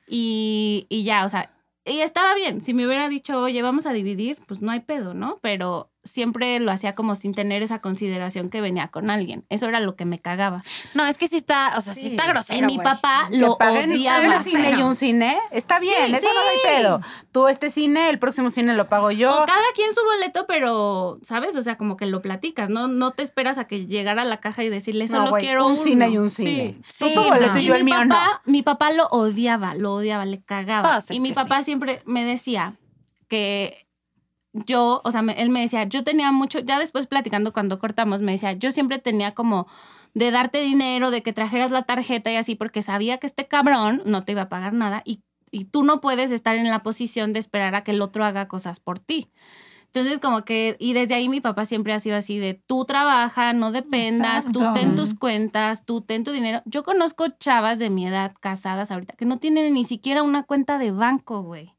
y, 0.07 0.87
y 0.89 1.05
ya, 1.05 1.25
o 1.25 1.29
sea, 1.29 1.51
y 1.85 2.01
estaba 2.01 2.35
bien. 2.35 2.61
Si 2.63 2.75
me 2.75 2.87
hubiera 2.87 3.09
dicho, 3.09 3.41
oye, 3.41 3.63
vamos 3.63 3.87
a 3.87 3.93
dividir, 3.93 4.39
pues 4.47 4.61
no 4.61 4.73
hay 4.73 4.81
pedo, 4.81 5.15
¿no? 5.15 5.39
Pero 5.41 5.91
siempre 6.07 6.59
lo 6.61 6.71
hacía 6.73 6.95
como 6.95 7.15
sin 7.15 7.35
tener 7.35 7.63
esa 7.63 7.81
consideración 7.81 8.49
que 8.49 8.61
venía 8.61 8.89
con 8.89 9.11
alguien. 9.11 9.45
Eso 9.51 9.67
era 9.67 9.81
lo 9.81 9.97
que 9.97 10.05
me 10.05 10.19
cagaba. 10.21 10.63
No, 10.95 11.05
es 11.07 11.19
que 11.19 11.29
sí 11.29 11.37
está, 11.37 11.73
o 11.77 11.81
sea, 11.81 11.93
sí, 11.93 12.01
Sí. 12.03 12.07
está 12.09 12.27
grosero, 12.27 12.69
y 12.69 12.77
mi 12.77 12.79
papá 12.79 13.27
Que 13.31 13.39
lo 13.39 13.59
paguen, 13.59 13.91
odiaba. 13.93 14.17
paguen 14.19 14.33
un 14.39 14.43
cine 14.45 14.71
y 14.71 14.83
un 14.83 14.97
cine. 14.97 15.39
Está 15.51 15.79
Sí, 15.81 15.87
bien, 15.89 16.15
eso 16.15 16.29
no 16.33 16.41
hay 16.41 16.57
sí. 16.57 16.63
pedo. 16.65 17.01
Tú 17.33 17.49
este 17.49 17.71
cine, 17.71 18.09
el 18.09 18.19
próximo 18.19 18.51
cine 18.51 18.75
lo 18.75 18.89
pago 18.89 19.11
yo. 19.11 19.31
O 19.43 19.45
cada 19.45 19.59
quien 19.75 19.93
su 19.93 20.01
boleto, 20.05 20.47
pero, 20.47 21.19
¿sabes? 21.23 21.55
O 21.57 21.63
sea, 21.63 21.77
como 21.77 21.97
que 21.97 22.07
lo 22.07 22.23
platicas, 22.23 22.71
¿no? 22.71 22.89
No 22.89 23.11
te 23.13 23.23
esperas 23.23 23.59
a 23.59 23.67
que 23.67 23.87
llegara 23.87 24.23
a 24.23 24.25
la 24.25 24.39
caja 24.39 24.65
y 24.65 24.69
decirle, 24.69 25.07
No, 25.09 25.17
solo 25.19 25.31
güey, 25.31 25.43
quiero 25.45 25.67
un 25.67 25.73
uno". 25.75 25.83
cine 25.85 26.09
y 26.11 26.19
un 26.19 26.31
Sí. 26.31 26.43
cine. 26.45 26.77
Sí, 26.89 27.05
Tú 27.15 27.21
tu 27.21 27.25
boleto 27.29 27.55
no. 27.55 27.59
y 27.61 27.65
yo 27.65 27.73
mi 27.75 27.79
el 27.81 27.85
mío 27.85 28.05
no. 28.05 28.15
papá, 28.15 28.43
mi 28.45 28.63
papá 28.63 28.91
lo 28.93 29.07
odiaba, 29.09 29.75
lo 29.75 29.95
odiaba, 29.95 30.25
le 30.25 30.41
cagaba. 30.43 30.93
Pues, 30.95 31.11
y 31.11 31.21
mi 31.21 31.33
papá 31.33 31.63
siempre 31.63 32.03
me 32.07 32.25
decía 32.25 32.75
que 33.29 33.86
yo, 34.65 35.01
o 35.05 35.11
sea, 35.11 35.23
me- 35.23 35.41
él 35.43 35.51
me 35.51 35.61
decía, 35.61 35.85
yo 35.85 36.05
tenía 36.05 36.33
mucho, 36.33 36.61
ya 36.61 36.79
después 36.79 37.07
platicando 37.07 37.53
cuando 37.53 37.79
cortamos, 37.79 38.21
me 38.21 38.33
decía, 38.33 38.53
yo 38.53 38.73
siempre 38.73 38.99
tenía 38.99 39.35
como 39.35 39.67
de 40.15 40.31
darte 40.31 40.63
dinero, 40.63 41.11
de 41.11 41.23
que 41.23 41.33
trajeras 41.33 41.71
la 41.71 41.83
tarjeta 41.83 42.31
y 42.33 42.37
así, 42.37 42.55
porque 42.55 42.83
sabía 42.83 43.19
que 43.19 43.27
este 43.27 43.47
cabrón 43.47 44.03
no 44.07 44.25
te 44.25 44.33
iba 44.33 44.43
a 44.43 44.49
pagar 44.49 44.73
nada 44.73 45.03
y, 45.05 45.21
y 45.51 45.67
tú 45.67 45.83
no 45.83 46.01
puedes 46.01 46.31
estar 46.31 46.57
en 46.57 46.69
la 46.69 46.83
posición 46.83 47.33
de 47.33 47.41
esperar 47.41 47.75
a 47.75 47.85
que 47.85 47.91
el 47.91 48.01
otro 48.01 48.25
haga 48.25 48.49
cosas 48.49 48.81
por 48.81 48.99
ti. 48.99 49.31
Entonces, 49.87 50.19
como 50.19 50.45
que, 50.45 50.77
y 50.79 50.93
desde 50.93 51.15
ahí 51.15 51.29
mi 51.29 51.41
papá 51.41 51.65
siempre 51.65 51.95
ha 51.95 52.01
sido 52.01 52.17
así 52.17 52.39
de, 52.39 52.55
tú 52.55 52.85
trabaja, 52.85 53.53
no 53.55 53.73
dependas, 53.73 54.45
tú 54.45 54.59
Exacto. 54.59 54.79
ten 54.79 54.95
tus 54.95 55.15
cuentas, 55.15 55.87
tú 55.87 56.03
ten 56.03 56.23
tu 56.23 56.33
dinero. 56.33 56.61
Yo 56.67 56.83
conozco 56.83 57.29
chavas 57.41 57.79
de 57.79 57.89
mi 57.89 58.07
edad 58.07 58.35
casadas 58.41 58.91
ahorita 58.91 59.15
que 59.17 59.25
no 59.25 59.39
tienen 59.39 59.73
ni 59.73 59.85
siquiera 59.85 60.23
una 60.23 60.43
cuenta 60.43 60.77
de 60.79 60.91
banco, 60.91 61.43
güey. 61.43 61.76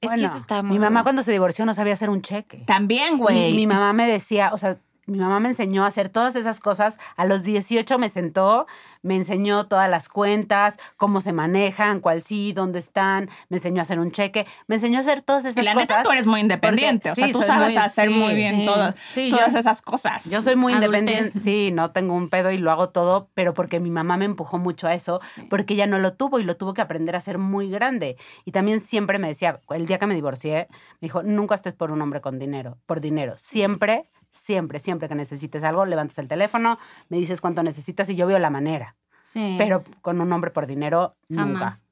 Es 0.00 0.08
que 0.10 0.16
Bueno, 0.16 0.28
eso 0.28 0.36
está 0.38 0.62
muy 0.62 0.72
mi 0.72 0.78
mamá 0.78 0.90
bueno. 0.90 1.04
cuando 1.04 1.22
se 1.22 1.32
divorció 1.32 1.66
no 1.66 1.74
sabía 1.74 1.92
hacer 1.92 2.10
un 2.10 2.22
cheque. 2.22 2.64
También, 2.66 3.18
güey. 3.18 3.54
mi 3.54 3.66
mamá 3.66 3.92
me 3.92 4.08
decía, 4.08 4.50
o 4.52 4.58
sea, 4.58 4.78
mi 5.06 5.18
mamá 5.18 5.40
me 5.40 5.48
enseñó 5.48 5.84
a 5.84 5.88
hacer 5.88 6.08
todas 6.08 6.36
esas 6.36 6.60
cosas. 6.60 6.98
A 7.16 7.24
los 7.26 7.42
18 7.42 7.98
me 7.98 8.08
sentó, 8.08 8.66
me 9.02 9.16
enseñó 9.16 9.66
todas 9.66 9.88
las 9.88 10.08
cuentas, 10.08 10.78
cómo 10.96 11.20
se 11.20 11.32
manejan, 11.32 12.00
cuál 12.00 12.22
sí, 12.22 12.52
dónde 12.52 12.78
están. 12.78 13.28
Me 13.48 13.56
enseñó 13.56 13.80
a 13.80 13.82
hacer 13.82 13.98
un 13.98 14.10
cheque. 14.12 14.46
Me 14.66 14.76
enseñó 14.76 14.98
a 14.98 15.00
hacer 15.00 15.22
todas 15.22 15.44
Y 15.44 15.48
esas 15.48 15.64
la 15.64 15.72
cosas. 15.74 15.88
neta, 15.88 16.02
tú 16.02 16.10
eres 16.12 16.26
muy 16.26 16.40
independiente. 16.40 17.08
porque- 17.08 17.10
o 17.10 17.14
sea, 17.14 17.26
sí, 17.26 17.32
tú 17.32 17.42
sabes 17.42 17.68
muy- 17.74 17.76
hacer 17.82 18.08
sí, 18.08 18.14
muy 18.14 18.34
bien 18.34 18.56
sí. 18.56 18.64
todas, 18.66 18.94
todas 19.30 19.52
yo- 19.52 19.58
esas 19.58 19.82
cosas. 19.82 20.24
Yo 20.30 20.42
soy 20.42 20.56
muy 20.56 20.72
Adultez. 20.74 21.00
independiente, 21.00 21.40
sí, 21.40 21.70
no 21.72 21.90
tengo 21.92 22.14
un 22.14 22.28
pedo 22.28 22.50
y 22.50 22.58
lo 22.58 22.70
hago 22.70 22.90
todo, 22.90 23.30
pero 23.34 23.54
porque 23.54 23.80
mi 23.80 23.90
mamá 23.90 24.16
me 24.16 24.24
empujó 24.26 24.58
mucho 24.58 24.86
a 24.86 24.94
eso, 24.94 25.20
porque 25.48 25.74
ella 25.74 25.86
no 25.86 25.98
lo 25.98 26.12
tuvo 26.14 26.38
y 26.38 26.44
lo 26.44 26.56
tuvo 26.56 26.74
que 26.74 26.82
aprender 26.82 27.14
a 27.14 27.18
hacer 27.18 27.38
muy 27.38 27.70
grande. 27.70 28.16
Y 28.44 28.52
también 28.52 28.80
siempre 28.80 29.18
me 29.18 29.28
decía, 29.28 29.60
el 29.70 29.86
día 29.86 29.98
que 29.98 30.06
me 30.06 30.14
divorcié, 30.14 30.68
me 31.00 31.06
dijo, 31.06 31.22
nunca 31.22 31.54
estés 31.54 31.74
por 31.74 31.90
un 31.90 32.00
hombre 32.02 32.20
con 32.20 32.38
dinero, 32.38 32.76
por 32.86 33.00
dinero. 33.00 33.34
Siempre, 33.38 34.04
siempre, 34.30 34.78
siempre 34.78 35.08
que 35.08 35.14
necesites 35.14 35.62
algo, 35.62 35.84
levantas 35.86 36.18
el 36.18 36.28
teléfono, 36.28 36.78
me 37.08 37.18
dices 37.18 37.40
cuánto 37.40 37.62
necesitas 37.62 38.08
y 38.10 38.16
yo 38.16 38.26
veo 38.26 38.38
la 38.38 38.50
manera. 38.50 38.96
Sí. 39.22 39.54
Pero 39.58 39.84
con 40.02 40.20
un 40.20 40.32
hombre 40.32 40.50
por 40.50 40.66
dinero, 40.66 41.16
nunca. 41.28 41.58
Jamás. 41.58 41.84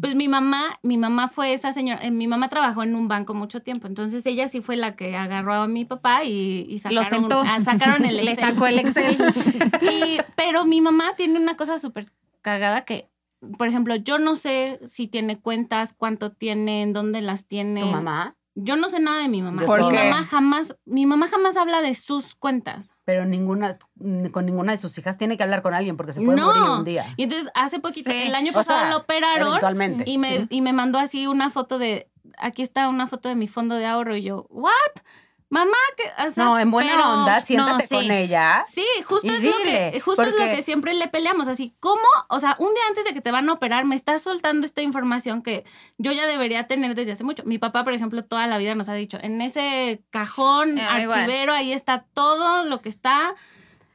Pues 0.00 0.16
mi 0.16 0.28
mamá, 0.28 0.64
mi 0.82 0.96
mamá 0.96 1.28
fue 1.28 1.52
esa 1.52 1.72
señora, 1.72 2.02
eh, 2.02 2.10
mi 2.10 2.26
mamá 2.26 2.48
trabajó 2.48 2.82
en 2.82 2.96
un 2.96 3.06
banco 3.06 3.32
mucho 3.34 3.60
tiempo, 3.62 3.86
entonces 3.86 4.24
ella 4.26 4.48
sí 4.48 4.60
fue 4.60 4.76
la 4.76 4.96
que 4.96 5.14
agarró 5.16 5.54
a 5.54 5.68
mi 5.68 5.84
papá 5.84 6.24
y, 6.24 6.66
y 6.68 6.72
Lo 6.90 7.04
sacaron, 7.04 7.20
sentó. 7.20 7.42
ah, 7.46 7.60
sacaron 7.60 8.04
el 8.04 8.16
Le 8.24 8.32
Excel. 8.32 8.48
sacó 8.50 8.66
el 8.66 8.78
Excel. 8.80 9.18
Y- 9.82 10.18
pero 10.36 10.64
mi 10.64 10.80
mamá 10.80 11.14
tiene 11.16 11.38
una 11.38 11.56
cosa 11.56 11.78
súper 11.78 12.06
cagada 12.40 12.84
que, 12.84 13.08
por 13.58 13.68
ejemplo, 13.68 13.94
yo 13.94 14.18
no 14.18 14.34
sé 14.36 14.80
si 14.86 15.06
tiene 15.06 15.38
cuentas, 15.38 15.92
cuánto 15.96 16.32
tiene, 16.32 16.82
en 16.82 16.92
dónde 16.92 17.20
las 17.20 17.46
tiene. 17.46 17.82
¿Tu 17.82 17.86
mamá? 17.88 18.34
Yo 18.54 18.76
no 18.76 18.88
sé 18.90 19.00
nada 19.00 19.22
de 19.22 19.28
mi 19.28 19.40
mamá. 19.40 19.62
Yo 19.62 19.66
¿Por 19.66 19.80
mi 19.82 19.88
qué? 19.90 19.96
mamá 19.96 20.24
jamás, 20.24 20.76
mi 20.84 21.06
mamá 21.06 21.26
jamás 21.28 21.56
habla 21.56 21.80
de 21.80 21.94
sus 21.94 22.34
cuentas. 22.34 22.92
Pero 23.04 23.24
ninguna, 23.24 23.78
con 24.30 24.44
ninguna 24.44 24.72
de 24.72 24.78
sus 24.78 24.96
hijas 24.98 25.16
tiene 25.16 25.36
que 25.38 25.42
hablar 25.42 25.62
con 25.62 25.72
alguien 25.72 25.96
porque 25.96 26.12
se 26.12 26.20
puede 26.20 26.36
No. 26.36 26.46
morir 26.48 26.62
un 26.62 26.84
día. 26.84 27.06
Y 27.16 27.22
entonces 27.24 27.50
hace 27.54 27.80
poquito, 27.80 28.10
Sí. 28.10 28.24
el 28.26 28.34
año 28.34 28.50
O 28.50 28.54
pasado 28.54 28.80
sea, 28.80 28.90
lo 28.90 28.98
operaron 28.98 29.58
y 30.04 30.18
me, 30.18 30.36
sí. 30.40 30.46
y 30.50 30.60
me 30.60 30.72
mandó 30.74 30.98
así 30.98 31.26
una 31.26 31.48
foto 31.48 31.78
de, 31.78 32.10
aquí 32.38 32.60
está 32.62 32.88
una 32.88 33.06
foto 33.06 33.28
de 33.30 33.36
mi 33.36 33.48
fondo 33.48 33.74
de 33.76 33.86
ahorro 33.86 34.16
y 34.16 34.22
yo, 34.22 34.46
¿what? 34.50 34.70
Mamá, 35.52 35.76
que, 35.96 36.04
o 36.26 36.30
sea, 36.30 36.44
No, 36.44 36.58
en 36.58 36.70
buena 36.70 36.92
pero- 36.96 37.08
onda, 37.12 37.40
siéntate 37.42 37.86
sí. 37.86 37.94
con 37.94 38.10
ella. 38.10 38.64
Sí, 38.66 38.86
justo, 39.04 39.30
es 39.30 39.42
lo, 39.42 39.52
que, 39.62 40.00
justo 40.00 40.22
es 40.22 40.32
lo 40.38 40.44
que 40.46 40.62
siempre 40.62 40.94
le 40.94 41.08
peleamos. 41.08 41.46
Así, 41.46 41.74
¿cómo? 41.78 42.00
O 42.28 42.40
sea, 42.40 42.56
un 42.58 42.72
día 42.72 42.82
antes 42.88 43.04
de 43.04 43.12
que 43.12 43.20
te 43.20 43.30
van 43.30 43.48
a 43.48 43.52
operar, 43.52 43.84
me 43.84 43.94
estás 43.94 44.22
soltando 44.22 44.64
esta 44.66 44.80
información 44.80 45.42
que 45.42 45.64
yo 45.98 46.10
ya 46.12 46.26
debería 46.26 46.66
tener 46.66 46.94
desde 46.94 47.12
hace 47.12 47.22
mucho. 47.24 47.42
Mi 47.44 47.58
papá, 47.58 47.84
por 47.84 47.92
ejemplo, 47.92 48.24
toda 48.24 48.46
la 48.46 48.56
vida 48.56 48.74
nos 48.74 48.88
ha 48.88 48.94
dicho, 48.94 49.18
en 49.20 49.42
ese 49.42 50.02
cajón 50.10 50.78
igual. 50.78 51.10
archivero, 51.12 51.52
ahí 51.52 51.72
está 51.74 52.06
todo 52.14 52.64
lo 52.64 52.80
que 52.80 52.88
está. 52.88 53.34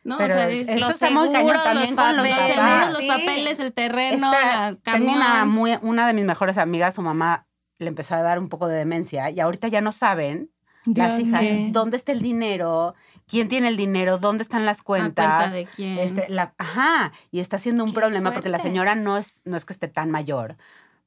¿no? 0.04 0.18
Pero 0.20 0.30
o 0.30 0.38
sea, 0.38 0.50
es- 0.50 0.80
los 0.80 0.96
seguros, 0.96 1.34
los 1.34 1.44
los 1.44 1.52
los 1.54 1.92
papeles, 1.92 1.92
papás. 1.92 2.54
seguros, 2.54 2.90
los 2.92 2.98
Sí. 3.00 3.08
papeles, 3.08 3.60
el 3.60 3.74
terreno, 3.74 4.32
Esta- 4.32 4.76
tengo 4.84 5.12
una, 5.12 5.44
muy, 5.44 5.78
una 5.82 6.08
de 6.08 6.14
mis 6.14 6.24
mejores 6.24 6.58
amigas, 6.58 6.94
su 6.96 7.02
mamá 7.02 7.46
le 7.78 7.88
empezó 7.88 8.16
a 8.16 8.22
dar 8.22 8.40
un 8.40 8.48
poco 8.48 8.70
de 8.70 8.78
demencia 8.78 9.30
y 9.32 9.40
ahorita 9.42 9.68
ya 9.68 9.82
no 9.82 9.92
saben 9.92 10.50
las 10.96 11.20
hijas 11.20 11.44
dónde 11.72 11.98
está 11.98 12.12
el 12.12 12.22
dinero, 12.22 12.96
quién 13.28 13.48
tiene 13.50 13.68
el 13.68 13.78
dinero, 13.78 14.18
dónde 14.18 14.44
están 14.44 14.66
las 14.66 14.82
¿A 14.82 14.84
cuentas. 14.84 15.38
cuenta 15.50 15.56
de 15.56 15.66
quién? 15.66 15.98
Este, 16.00 16.28
la, 16.30 16.54
ajá, 16.58 17.12
y 17.32 17.40
está 17.40 17.58
siendo 17.58 17.84
un 17.84 17.92
Qué 17.92 17.96
problema 17.96 18.32
porque 18.34 18.50
la 18.50 18.60
señora 18.60 18.96
no 18.96 19.18
es, 19.18 19.42
no 19.46 19.58
es 19.58 19.66
que 19.66 19.74
esté 19.74 19.88
tan 19.88 20.12
mayor, 20.12 20.58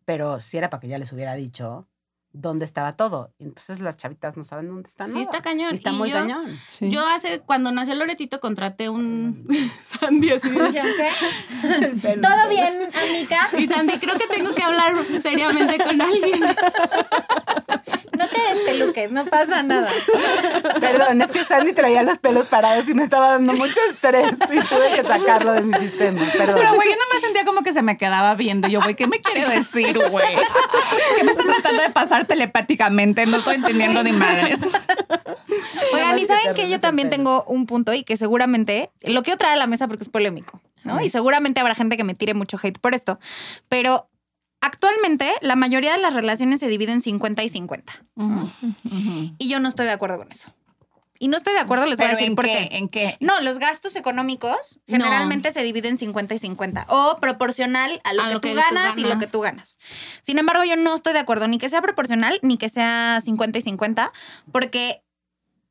pero 0.04 0.40
sí 0.40 0.56
era 0.58 0.70
para 0.70 0.80
que 0.80 0.88
ya 0.88 0.98
les 0.98 1.12
hubiera 1.12 1.34
dicho 1.34 1.86
dónde 2.32 2.64
estaba 2.64 2.94
todo. 2.94 3.32
Entonces 3.40 3.80
las 3.80 3.96
chavitas 3.96 4.36
no 4.36 4.44
saben 4.44 4.68
dónde 4.68 4.86
está 4.88 5.02
Sí, 5.04 5.10
nada. 5.10 5.22
está 5.22 5.42
cañón. 5.42 5.72
Y 5.72 5.74
está 5.74 5.90
Y 5.90 5.96
muy 5.96 6.10
yo- 6.10 6.16
cañón. 6.16 6.46
Sí. 6.68 6.88
Yo 6.88 7.04
hace, 7.04 7.40
cuando 7.40 7.72
nació 7.72 7.96
Loretito, 7.96 8.38
contraté 8.38 8.88
un 8.88 9.48
Sandy 9.82 10.30
así. 10.30 10.48
¿Qué? 10.48 10.82
¿Todo 12.22 12.48
bien, 12.48 12.72
amiga? 12.94 13.48
Y 13.58 13.66
Sandy, 13.66 13.98
creo 13.98 14.16
que 14.16 14.28
tengo 14.28 14.54
que 14.54 14.62
hablar 14.62 14.94
seriamente 15.20 15.78
con 15.78 16.00
alguien. 16.00 16.40
No 18.20 18.28
te 18.28 18.54
despeluques, 18.54 19.11
no 19.11 19.24
pasa 19.24 19.62
nada. 19.62 19.90
Perdón, 20.80 21.22
es 21.22 21.33
que 21.33 21.42
Sandy 21.42 21.72
traía 21.72 22.02
los 22.02 22.18
pelos 22.18 22.46
parados 22.48 22.87
y 22.87 22.92
me 22.92 23.02
estaba 23.02 23.30
dando 23.30 23.54
mucho 23.54 23.80
estrés 23.88 24.33
y 24.35 24.61
tuve 24.61 24.94
que 24.94 25.02
sacarlo 25.02 25.54
de 25.54 25.62
mi 25.62 25.72
sistema. 25.72 26.20
Perdón. 26.37 26.56
Pero, 26.59 26.74
güey, 26.74 26.90
yo 26.90 26.96
no 26.96 27.14
me 27.14 27.20
sentía 27.22 27.46
como 27.46 27.62
que 27.62 27.72
se 27.72 27.80
me 27.80 27.96
quedaba 27.96 28.35
viendo. 28.35 28.68
Yo, 28.68 28.83
güey, 28.83 28.94
¿qué 28.94 29.06
me 29.06 29.22
quiere 29.22 29.48
decir, 29.48 29.98
güey? 30.11 30.37
¿Qué 31.16 31.24
me 31.24 31.30
está 31.30 31.44
tratando 31.44 31.80
de 31.80 31.88
pasar 31.88 32.26
telepáticamente? 32.26 33.24
No 33.24 33.38
estoy 33.38 33.54
entendiendo 33.54 34.02
ni 34.02 34.12
madres. 34.12 34.61
Oigan, 35.94 36.18
y 36.18 36.26
saben 36.26 36.52
que 36.54 36.68
yo 36.68 36.78
también 36.78 37.09
tengo 37.09 37.44
un 37.44 37.64
punto 37.64 37.94
y 37.94 38.04
que 38.04 38.18
seguramente 38.18 38.90
lo 39.02 39.22
quiero 39.22 39.38
traer 39.38 39.54
a 39.54 39.56
la 39.56 39.66
mesa 39.66 39.88
porque 39.88 40.02
es 40.02 40.11
polémico, 40.11 40.61
¿no? 40.85 41.00
Y 41.00 41.09
seguramente 41.09 41.59
habrá 41.61 41.74
gente 41.74 41.96
que 41.96 42.04
me 42.04 42.14
tire 42.14 42.35
mucho 42.35 42.59
hate 42.62 42.78
por 42.78 42.94
esto, 42.94 43.18
pero 43.70 44.09
actualmente 44.60 45.30
la 45.40 45.56
mayoría 45.56 45.92
de 45.92 45.98
las 45.98 46.14
relaciones 46.14 46.60
se 46.60 46.68
dividen 46.68 47.02
50 47.02 47.42
y 47.42 47.48
50 47.48 48.04
y 49.38 49.48
yo 49.48 49.60
no 49.60 49.68
estoy 49.68 49.86
de 49.86 49.92
acuerdo 49.92 50.18
con 50.18 50.30
eso. 50.30 50.52
Y 51.22 51.28
no 51.28 51.36
estoy 51.36 51.52
de 51.52 51.58
acuerdo, 51.58 51.84
les 51.84 51.98
voy 51.98 52.06
a 52.06 52.10
decir 52.12 52.28
¿en 52.28 52.34
por 52.34 52.46
qué? 52.46 52.52
qué. 52.70 52.76
¿En 52.78 52.88
qué? 52.88 53.18
No, 53.20 53.40
los 53.40 53.58
gastos 53.58 53.94
económicos 53.94 54.80
No. 54.86 54.96
generalmente 54.96 55.52
se 55.52 55.62
dividen 55.62 55.98
50 55.98 56.34
y 56.34 56.38
50 56.38 56.86
o 56.88 57.18
proporcional 57.20 58.00
a 58.04 58.14
lo, 58.14 58.22
A 58.22 58.26
que, 58.28 58.32
lo 58.34 58.40
tú 58.40 58.48
que 58.48 58.54
tú 58.54 58.60
ganas 58.60 58.96
y 58.96 59.04
lo 59.04 59.18
que 59.18 59.26
tú 59.26 59.40
ganas. 59.40 59.78
Sin 60.22 60.38
embargo, 60.38 60.64
yo 60.64 60.76
no 60.76 60.94
estoy 60.94 61.12
de 61.12 61.18
acuerdo 61.18 61.46
ni 61.46 61.58
que 61.58 61.68
sea 61.68 61.82
proporcional 61.82 62.38
ni 62.40 62.56
que 62.56 62.70
sea 62.70 63.20
50 63.22 63.58
y 63.58 63.62
50 63.62 64.12
porque 64.50 65.02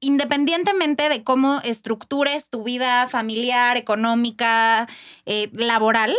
independientemente 0.02 1.10
de 1.10 1.24
cómo 1.24 1.60
estructures 1.64 2.50
tu 2.50 2.64
vida 2.64 3.08
familiar, 3.08 3.76
económica, 3.76 4.88
eh, 5.26 5.50
laboral, 5.54 6.16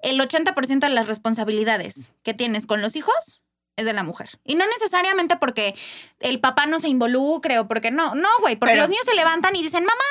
el 0.00 0.20
80% 0.20 0.80
de 0.80 0.88
las 0.90 1.08
responsabilidades 1.08 2.12
que 2.22 2.34
tienes 2.34 2.66
con 2.66 2.82
los 2.82 2.96
hijos 2.96 3.42
es 3.76 3.84
de 3.84 3.92
la 3.92 4.02
mujer. 4.02 4.38
Y 4.44 4.54
no 4.54 4.64
necesariamente 4.66 5.36
porque 5.36 5.74
el 6.20 6.40
papá 6.40 6.64
no 6.66 6.78
se 6.78 6.88
involucre 6.88 7.58
o 7.58 7.68
porque 7.68 7.90
no, 7.90 8.14
no, 8.14 8.28
güey, 8.40 8.56
porque 8.56 8.72
Pero- 8.72 8.82
los 8.84 8.90
niños 8.90 9.04
se 9.04 9.14
levantan 9.14 9.54
y 9.54 9.62
dicen, 9.62 9.84
mamá, 9.84 10.02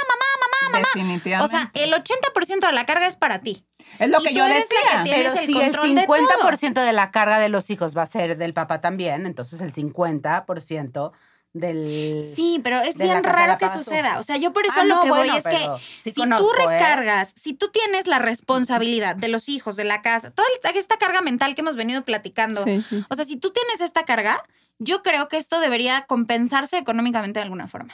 Definitivamente. 0.93 1.55
o 1.55 1.59
sea, 1.59 1.71
el 1.73 1.93
80% 1.93 2.67
de 2.67 2.73
la 2.73 2.85
carga 2.85 3.07
es 3.07 3.15
para 3.15 3.39
ti. 3.39 3.65
es 3.99 4.09
lo 4.09 4.19
y 4.19 4.23
que 4.23 4.29
tú 4.31 4.35
yo 4.37 4.45
eres 4.45 4.65
la 4.69 5.03
decía. 5.03 5.03
que 5.03 5.21
Pero 5.23 5.33
el 5.39 5.45
si 5.45 5.51
el 5.57 5.61
control 5.71 5.95
de 5.95 6.01
50% 6.07 6.83
de, 6.83 6.93
la 6.93 7.11
carga 7.11 7.39
de 7.39 7.49
los 7.49 7.69
hijos 7.69 7.95
va 7.95 8.01
a 8.03 8.07
ser 8.07 8.37
del 8.37 8.53
papá 8.53 8.81
también, 8.81 9.25
entonces 9.25 9.61
el 9.61 9.71
50% 9.73 11.11
del... 11.55 12.33
Sí, 12.35 12.59
pero 12.61 12.81
es 12.81 12.97
bien 12.97 13.23
raro 13.23 13.57
que 13.57 13.69
suceda. 13.69 14.19
O 14.19 14.23
sea, 14.23 14.35
yo 14.37 14.51
por 14.51 14.65
eso 14.65 14.75
Ah, 14.77 14.83
lo 14.83 14.95
no, 14.95 15.01
que 15.03 15.09
voy 15.09 15.17
bueno, 15.29 15.37
es 15.37 15.43
que 15.43 15.57
sí 16.01 16.11
si 16.11 16.13
tú 16.13 16.21
¿eh? 16.51 16.67
recargas, 16.67 17.31
si 17.35 17.53
tú 17.53 17.69
tienes 17.71 18.07
la 18.07 18.19
responsabilidad 18.19 19.15
de 19.15 19.29
los 19.29 19.47
hijos, 19.47 19.77
de 19.77 19.85
la 19.85 20.01
casa, 20.01 20.31
toda 20.31 20.47
esta 20.75 20.97
carga 20.97 21.21
mental 21.21 21.55
que 21.55 21.61
hemos 21.61 21.77
venido 21.77 22.03
platicando, 22.03 22.63
Sí, 22.65 22.83
sí. 22.87 23.03
o 23.09 23.15
sea, 23.15 23.23
si 23.23 23.37
tú 23.37 23.51
tienes 23.51 23.79
esta 23.79 24.03
carga, 24.03 24.43
yo 24.79 25.01
creo 25.01 25.29
que 25.29 25.37
esto 25.37 25.61
debería 25.61 26.05
compensarse 26.07 26.77
económicamente 26.77 27.39
de 27.39 27.43
alguna 27.43 27.67
forma. 27.69 27.93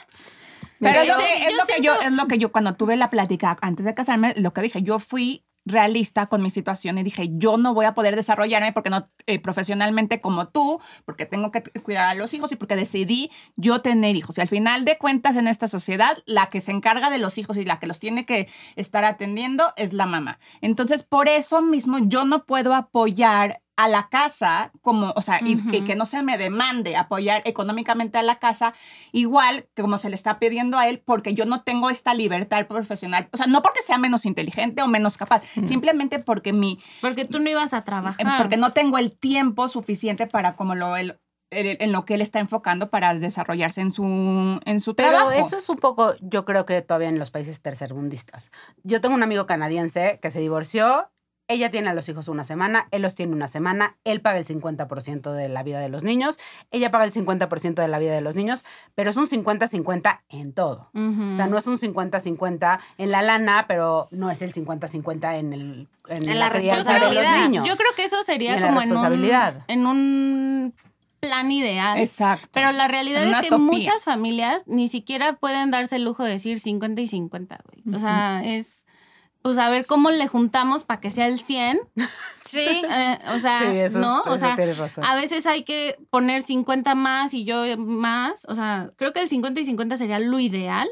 Pero 0.80 1.04
Yo 1.04 1.14
es, 1.20 1.56
lo 1.56 1.64
que 1.64 1.80
yo, 1.80 1.94
es 2.00 2.12
lo 2.12 2.26
que 2.26 2.38
yo 2.38 2.50
cuando 2.50 2.74
tuve 2.74 2.96
la 2.96 3.08
plática 3.10 3.56
antes 3.60 3.86
de 3.86 3.94
casarme, 3.94 4.34
lo 4.36 4.52
que 4.52 4.62
dije, 4.62 4.82
yo 4.82 4.98
fui 4.98 5.44
realista 5.64 6.26
con 6.26 6.42
mi 6.42 6.50
situación 6.50 6.98
y 6.98 7.02
dije, 7.02 7.30
yo 7.32 7.56
no 7.56 7.74
voy 7.74 7.86
a 7.86 7.94
poder 7.94 8.16
desarrollarme 8.16 8.72
porque 8.72 8.90
no 8.90 9.08
eh, 9.26 9.38
profesionalmente 9.38 10.20
como 10.20 10.48
tú, 10.48 10.80
porque 11.04 11.26
tengo 11.26 11.50
que 11.50 11.62
cuidar 11.62 12.08
a 12.08 12.14
los 12.14 12.34
hijos 12.34 12.52
y 12.52 12.56
porque 12.56 12.76
decidí 12.76 13.30
yo 13.56 13.80
tener 13.80 14.16
hijos. 14.16 14.38
Y 14.38 14.40
al 14.40 14.48
final 14.48 14.84
de 14.84 14.98
cuentas 14.98 15.36
en 15.36 15.48
esta 15.48 15.68
sociedad, 15.68 16.18
la 16.26 16.48
que 16.48 16.60
se 16.60 16.72
encarga 16.72 17.10
de 17.10 17.18
los 17.18 17.38
hijos 17.38 17.56
y 17.56 17.64
la 17.64 17.78
que 17.78 17.86
los 17.86 18.00
tiene 18.00 18.26
que 18.26 18.48
estar 18.76 19.04
atendiendo 19.04 19.72
es 19.76 19.92
la 19.92 20.06
mamá. 20.06 20.38
Entonces, 20.60 21.02
por 21.02 21.28
eso 21.28 21.62
mismo 21.62 21.98
yo 21.98 22.24
no 22.24 22.44
puedo 22.44 22.74
apoyar 22.74 23.61
a 23.76 23.88
la 23.88 24.08
casa 24.10 24.70
como, 24.82 25.12
o 25.16 25.22
sea, 25.22 25.40
y- 25.42 25.56
que 25.84 25.94
no 25.96 26.04
se 26.04 26.22
me 26.22 26.36
demande 26.36 26.94
apoyar 26.96 27.40
económicamente 27.46 28.18
a 28.18 28.22
la 28.22 28.38
casa 28.38 28.74
igual 29.12 29.66
que 29.74 29.82
como 29.82 29.96
se 29.98 30.08
le 30.10 30.14
está 30.14 30.38
pidiendo 30.38 30.78
a 30.78 30.88
él 30.88 31.02
porque 31.04 31.34
yo 31.34 31.46
no 31.46 31.62
tengo 31.62 31.88
esta 31.88 32.12
libertad 32.14 32.66
profesional, 32.66 33.28
o 33.32 33.36
sea, 33.36 33.46
no 33.46 33.62
porque 33.62 33.80
sea 33.80 33.96
menos 33.98 34.26
inteligente 34.26 34.82
o 34.82 34.86
menos 34.88 35.16
capaz, 35.16 35.42
simplemente 35.66 36.18
porque 36.18 36.52
mi 36.52 36.80
Porque 37.00 37.24
tú 37.24 37.38
no 37.38 37.48
ibas 37.48 37.72
a 37.72 37.82
trabajar. 37.82 38.36
porque 38.38 38.56
no 38.58 38.72
tengo 38.72 38.98
el 38.98 39.16
tiempo 39.16 39.68
suficiente 39.68 40.26
para 40.26 40.54
como 40.54 40.74
lo 40.74 40.96
el- 40.96 41.18
en 41.50 41.92
lo 41.92 42.06
que 42.06 42.14
él 42.14 42.22
está 42.22 42.38
enfocando 42.40 42.88
para 42.88 43.14
desarrollarse 43.14 43.82
en 43.82 43.90
su 43.90 44.58
en 44.64 44.80
su 44.80 44.94
Pero 44.94 45.10
trabajo. 45.10 45.32
eso 45.32 45.58
es 45.58 45.68
un 45.68 45.76
poco, 45.76 46.14
yo 46.20 46.44
creo 46.46 46.64
que 46.64 46.80
todavía 46.80 47.08
en 47.10 47.18
los 47.18 47.30
países 47.30 47.60
tercermundistas. 47.60 48.50
Yo 48.84 49.00
tengo 49.02 49.14
un 49.14 49.22
amigo 49.22 49.44
canadiense 49.46 50.18
que 50.22 50.30
se 50.30 50.40
divorció, 50.40 51.10
ella 51.48 51.70
tiene 51.70 51.90
a 51.90 51.94
los 51.94 52.08
hijos 52.08 52.28
una 52.28 52.44
semana, 52.44 52.88
él 52.90 53.02
los 53.02 53.14
tiene 53.14 53.32
una 53.34 53.48
semana, 53.48 53.96
él 54.04 54.20
paga 54.20 54.38
el 54.38 54.46
50% 54.46 55.32
de 55.32 55.48
la 55.48 55.62
vida 55.62 55.80
de 55.80 55.88
los 55.88 56.02
niños, 56.02 56.38
ella 56.70 56.90
paga 56.90 57.04
el 57.04 57.12
50% 57.12 57.74
de 57.74 57.88
la 57.88 57.98
vida 57.98 58.14
de 58.14 58.20
los 58.20 58.34
niños, 58.34 58.64
pero 58.94 59.10
es 59.10 59.16
un 59.16 59.28
50-50 59.28 60.20
en 60.28 60.52
todo. 60.52 60.90
O 60.94 61.36
sea, 61.36 61.46
no 61.46 61.58
es 61.58 61.66
un 61.66 61.78
50-50 61.78 62.78
en 62.98 63.10
la 63.10 63.22
lana, 63.22 63.66
pero 63.68 64.08
no 64.10 64.30
es 64.30 64.42
el 64.42 64.52
50-50 64.54 65.38
en, 65.38 65.52
el, 65.52 65.88
en, 66.08 66.28
En 66.28 66.38
la, 66.38 66.46
la 66.46 66.50
crianza 66.50 66.94
de 66.94 67.00
los 67.00 67.08
responsabilidad. 67.10 67.48
niños. 67.48 67.68
Yo 67.68 67.76
creo 67.76 67.90
que 67.96 68.04
eso 68.04 68.22
sería 68.22 68.54
en 68.54 68.62
como 68.62 68.80
en 68.80 68.88
un, 68.88 68.94
responsabilidad. 68.94 69.64
en 69.68 69.86
un 69.86 70.74
plan 71.20 71.52
ideal. 71.52 71.98
Exacto. 71.98 72.48
Pero 72.52 72.72
la 72.72 72.88
realidad 72.88 73.24
es 73.24 73.48
que 73.48 73.56
muchas 73.56 74.04
familias 74.04 74.64
ni 74.66 74.88
siquiera 74.88 75.34
pueden 75.34 75.70
darse 75.70 75.96
el 75.96 76.04
lujo 76.04 76.24
de 76.24 76.32
decir 76.32 76.58
50 76.58 77.00
y 77.00 77.06
50, 77.06 77.58
güey. 77.64 77.96
O 77.96 77.98
sea, 77.98 78.42
es 78.44 78.86
pues 79.42 79.58
a 79.58 79.68
ver 79.68 79.86
cómo 79.86 80.10
le 80.10 80.26
juntamos 80.28 80.84
para 80.84 81.00
que 81.00 81.10
sea 81.10 81.26
el 81.28 81.38
100. 81.38 81.80
Sí. 82.44 82.58
eh, 82.60 83.18
o 83.34 83.38
sea, 83.38 83.60
Sí, 83.70 83.78
eso, 83.78 83.98
¿no? 83.98 84.20
es- 84.22 84.26
O 84.26 84.36
sea, 84.36 84.54
razón. 84.56 85.04
a 85.04 85.14
veces 85.14 85.46
hay 85.46 85.62
que 85.62 85.96
poner 86.10 86.42
50 86.42 86.94
más 86.94 87.32
y 87.32 87.44
yo 87.44 87.64
más. 87.78 88.44
O 88.48 88.54
sea, 88.54 88.90
creo 88.96 89.12
que 89.14 89.20
el 89.20 89.28
50 89.28 89.60
y 89.60 89.64
50 89.64 89.96
sería 89.96 90.18
lo 90.18 90.38
ideal, 90.38 90.86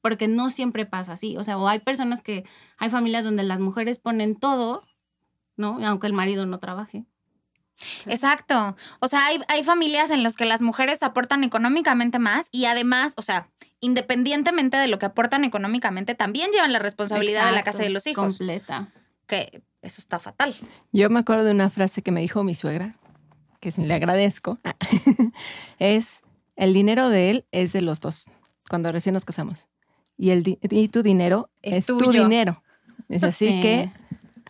porque 0.00 0.26
no 0.28 0.48
siempre 0.48 0.86
pasa 0.86 1.12
así. 1.14 1.36
O 1.36 1.44
sea, 1.44 1.58
o 1.58 1.68
hay 1.68 1.80
personas 1.80 2.22
que, 2.22 2.44
hay 2.78 2.88
familias 2.88 3.24
donde 3.24 3.42
las 3.42 3.60
mujeres 3.60 3.98
ponen 3.98 4.36
todo, 4.36 4.82
¿no? 5.56 5.78
Aunque 5.84 6.06
el 6.06 6.14
marido 6.14 6.46
no 6.46 6.60
trabaje. 6.60 7.04
Exacto. 8.06 8.76
O 9.00 9.08
sea, 9.08 9.26
hay, 9.26 9.40
hay 9.48 9.64
familias 9.64 10.10
en 10.10 10.22
las 10.22 10.36
que 10.36 10.44
las 10.46 10.62
mujeres 10.62 11.02
aportan 11.02 11.44
económicamente 11.44 12.18
más 12.18 12.48
y 12.50 12.66
además, 12.66 13.12
o 13.16 13.22
sea, 13.22 13.50
independientemente 13.80 14.76
de 14.76 14.88
lo 14.88 14.98
que 14.98 15.06
aportan 15.06 15.44
económicamente, 15.44 16.14
también 16.14 16.50
llevan 16.52 16.72
la 16.72 16.78
responsabilidad 16.78 17.46
de 17.46 17.52
la 17.52 17.62
casa 17.62 17.82
de 17.82 17.90
los 17.90 18.06
hijos. 18.06 18.38
Completa. 18.38 18.92
Que 19.26 19.62
eso 19.82 20.00
está 20.00 20.18
fatal. 20.18 20.54
Yo 20.92 21.08
me 21.10 21.20
acuerdo 21.20 21.44
de 21.44 21.52
una 21.52 21.70
frase 21.70 22.02
que 22.02 22.10
me 22.12 22.20
dijo 22.20 22.44
mi 22.44 22.54
suegra, 22.54 22.96
que 23.60 23.72
le 23.76 23.94
agradezco. 23.94 24.58
es, 25.78 26.22
el 26.56 26.74
dinero 26.74 27.08
de 27.08 27.30
él 27.30 27.46
es 27.52 27.72
de 27.72 27.80
los 27.80 28.00
dos, 28.00 28.26
cuando 28.68 28.90
recién 28.92 29.14
nos 29.14 29.24
casamos. 29.24 29.68
Y, 30.16 30.30
el 30.30 30.42
di- 30.42 30.58
y 30.62 30.88
tu 30.88 31.02
dinero 31.02 31.50
Es 31.62 31.76
es, 31.76 31.86
tu 31.86 31.98
dinero. 32.10 32.62
Es 33.08 33.22
así 33.22 33.48
Sí. 33.48 33.60
que 33.60 33.90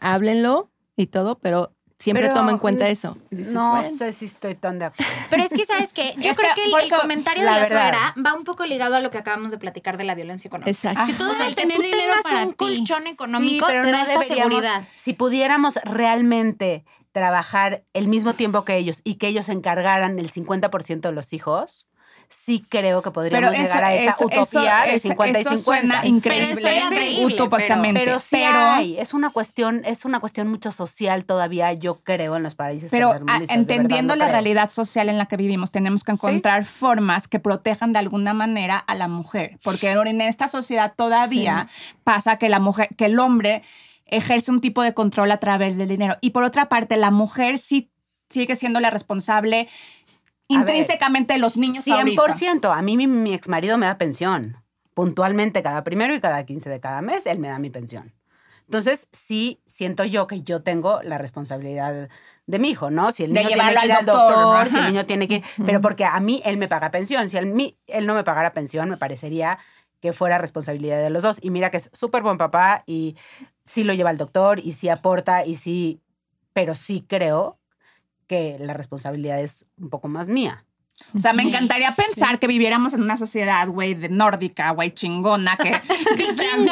háblenlo 0.01 0.71
y 0.97 1.07
todo, 1.07 1.39
pero 1.39 1.73
siempre 2.01 2.25
Pero, 2.25 2.35
toma 2.35 2.51
en 2.51 2.59
cuenta 2.59 2.89
eso. 2.89 3.17
Dices, 3.31 3.53
no 3.53 3.71
bueno, 3.71 3.97
sé 3.97 4.13
si 4.13 4.25
estoy 4.25 4.57
tan 4.57 4.81
de 4.81 4.87
acuerdo. 4.87 5.13
Pero 5.31 5.43
es 5.45 5.51
que, 5.51 5.65
¿sabes 5.65 5.93
qué? 5.93 6.15
Yo 6.19 6.33
Es 6.33 6.37
creo 6.37 6.53
que, 6.57 6.63
que 6.63 6.85
el, 6.87 6.91
comentario 7.01 7.45
de 7.45 7.49
la 7.51 7.57
verdad. 7.61 7.69
suegra 7.69 8.15
va 8.27 8.35
un 8.35 8.43
poco 8.45 8.67
ligado 8.67 8.97
a 8.97 9.01
lo 9.01 9.13
que 9.13 9.19
acabamos 9.19 9.53
de 9.53 9.59
platicar 9.59 9.97
de 9.99 10.03
la 10.05 10.17
violencia 10.17 10.49
económica. 10.49 10.71
Exacto. 10.71 11.05
Que 11.07 11.13
tú 11.15 11.23
O 11.25 11.27
sea, 11.29 11.35
debes 11.35 11.49
el 11.51 11.55
que 11.55 11.63
tener 11.63 11.77
tú 11.77 11.83
dinero 11.85 12.03
tengas 12.03 12.23
para 12.23 12.43
un 12.43 12.49
ti. 12.51 12.57
colchón 12.57 13.07
económico 13.07 13.67
Sí, 13.67 13.73
pero 13.73 13.85
te 13.85 13.93
no 13.93 13.97
da 13.99 14.03
esta 14.15 14.35
seguridad. 14.35 14.83
Si 14.97 15.13
pudiéramos 15.13 15.75
realmente 15.85 16.85
trabajar 17.13 17.83
el 17.93 18.07
mismo 18.09 18.35
tiempo 18.35 18.65
que 18.65 18.77
ellos 18.77 19.01
y 19.05 19.15
que 19.17 19.29
ellos 19.29 19.47
se 19.47 19.53
encargaran 19.53 20.19
el 20.19 20.31
50% 20.31 21.01
de 21.01 21.13
los 21.13 21.33
hijos, 21.33 21.87
sí 22.33 22.65
creo 22.69 23.03
que 23.03 23.11
podríamos 23.11 23.51
Pero 23.51 23.63
eso, 23.63 23.73
llegar 23.75 23.85
a 23.85 23.95
esta 23.95 24.11
eso, 24.13 24.25
utopía 24.27 24.85
eso, 24.85 24.91
de 24.91 24.97
eso- 24.97 25.09
50 25.09 25.39
y 25.39 25.43
eso 25.43 25.57
50. 25.57 25.63
suena 25.65 26.07
increíble, 26.07 26.79
increíble, 26.87 27.35
utópicamente. 27.35 28.01
Pero 28.05 28.21
sí 28.21 28.37
pero, 28.37 28.57
hay, 28.59 28.97
es 28.99 29.13
una 29.13 29.31
cuestión, 29.31 29.83
es 29.85 30.05
una 30.05 30.21
cuestión 30.21 30.47
mucho 30.49 30.71
social 30.71 31.25
todavía, 31.25 31.73
yo 31.73 31.97
creo, 32.05 32.37
en 32.37 32.45
los 32.45 32.55
países 32.55 32.91
pero, 32.91 33.11
ah, 33.11 33.15
de 33.15 33.25
verdad 33.25 33.43
entendiendo 33.51 34.15
la 34.15 34.27
creo. 34.27 34.33
realidad 34.33 34.71
social 34.71 35.09
en 35.09 35.19
la 35.19 35.27
que 35.27 35.37
vivimos, 35.37 35.73
tenemos 35.73 36.05
que 36.05 36.13
encontrar 36.13 36.65
formas 36.65 37.27
que 37.27 37.41
protejan 37.41 37.93
de 37.93 37.99
alguna 37.99 38.33
manera 38.33 38.79
a 38.79 38.95
la 38.95 39.09
mujer, 39.09 39.59
porque 39.65 39.91
en 39.91 40.21
esta 40.21 40.47
sociedad 40.47 40.95
todavía 40.97 41.69
pasa 42.05 42.37
que 42.39 42.49
la 42.49 42.61
mujer, 42.61 42.89
que 42.97 43.07
el 43.07 43.19
hombre 43.19 43.63
ejerce 44.07 44.53
un 44.53 44.61
tipo 44.61 44.83
de 44.83 44.95
control 44.95 45.33
a 45.33 45.39
través 45.39 45.77
del 45.77 45.89
dinero 45.89 46.17
y 46.21 46.31
por 46.31 46.45
otra 46.45 46.69
parte 46.69 46.97
la 46.97 47.11
mujer 47.11 47.59
sí 47.59 47.91
sigue 48.29 48.55
siendo 48.55 48.79
la 48.81 48.91
responsable 48.91 49.69
intrínsecamente 50.51 51.35
de 51.35 51.39
los 51.39 51.57
niños 51.57 51.87
100%. 51.87 51.93
ahorita. 51.93 52.75
A 52.75 52.83
mí 52.83 52.97
mi, 52.97 53.07
mi 53.07 53.35
ex 53.35 53.49
marido 53.49 53.79
me 53.79 53.87
da 53.87 53.99
pensión. 53.99 54.57
Puntualmente 54.95 55.63
cada 55.63 55.85
primero 55.85 56.15
y 56.15 56.21
cada 56.21 56.45
15 56.45 56.69
de 56.69 56.81
cada 56.81 57.01
mes, 57.01 57.27
él 57.27 57.39
me 57.39 57.49
da 57.49 57.59
mi 57.59 57.71
pensión. 57.71 58.13
Entonces, 58.71 59.09
sí 59.11 59.61
siento 59.67 60.05
yo 60.05 60.29
que 60.29 60.43
yo 60.43 60.63
tengo 60.63 61.03
la 61.03 61.19
responsabilidad 61.19 62.09
de 62.47 62.59
mi 62.61 62.71
hijo, 62.71 62.91
¿no? 62.91 63.11
Si 63.11 63.25
el 63.25 63.33
De 63.33 63.41
niño 63.41 63.49
tiene 63.57 63.75
que 63.75 63.87
ir 63.87 63.93
al 63.93 64.07
doctor, 64.07 64.33
doctor, 64.33 64.69
si 64.69 64.79
el 64.79 64.87
niño 64.87 65.07
tiene 65.07 65.27
que... 65.27 65.43
Pero 65.67 65.81
porque 65.81 66.05
a 66.05 66.21
mí 66.21 66.41
él 66.45 66.57
me 66.57 66.69
paga 66.69 66.93
pensión. 66.93 67.29
Si 67.29 67.37
él, 67.37 67.77
él 67.89 68.07
no 68.07 68.15
me 68.15 68.23
pagara 68.23 68.53
pensión, 68.53 68.89
me 68.89 68.97
parecería 68.97 69.59
que 70.01 70.13
fuera 70.13 70.39
responsabilidad 70.39 71.03
de 71.03 71.11
los 71.11 71.25
dos. 71.25 71.39
Y 71.43 71.51
mira 71.51 71.71
que 71.71 71.79
es 71.79 71.91
súper 71.93 72.23
buen 72.23 72.39
papá 72.39 72.85
y 72.87 73.17
sí 73.65 73.83
lo 73.83 73.93
lleva 73.93 74.11
al 74.11 74.19
doctor 74.19 74.61
y 74.61 74.73
sí 74.73 74.89
aporta 74.89 75.45
y 75.45 75.57
sí... 75.57 76.01
Pero 76.53 76.75
sí 76.75 77.05
creo 77.07 77.60
que 78.31 78.59
la 78.61 78.75
responsabilidad 78.75 79.41
es 79.41 79.67
un 79.77 79.91
poco 79.91 80.07
más 80.07 80.29
mía. 80.29 80.65
O 81.17 81.19
sea, 81.19 81.33
me 81.33 81.43
encantaría 81.43 81.97
pensar 81.97 82.39
que 82.39 82.47
viviéramos 82.47 82.93
en 82.93 83.03
una 83.03 83.17
sociedad, 83.17 83.67
güey, 83.67 83.95
de 83.95 84.09
nórdica, 84.09 84.71
güey, 84.71 84.93
chingona, 84.95 85.57
que, 85.57 85.73
que 86.17 86.33
sean, 86.37 86.65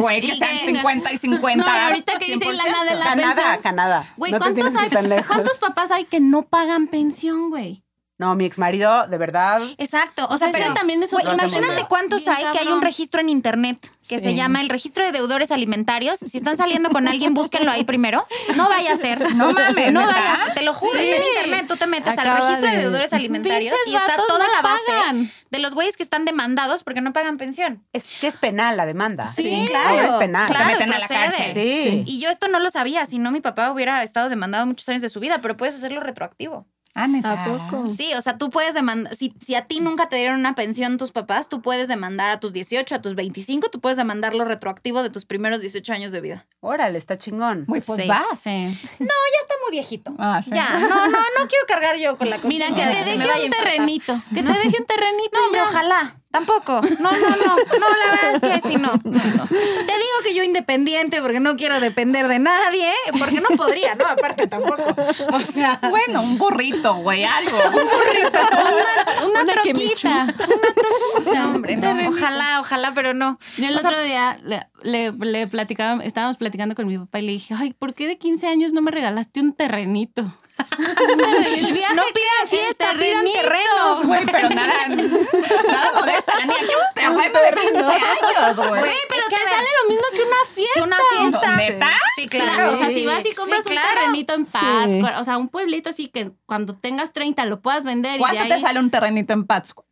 güey, 0.00 0.22
que 0.22 0.34
sean 0.34 0.50
Vikinga. 0.56 0.80
50 0.80 1.12
y 1.12 1.18
50. 1.18 1.64
No, 1.64 1.72
y 1.72 1.80
ahorita 1.80 2.18
que 2.18 2.32
dice 2.32 2.46
100%. 2.46 2.52
Lana 2.56 2.84
de 2.84 2.94
la 2.96 3.04
Canadá, 3.04 3.34
pensión. 3.34 3.62
Canadá. 3.62 4.02
Güey, 4.16 4.32
No 4.32 4.38
te 4.38 4.42
¿cuántos, 4.44 4.54
tienes 4.56 4.72
que 4.74 4.80
hay- 4.80 4.86
ir 4.86 4.92
tan 4.92 5.08
lejos. 5.08 5.26
¿cuántos 5.28 5.58
papás 5.58 5.90
hay 5.92 6.04
que 6.06 6.18
no 6.18 6.42
pagan 6.48 6.88
pensión, 6.88 7.50
güey? 7.50 7.84
No, 8.22 8.36
mi 8.36 8.44
ex 8.44 8.56
marido, 8.58 9.08
de 9.08 9.18
verdad. 9.18 9.60
Exacto. 9.78 10.26
O 10.30 10.36
sea, 10.38 10.48
Ese 10.48 10.58
pero 10.58 10.74
también 10.74 11.02
es 11.02 11.12
otro 11.12 11.32
imagínate 11.34 11.86
cuántos 11.88 12.20
Bien 12.24 12.36
hay 12.36 12.44
que 12.52 12.58
hay 12.60 12.68
un 12.68 12.80
registro 12.80 13.20
en 13.20 13.28
internet 13.28 13.90
que 14.08 14.20
se 14.20 14.34
llama 14.36 14.60
el 14.60 14.68
registro 14.68 15.04
de 15.04 15.10
deudores 15.10 15.50
alimentarios. 15.50 16.20
Si 16.20 16.38
están 16.38 16.56
saliendo 16.56 16.90
con 16.90 17.08
alguien, 17.08 17.34
búsquenlo 17.34 17.70
ahí 17.72 17.82
primero. 17.84 18.24
No 18.56 18.68
vaya 18.68 18.92
a 18.92 18.96
ser. 18.96 19.34
No 19.34 19.52
mames, 19.52 19.92
No 19.92 20.00
¿neta? 20.06 20.12
vayas, 20.12 20.54
te 20.54 20.62
lo 20.62 20.72
juro, 20.72 20.98
Sí. 20.98 21.08
en 21.10 21.22
internet. 21.22 21.66
Tú 21.66 21.76
te 21.76 21.86
metes 21.88 22.16
al 22.16 22.36
registro 22.38 22.70
de, 22.70 22.76
de- 22.76 22.82
deudores 22.82 23.12
alimentarios 23.12 23.72
Pinches 23.84 23.92
y 23.92 23.96
está 23.96 24.16
toda 24.16 24.38
no 24.46 24.52
la 24.52 24.62
base 24.62 24.82
pagan. 24.86 25.30
de 25.50 25.58
los 25.58 25.74
güeyes 25.74 25.96
que 25.96 26.02
están 26.04 26.24
demandados 26.24 26.84
porque 26.84 27.00
no 27.00 27.12
pagan 27.12 27.38
pensión. 27.38 27.84
Es 27.92 28.06
que 28.20 28.28
es 28.28 28.36
penal 28.36 28.76
la 28.76 28.86
demanda. 28.86 29.24
Sí, 29.24 29.68
Ahora 29.74 30.04
es 30.04 30.14
penal. 30.14 30.46
Claro, 30.46 30.64
Te 30.66 30.72
meten 30.74 30.92
a 30.92 30.98
la 31.00 31.08
cárcel. 31.08 31.52
Sí. 31.54 32.04
Y 32.06 32.20
yo 32.20 32.30
esto 32.30 32.46
no 32.48 32.60
lo 32.60 32.70
sabía, 32.70 33.04
si 33.06 33.18
no 33.18 33.32
mi 33.32 33.40
papá 33.40 33.70
hubiera 33.72 34.02
estado 34.04 34.28
demandado 34.28 34.64
muchos 34.66 34.88
años 34.88 35.02
de 35.02 35.08
su 35.08 35.18
vida, 35.18 35.38
pero 35.42 35.56
puedes 35.56 35.74
hacerlo 35.74 36.00
retroactivo. 36.00 36.66
Ah, 36.94 37.08
neta. 37.08 37.44
¿A 37.44 37.46
poco? 37.46 37.88
Sí, 37.90 38.12
o 38.14 38.20
sea, 38.20 38.36
tú 38.36 38.50
puedes 38.50 38.74
demandar, 38.74 39.14
si, 39.16 39.34
si 39.40 39.54
a 39.54 39.66
ti 39.66 39.80
nunca 39.80 40.08
te 40.08 40.16
dieron 40.16 40.38
una 40.40 40.54
pensión 40.54 40.98
tus 40.98 41.10
papás, 41.10 41.48
tú 41.48 41.62
puedes 41.62 41.88
demandar 41.88 42.30
a 42.30 42.38
tus 42.40 42.52
18, 42.52 42.94
a 42.94 43.00
tus 43.00 43.14
25, 43.14 43.70
tú 43.70 43.80
puedes 43.80 43.96
demandarlo 43.96 44.44
retroactivo 44.44 45.02
de 45.02 45.10
tus 45.10 45.24
primeros 45.24 45.60
18 45.60 45.92
años 45.92 46.12
de 46.12 46.20
vida. 46.20 46.46
Órale, 46.60 46.98
está 46.98 47.16
chingón. 47.16 47.64
Güey, 47.66 47.80
pues 47.80 48.02
Sí, 48.02 48.08
vas. 48.08 48.38
Sí. 48.38 48.50
Está 48.50 49.54
muy 49.64 49.70
viejito. 49.70 50.14
Ah, 50.18 50.40
sí. 50.42 50.50
Ya, 50.54 50.78
no, 50.80 51.06
no, 51.06 51.18
no 51.18 51.48
quiero 51.48 51.66
cargar 51.66 51.96
yo 51.96 52.16
con 52.16 52.30
la 52.30 52.38
Mira, 52.44 52.66
que 52.68 52.74
te 52.74 52.84
me 52.86 53.04
deje 53.04 53.44
un 53.44 53.50
terrenito. 53.50 54.20
Que 54.34 54.42
te 54.42 54.52
deje 54.52 54.76
un 54.80 54.86
terrenito. 54.86 55.38
No, 55.38 55.46
hombre, 55.46 55.60
ya. 55.60 55.68
ojalá. 55.68 56.21
Tampoco. 56.32 56.80
No, 56.98 57.12
no, 57.12 57.28
no. 57.36 57.56
No, 57.56 57.86
la 57.88 58.10
verdad 58.10 58.44
es 58.54 58.62
que 58.62 58.68
sí, 58.70 58.76
no. 58.76 58.92
no, 59.04 59.24
no. 59.36 59.46
Te 59.46 59.92
digo 59.92 60.16
que 60.24 60.34
yo 60.34 60.42
independiente 60.42 61.20
porque 61.20 61.40
no 61.40 61.56
quiero 61.56 61.78
depender 61.78 62.26
de 62.26 62.38
nadie, 62.38 62.90
porque 63.18 63.40
no 63.40 63.48
podría, 63.56 63.94
¿no? 63.94 64.06
Aparte 64.06 64.46
tampoco. 64.46 64.94
O 65.32 65.40
sea, 65.40 65.78
Bueno, 65.90 66.22
un 66.22 66.38
burrito, 66.38 66.94
güey, 66.96 67.24
algo. 67.24 67.56
Una, 67.72 69.26
una 69.28 69.42
Una 69.42 69.52
troquita. 69.52 70.24
Una 70.24 70.32
troquita. 70.32 71.34
no, 71.34 71.50
hombre, 71.50 71.74
un 71.74 71.80
no. 71.80 72.08
Ojalá, 72.08 72.60
ojalá, 72.60 72.92
pero 72.94 73.14
no. 73.14 73.38
Yo 73.58 73.68
el 73.68 73.76
O 73.76 73.80
sea, 73.80 73.90
otro 73.90 74.02
día 74.02 74.38
le, 74.42 74.66
le, 74.82 75.12
le 75.12 75.46
platicaba, 75.46 76.02
estábamos 76.02 76.36
platicando 76.38 76.74
con 76.74 76.86
mi 76.86 76.96
papá 76.98 77.18
y 77.20 77.22
le 77.22 77.32
dije, 77.32 77.54
ay, 77.58 77.74
¿por 77.74 77.94
qué 77.94 78.06
de 78.08 78.16
15 78.18 78.48
años 78.48 78.72
no 78.72 78.80
me 78.80 78.90
regalaste 78.90 79.40
un 79.40 79.52
terrenito? 79.52 80.24
el 80.78 81.72
viaje 81.72 81.94
No 81.94 82.02
pidan 82.04 82.48
fiesta, 82.48 82.92
pidan 82.98 83.24
terrenos. 83.32 84.06
Güey, 84.06 84.24
pero 84.26 84.48
nada, 84.50 84.74
nada 84.88 85.92
modesta. 85.94 86.32
La 86.38 86.44
niña 86.46 86.58
quiere 86.58 86.76
un 86.76 86.94
terreno 86.94 87.40
de 87.40 87.70
15 87.72 87.80
años, 87.92 88.56
güey. 88.56 88.68
Güey, 88.80 88.96
pero 89.08 89.22
Es 89.22 89.28
que, 89.28 89.36
te 89.36 89.44
sale 89.44 89.68
lo 89.82 89.88
mismo 89.88 90.04
que 90.12 90.22
una 90.22 90.36
fiesta. 90.54 90.74
Que 90.74 90.82
una 90.82 90.96
fiesta. 91.10 91.56
¿Neta? 91.56 91.90
Sí, 92.16 92.26
Claro, 92.28 92.52
claro. 92.54 92.72
o 92.72 92.76
sea, 92.76 92.88
si 92.90 93.06
vas 93.06 93.24
y 93.26 93.32
compras 93.34 93.64
Sí, 93.64 93.70
un 93.70 93.76
terrenito 93.82 94.34
en 94.34 94.46
Pátzcuaro, 94.46 95.20
o 95.20 95.24
sea, 95.24 95.38
un 95.38 95.48
pueblito 95.48 95.90
así 95.90 96.08
que 96.08 96.30
cuando 96.46 96.74
tengas 96.78 97.12
30 97.12 97.44
lo 97.46 97.60
puedas 97.60 97.84
vender 97.84 98.12
y 98.12 98.14
de 98.14 98.18
¿Cuánto 98.20 98.46
te 98.46 98.54
ahí 98.54 98.60
sale 98.60 98.78
un 98.80 98.90
terrenito 98.90 99.32
en 99.32 99.46
Pátzcuaro? 99.46 99.88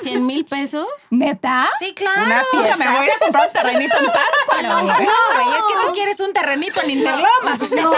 100 0.00 0.24
mil 0.24 0.46
pesos. 0.46 0.86
¿Neta? 1.10 1.68
Sí, 1.78 1.92
claro. 1.92 2.22
Una 2.24 2.42
fiesta. 2.50 2.76
me 2.78 2.96
voy 2.96 3.08
a 3.10 3.18
comprar 3.18 3.46
un 3.48 3.52
terrenito 3.52 3.94
en 3.98 4.06
Pátzcuaro. 4.06 4.68
No, 4.68 4.82
güey. 4.84 4.96
güey, 4.96 5.48
es 5.58 5.64
que 5.68 5.86
tú 5.86 5.92
quieres 5.92 6.20
un 6.20 6.32
terrenito 6.32 6.80
en 6.80 6.90
Interlomas. 6.90 7.70
No, 7.72 7.82
no, 7.82 7.90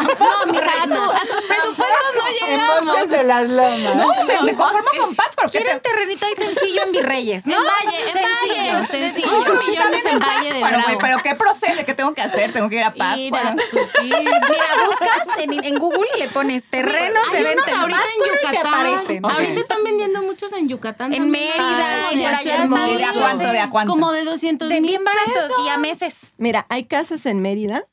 mija, 0.52 0.82
a, 0.82 0.84
tu- 0.88 0.90
reina. 0.90 1.04
a 1.16 1.20
tus 1.20 1.44
presupuestos 1.44 2.14
no 2.16 2.26
En 2.26 2.34
llegamos. 2.50 2.84
Bosques 2.86 3.10
de 3.22 3.28
las 3.28 3.48
Lomas. 3.48 3.96
No, 3.96 4.08
me, 4.24 4.42
me 4.42 4.54
conformo 4.56 4.88
con 4.98 5.14
Pátzcuaro. 5.14 5.50
¿qué 5.50 5.58
Quiero 5.58 5.76
un 5.76 5.80
te- 5.82 5.88
terrenito 5.90 6.26
ahí 6.26 6.34
sencillo 6.34 6.82
en 6.84 6.92
Virreyes, 6.92 7.46
¿no? 7.46 7.54
En 7.54 7.60
Valle, 7.62 7.98
en 8.00 8.12
Sencillo, 8.12 8.72
Valle. 8.74 8.86
sencillo. 8.86 9.38
8 9.40 9.54
millones 9.66 10.04
en 10.04 10.18
Valle 10.18 10.52
de 10.52 10.60
Bravo. 10.62 10.98
pero 11.00 11.18
¿qué 11.22 11.34
procede? 11.34 11.84
¿Qué 11.84 11.94
tengo 11.94 12.14
que 12.14 12.22
hacer? 12.22 12.52
Tengo 12.52 12.68
que 12.68 12.76
ir 12.76 12.82
a 12.84 12.90
Mira, 12.90 13.30
Pátzcuaro. 13.40 13.56
pues. 13.72 13.88
Mira, 14.02 14.66
buscas 14.86 15.38
en, 15.38 15.64
en 15.64 15.78
Google, 15.78 16.08
le 16.18 16.28
pones 16.28 16.68
terrenos 16.68 17.30
de 17.32 17.42
venta 17.42 17.70
en 17.70 17.76
ahorita 17.76 18.00
en 18.00 18.24
y 18.24 18.46
Yucatán. 18.52 18.74
aparecen. 18.74 19.24
Ahorita 19.24 19.60
están 19.60 19.84
vendiendo 19.84 20.22
muchos 20.22 20.52
en 20.52 20.68
Yucatán. 20.68 21.12
En. 21.14 21.30
Mérida, 21.30 22.12
y 22.12 22.24
así 22.24 22.50
allá 22.50 22.66
¿De 22.66 23.04
a 23.04 23.12
cuánto? 23.12 23.44
¿De 23.52 23.58
a 23.58 23.70
cuánto? 23.70 23.92
Como 23.92 24.12
de 24.12 24.24
200 24.24 24.68
De 24.68 24.80
mil 24.80 24.90
bien 24.90 25.04
baratos 25.04 25.32
pesos. 25.34 25.66
y 25.66 25.68
a 25.70 25.78
meses. 25.78 26.34
Mira, 26.36 26.66
hay 26.68 26.84
casas 26.84 27.24
en 27.26 27.40
Mérida 27.40 27.84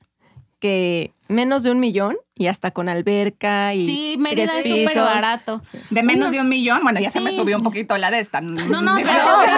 que 0.60 1.14
menos 1.28 1.64
de 1.64 1.72
un 1.72 1.80
millón 1.80 2.18
y 2.36 2.48
hasta 2.48 2.72
con 2.72 2.90
alberca 2.90 3.74
y 3.74 3.86
Sí, 3.86 4.16
Mérida 4.20 4.52
tres 4.54 4.66
es 4.66 4.72
súper 4.72 4.88
pisos. 4.88 5.04
barato. 5.04 5.62
De 5.90 6.04
menos 6.04 6.32
de 6.32 6.40
un 6.42 6.50
millón. 6.50 6.82
Bueno, 6.84 7.00
ya 7.00 7.12
se 7.12 7.20
me 7.22 7.30
Sí. 7.32 7.38
subió 7.38 7.58
un 7.58 7.64
poquito 7.64 7.98
la 7.98 8.12
de 8.12 8.20
esta. 8.20 8.42
No, 8.42 8.82
no, 8.82 8.96
pero- 8.96 9.08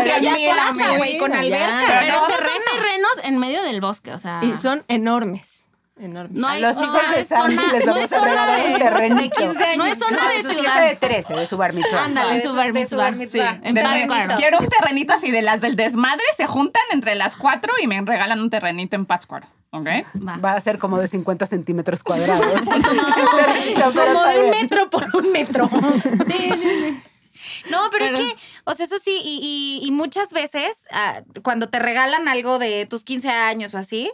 pero 0.04 0.22
ya 0.22 0.34
mil, 0.36 0.46
es 0.48 0.54
plaza, 0.54 0.98
güey, 0.98 1.18
con 1.18 1.32
Ya. 1.32 1.40
alberca. 1.40 1.84
Pero 1.88 2.02
no, 2.02 2.08
esos 2.08 2.20
son 2.20 2.38
terreno. 2.38 2.72
terrenos 2.76 3.12
en 3.24 3.38
medio 3.38 3.64
del 3.64 3.82
bosque, 3.82 4.12
o 4.14 4.18
sea. 4.18 4.42
Y 4.44 4.58
son 4.58 4.84
enormes. 4.88 5.61
Enormes. 6.02 6.32
no 6.34 6.48
A 6.48 6.52
hay, 6.52 6.62
los 6.62 6.76
o 6.78 6.84
hijos 6.84 7.00
sea, 7.02 7.12
de 7.16 7.24
Sandy 7.26 7.56
zona- 7.58 7.72
les 7.74 7.86
no 7.86 7.94
vamos 7.94 8.12
es 8.12 8.18
a 8.18 8.26
regalar 8.26 8.66
un 8.66 8.74
de, 8.74 8.80
terrenito. 8.80 9.38
15 9.40 9.64
años. 9.64 9.78
no 9.78 9.86
es 9.86 10.00
zona 10.00 10.30
de 10.30 10.44
ciudad. 10.56 10.82
de 10.88 10.96
13, 10.96 11.34
de 11.36 11.46
su 11.48 11.58
bar 11.58 11.74
mitzvah. 11.74 12.04
Ándale, 12.06 12.34
de 12.36 12.42
su 12.42 12.54
bar 12.54 12.74
de 12.74 12.80
su 12.88 12.96
mitzvah. 12.96 12.98
bar 13.04 13.16
mitzvah. 13.16 13.60
En 13.62 13.76
De- 13.76 13.82
Pátzcuaro. 13.84 14.36
Quiero 14.36 14.60
un 14.60 14.68
terrenito 14.68 15.14
así 15.14 15.30
de 15.32 15.42
las 15.44 15.62
del 15.62 15.76
desmadre, 15.76 16.24
se 16.36 16.48
juntan 16.48 16.82
entre 16.92 17.14
las 17.16 17.36
cuatro 17.36 17.72
y 17.82 17.86
me 17.88 18.02
regalan 18.02 18.40
un 18.42 18.50
terrenito 18.50 18.96
en 18.96 19.06
Pátzcuaro. 19.06 19.46
¿Ok? 19.74 19.88
Va. 20.28 20.36
Va 20.38 20.52
a 20.54 20.60
ser 20.60 20.78
como 20.80 20.98
de 21.00 21.08
50 21.08 21.46
centímetros 21.46 22.04
cuadrados. 22.04 22.44
Como- 22.66 22.82
Como 23.96 24.24
de 24.26 24.40
un 24.44 24.50
metro 24.50 24.90
por 24.90 25.06
un 25.16 25.32
metro. 25.32 25.70
Sí, 26.28 26.50
sí, 26.54 26.60
sí. 26.62 27.04
Pero, 27.92 28.06
Pero- 28.06 28.18
es 28.18 28.34
que, 28.34 28.40
o 28.66 28.74
sea, 28.74 28.86
eso 28.86 28.98
sí, 29.00 29.22
y, 29.24 29.80
y- 29.84 29.88
y 29.88 29.92
muchas 29.92 30.32
veces 30.34 30.88
ah, 30.92 31.22
cuando 31.44 31.70
te 31.70 31.80
regalan 31.80 32.28
algo 32.28 32.58
de 32.60 32.86
tus 32.86 33.04
15 33.04 33.30
años 33.30 33.74
o 33.76 33.78
así, 33.78 34.12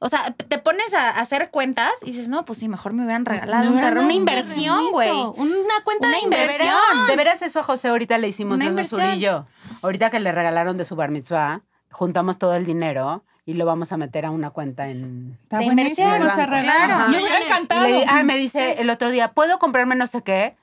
o 0.00 0.08
sea, 0.08 0.32
te 0.32 0.58
pones 0.58 0.92
a 0.92 1.10
hacer 1.10 1.50
cuentas 1.50 1.90
y 2.02 2.12
dices, 2.12 2.28
no, 2.28 2.44
pues 2.44 2.58
sí, 2.58 2.68
mejor 2.68 2.92
me 2.92 3.04
hubieran 3.04 3.24
regalado 3.24 3.70
un 3.70 3.78
una 3.78 4.12
inversión, 4.12 4.90
güey. 4.90 5.10
Una 5.10 5.80
cuenta 5.84 6.08
Una 6.08 6.16
de 6.18 6.22
inversión. 6.24 6.58
inversión. 6.68 7.06
De 7.06 7.16
veras, 7.16 7.42
eso 7.42 7.60
a 7.60 7.62
José 7.62 7.88
ahorita 7.88 8.18
le 8.18 8.28
hicimos 8.28 8.56
Una 8.56 8.64
eso 8.64 8.70
inversión. 8.70 9.00
Suri 9.00 9.12
y 9.16 9.20
yo. 9.20 9.46
Ahorita 9.82 10.10
que 10.10 10.20
le 10.20 10.30
regalaron 10.32 10.76
de 10.76 10.84
su 10.84 10.94
bar 10.96 11.10
mitzvah, 11.10 11.62
juntamos 11.90 12.38
todo 12.38 12.54
el 12.54 12.66
dinero 12.66 13.24
y 13.46 13.54
lo 13.54 13.66
vamos 13.66 13.92
a 13.92 13.96
meter 13.96 14.26
a 14.26 14.30
una 14.30 14.50
cuenta 14.50 14.88
en... 14.88 15.38
Está 15.42 15.58
De 15.58 15.66
buenísimo 15.66 16.14
inversión, 16.16 16.46
claro. 16.46 16.94
Ajá. 16.94 17.08
Me 17.08 17.18
hubiera 17.18 17.38
Yo 17.40 17.46
ya 17.68 17.80
le- 17.80 17.98
le 18.00 18.04
ah, 18.08 18.22
me 18.24 18.36
dice 18.36 18.80
el 18.80 18.90
otro 18.90 19.10
día, 19.10 19.32
¿puedo 19.32 19.58
comprarme 19.58 19.94
no 19.94 20.06
sé 20.06 20.22
qué? 20.22 20.56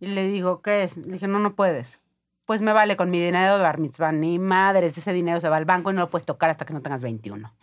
Y 0.00 0.06
le 0.08 0.26
digo, 0.28 0.62
¿qué 0.62 0.82
es? 0.84 0.96
Le 0.96 1.14
dije, 1.14 1.26
no, 1.28 1.38
no 1.38 1.54
puedes. 1.54 1.98
Pues 2.44 2.62
me 2.62 2.72
vale 2.72 2.96
con 2.96 3.10
mi 3.10 3.20
dinero 3.22 3.58
de 3.58 3.62
bar 3.62 3.76
mitzvah. 3.78 4.10
Ni 4.10 4.38
madres, 4.38 4.96
ese 4.96 5.12
dinero 5.12 5.38
se 5.38 5.50
va 5.50 5.58
al 5.58 5.66
banco 5.66 5.90
y 5.90 5.94
no 5.94 6.00
lo 6.00 6.08
puedes 6.08 6.24
tocar 6.24 6.48
hasta 6.48 6.64
que 6.64 6.72
no 6.72 6.80
tengas 6.80 7.02
21. 7.02 7.52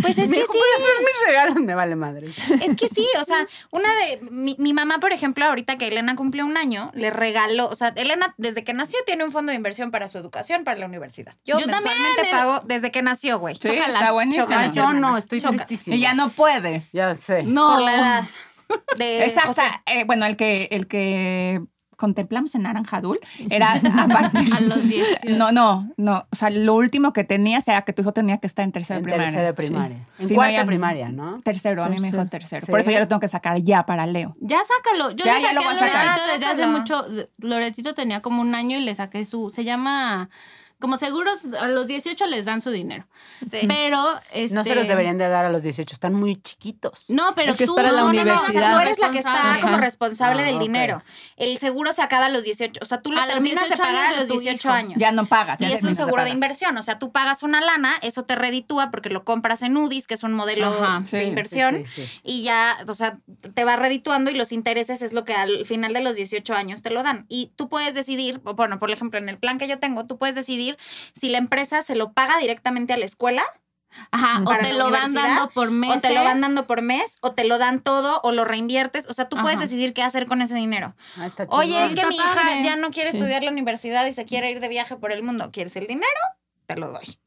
Pues 0.00 0.16
es 0.18 0.28
Me 0.28 0.36
que 0.36 0.40
dijo, 0.42 0.52
sí, 0.52 0.58
"Pues 0.58 0.88
esos 0.90 1.00
mis 1.00 1.26
regalos, 1.26 1.56
me 1.56 1.74
vale 1.74 1.96
madres. 1.96 2.38
es 2.62 2.76
que 2.76 2.88
sí, 2.88 3.04
o 3.20 3.24
sea, 3.24 3.44
una 3.72 3.88
de, 3.96 4.20
mi, 4.30 4.54
mi 4.60 4.72
mamá, 4.72 4.98
por 5.00 5.12
ejemplo, 5.12 5.44
ahorita 5.44 5.76
que 5.76 5.88
Elena 5.88 6.14
cumplió 6.14 6.44
un 6.46 6.56
año, 6.56 6.92
le 6.94 7.10
regaló, 7.10 7.68
o 7.68 7.74
sea, 7.74 7.88
Elena 7.96 8.32
desde 8.36 8.62
que 8.62 8.72
nació 8.74 8.98
tiene 9.06 9.24
un 9.24 9.32
fondo 9.32 9.50
de 9.50 9.56
inversión 9.56 9.90
para 9.90 10.06
su 10.06 10.18
educación, 10.18 10.62
para 10.62 10.78
la 10.78 10.86
universidad. 10.86 11.34
Yo, 11.44 11.58
Yo 11.58 11.66
mensualmente 11.66 12.22
eh. 12.22 12.30
pago 12.30 12.60
desde 12.64 12.92
que 12.92 13.02
nació, 13.02 13.40
güey. 13.40 13.56
Sí, 13.56 13.62
Chócalas, 13.68 13.88
está 14.02 14.12
buenísimo. 14.12 14.44
chócalas. 14.44 14.74
Yo 14.74 14.92
no, 14.92 15.16
estoy 15.16 15.40
Chócalas. 15.40 15.66
tristísima. 15.66 15.96
Y 15.96 16.00
ya 16.00 16.14
no 16.14 16.28
puedes. 16.28 16.92
Ya 16.92 17.14
sé. 17.16 17.42
No. 17.42 17.72
Por 17.74 17.82
la 17.82 17.94
edad. 17.96 18.24
De, 18.98 19.24
Es 19.26 19.36
hasta, 19.36 19.50
o 19.50 19.54
sea, 19.54 19.82
eh, 19.86 20.04
bueno, 20.04 20.26
el 20.26 20.36
que, 20.36 20.68
el 20.70 20.86
que 20.88 21.62
contemplamos 21.96 22.54
en 22.54 22.62
Naranjadul 22.64 23.18
era 23.48 23.72
a 23.98 24.08
partir... 24.08 24.52
A 24.54 24.60
los 24.60 24.86
18. 24.86 25.36
No, 25.38 25.50
no, 25.50 25.90
no. 25.96 26.26
O 26.30 26.36
sea, 26.36 26.50
lo 26.50 26.74
último 26.74 27.12
que 27.14 27.24
tenías 27.24 27.66
era 27.68 27.82
que 27.82 27.94
tu 27.94 28.02
hijo 28.02 28.12
tenía 28.12 28.36
que 28.38 28.46
estar 28.46 28.64
en 28.64 28.72
tercero 28.72 28.98
En 28.98 29.04
de 29.04 29.10
primaria. 29.10 29.24
tercero 29.32 29.46
de 29.46 29.54
primaria. 29.54 29.96
En 30.18 30.28
Sí, 30.28 30.34
no, 30.34 30.38
cuarto 30.38 30.52
ya- 30.52 30.60
de 30.60 30.66
primaria, 30.66 31.08
¿no? 31.08 31.40
Tercero, 31.42 31.82
a 31.82 31.88
mí 31.88 31.98
me 32.00 32.10
dijo 32.10 32.26
Tercero. 32.26 32.66
Sí. 32.66 32.70
Por 32.70 32.80
eso 32.80 32.90
ya 32.90 33.00
lo 33.00 33.08
tengo 33.08 33.20
que 33.20 33.28
sacar 33.28 33.58
ya 33.62 33.86
para 33.86 34.04
Leo. 34.06 34.36
Ya 34.40 34.58
sácalo. 34.62 35.12
Yo 35.12 35.24
Ya, 35.24 35.36
le 35.36 35.40
ya 35.42 35.48
saqué 35.48 35.54
lo 35.54 35.60
a 35.60 35.64
voy 35.64 35.72
a 35.74 35.78
sacar. 35.78 36.04
Loretito 36.06 36.32
desde 36.34 36.46
hace 36.46 36.66
mucho. 36.66 37.04
Loretito 37.38 37.94
tenía 37.94 38.20
como 38.20 38.42
un 38.42 38.54
año 38.54 38.76
y 38.76 38.80
le 38.82 38.94
saqué 38.94 39.24
su. 39.24 39.50
Se 39.50 39.64
llama. 39.64 40.28
Como 40.78 40.98
seguros, 40.98 41.46
a 41.58 41.68
los 41.68 41.86
18 41.86 42.26
les 42.26 42.44
dan 42.44 42.60
su 42.60 42.70
dinero. 42.70 43.06
Sí. 43.40 43.60
Pero. 43.66 44.20
Este, 44.30 44.54
No 44.54 44.62
se 44.62 44.74
los 44.74 44.86
deberían 44.86 45.16
de 45.16 45.26
dar 45.28 45.46
a 45.46 45.50
los 45.50 45.62
18, 45.62 45.90
están 45.94 46.12
muy 46.14 46.36
chiquitos. 46.42 47.06
No, 47.08 47.34
pero 47.34 47.52
Es 47.52 47.56
que 47.56 47.64
es 47.64 47.68
tú. 47.70 47.74
para 47.76 47.92
la 47.92 48.02
no, 48.02 48.12
no, 48.12 48.24
no, 48.24 48.24
No, 48.24 48.34
o 48.34 48.36
sea, 48.38 48.44
universidad. 48.50 48.74
tú 48.74 48.80
eres 48.82 48.98
la 48.98 49.10
que 49.10 49.18
está 49.18 49.58
como 49.62 49.78
responsable 49.78 50.42
Ah, 50.42 50.46
del 50.46 50.56
ok. 50.56 50.60
dinero. 50.62 51.02
El 51.36 51.56
seguro 51.58 51.92
se 51.94 52.02
acaba 52.02 52.26
a 52.26 52.28
los 52.28 52.44
18. 52.44 52.80
O 52.82 52.84
sea, 52.84 53.00
tú 53.00 53.10
lo 53.12 53.20
A 53.20 53.24
los 53.24 53.34
terminas 53.34 53.62
de 53.62 53.68
18 53.68 53.82
pagar 53.82 54.04
años 54.04 54.16
a 54.16 54.20
los 54.20 54.28
tu 54.28 54.34
18 54.40 54.68
hijo. 54.68 54.76
años. 54.76 54.94
Ya 54.98 55.12
no 55.12 55.24
pagas. 55.26 55.60
Y 55.62 55.68
ya 55.68 55.76
es 55.76 55.82
un 55.82 55.94
seguro 55.96 56.24
de 56.24 56.30
inversión. 56.30 56.76
O 56.76 56.82
sea, 56.82 56.98
tú 56.98 57.10
pagas 57.10 57.42
una 57.42 57.60
lana, 57.62 57.92
eso 58.02 58.24
te 58.24 58.34
reditúa 58.36 58.90
porque 58.90 59.08
lo 59.08 59.24
compras 59.24 59.62
en 59.62 59.76
UDIs, 59.78 60.06
que 60.06 60.12
es 60.14 60.24
un 60.24 60.34
modelo 60.34 60.66
Ajá, 60.68 61.00
de 61.10 61.20
sí, 61.22 61.26
inversión. 61.26 61.76
Sí, 61.76 62.02
sí, 62.02 62.06
sí. 62.06 62.20
Y 62.22 62.42
ya, 62.42 62.76
o 62.86 62.92
sea, 62.94 63.18
te 63.54 63.64
va 63.64 63.76
redituando 63.76 64.30
y 64.30 64.34
los 64.34 64.52
intereses 64.52 65.00
es 65.00 65.12
lo 65.14 65.24
que 65.24 65.32
al 65.34 65.64
final 65.64 65.94
de 65.94 66.00
los 66.02 66.16
18 66.16 66.52
años 66.54 66.82
te 66.82 66.90
lo 66.90 67.02
dan. 67.02 67.24
Y 67.30 67.52
tú 67.56 67.68
puedes 67.70 67.94
decidir, 67.94 68.40
bueno, 68.40 68.78
por 68.78 68.90
ejemplo, 68.90 69.18
en 69.18 69.28
el 69.30 69.38
plan 69.38 69.56
que 69.58 69.68
yo 69.68 69.78
tengo, 69.78 70.04
tú 70.06 70.18
puedes 70.18 70.34
decidir 70.34 70.65
si 71.18 71.28
la 71.28 71.38
empresa 71.38 71.82
se 71.82 71.94
lo 71.96 72.12
paga 72.12 72.38
directamente 72.38 72.92
a 72.92 72.96
la 72.96 73.04
escuela 73.04 73.44
Ajá, 74.10 74.42
o 74.44 74.54
te 74.58 74.74
lo 74.74 74.90
van 74.90 75.14
dando 75.14 75.48
por 75.50 75.70
meses. 75.70 75.96
o 75.96 76.00
te 76.08 76.12
lo 76.14 76.22
van 76.22 76.40
dando 76.42 76.66
por 76.66 76.82
mes 76.82 77.16
o 77.22 77.32
te 77.32 77.44
lo 77.44 77.56
dan 77.56 77.80
todo 77.80 78.20
o 78.22 78.30
lo 78.32 78.44
reinviertes. 78.44 79.06
O 79.08 79.14
sea, 79.14 79.26
tú 79.28 79.38
puedes 79.40 79.58
decidir 79.58 79.94
qué 79.94 80.02
hacer 80.02 80.26
con 80.26 80.42
ese 80.42 80.54
dinero. 80.54 80.94
Ah, 81.18 81.24
está 81.26 81.46
Oye, 81.48 81.82
es 81.82 81.88
que 81.92 81.94
Está 82.00 82.08
mi 82.08 82.16
hija 82.16 82.34
padre. 82.34 82.62
ya 82.62 82.76
no 82.76 82.90
quiere 82.90 83.10
Sí. 83.12 83.16
estudiar 83.16 83.42
la 83.42 83.50
universidad 83.50 84.04
y 84.06 84.12
se 84.12 84.26
quiere 84.26 84.50
ir 84.50 84.60
de 84.60 84.68
viaje 84.68 84.96
por 84.96 85.12
el 85.12 85.22
mundo. 85.22 85.50
¿Quieres 85.50 85.76
el 85.76 85.86
dinero? 85.86 86.06
Te 86.66 86.76
lo 86.76 86.88
doy. 86.92 87.18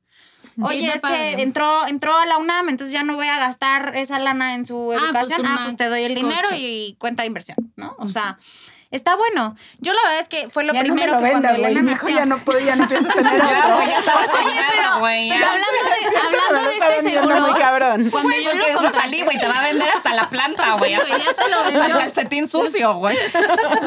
Oye, 0.61 0.81
está 0.85 0.95
es 0.95 1.01
padre. 1.01 1.35
que 1.37 1.41
entró, 1.41 1.87
entró 1.87 2.15
a 2.17 2.25
la 2.25 2.37
UNAM, 2.37 2.69
entonces 2.69 2.91
ya 2.93 3.01
no 3.03 3.15
voy 3.15 3.27
a 3.27 3.39
gastar 3.39 3.95
esa 3.95 4.19
lana 4.19 4.53
en 4.55 4.65
su 4.65 4.91
Ah, 4.93 4.97
pues 5.11 5.23
educación. 5.23 5.47
Ah, 5.47 5.61
pues, 5.63 5.77
te 5.77 5.85
doy 5.85 6.03
el 6.03 6.13
dinero 6.15 6.49
coche. 6.49 6.57
y 6.59 6.95
cuenta 6.99 7.23
de 7.23 7.27
inversión, 7.27 7.57
¿no? 7.77 7.95
O 7.97 8.09
sea, 8.09 8.37
está 8.91 9.15
bueno. 9.15 9.55
Yo 9.79 9.93
la 9.93 10.01
verdad 10.03 10.19
es 10.21 10.27
que 10.27 10.49
fue 10.49 10.63
lo 10.63 10.73
ya 10.73 10.81
primero 10.81 11.13
no 11.13 11.21
me 11.21 11.29
que 11.29 11.33
lo 11.35 11.35
vendas, 11.35 11.51
cuando 11.53 11.59
güey. 11.59 11.71
Elena 11.71 11.85
Mi 11.85 11.91
hijo 11.91 12.05
nació. 12.05 12.19
ya 12.19 12.25
no 12.25 12.37
ya 12.65 12.75
no 12.75 12.87
piensa 12.87 13.13
tener 13.13 13.33
otro. 13.41 13.85
ya 13.85 13.99
estaba 13.99 14.19
Oye, 14.21 14.27
soñando, 14.31 14.61
pero, 14.75 14.99
güey, 14.99 15.29
pero 15.29 15.45
hablando 15.45 15.67
de, 15.81 16.17
hablando 16.47 16.69
de 16.69 16.75
este 16.77 17.09
seguro, 17.09 17.41
muy 17.41 17.59
cabrón. 17.59 18.09
cuando 18.09 18.35
yo 18.37 18.53
lo 18.53 18.81
Rosalí, 18.81 19.21
güey, 19.23 19.39
te 19.39 19.47
va 19.47 19.59
a 19.59 19.63
vender 19.63 19.89
hasta 19.89 20.13
la 20.15 20.29
planta, 20.29 20.73
güey. 20.75 20.93
Hasta 20.95 21.85
el 21.85 21.91
calcetín 21.93 22.47
sucio, 22.47 22.93
güey. 22.95 23.17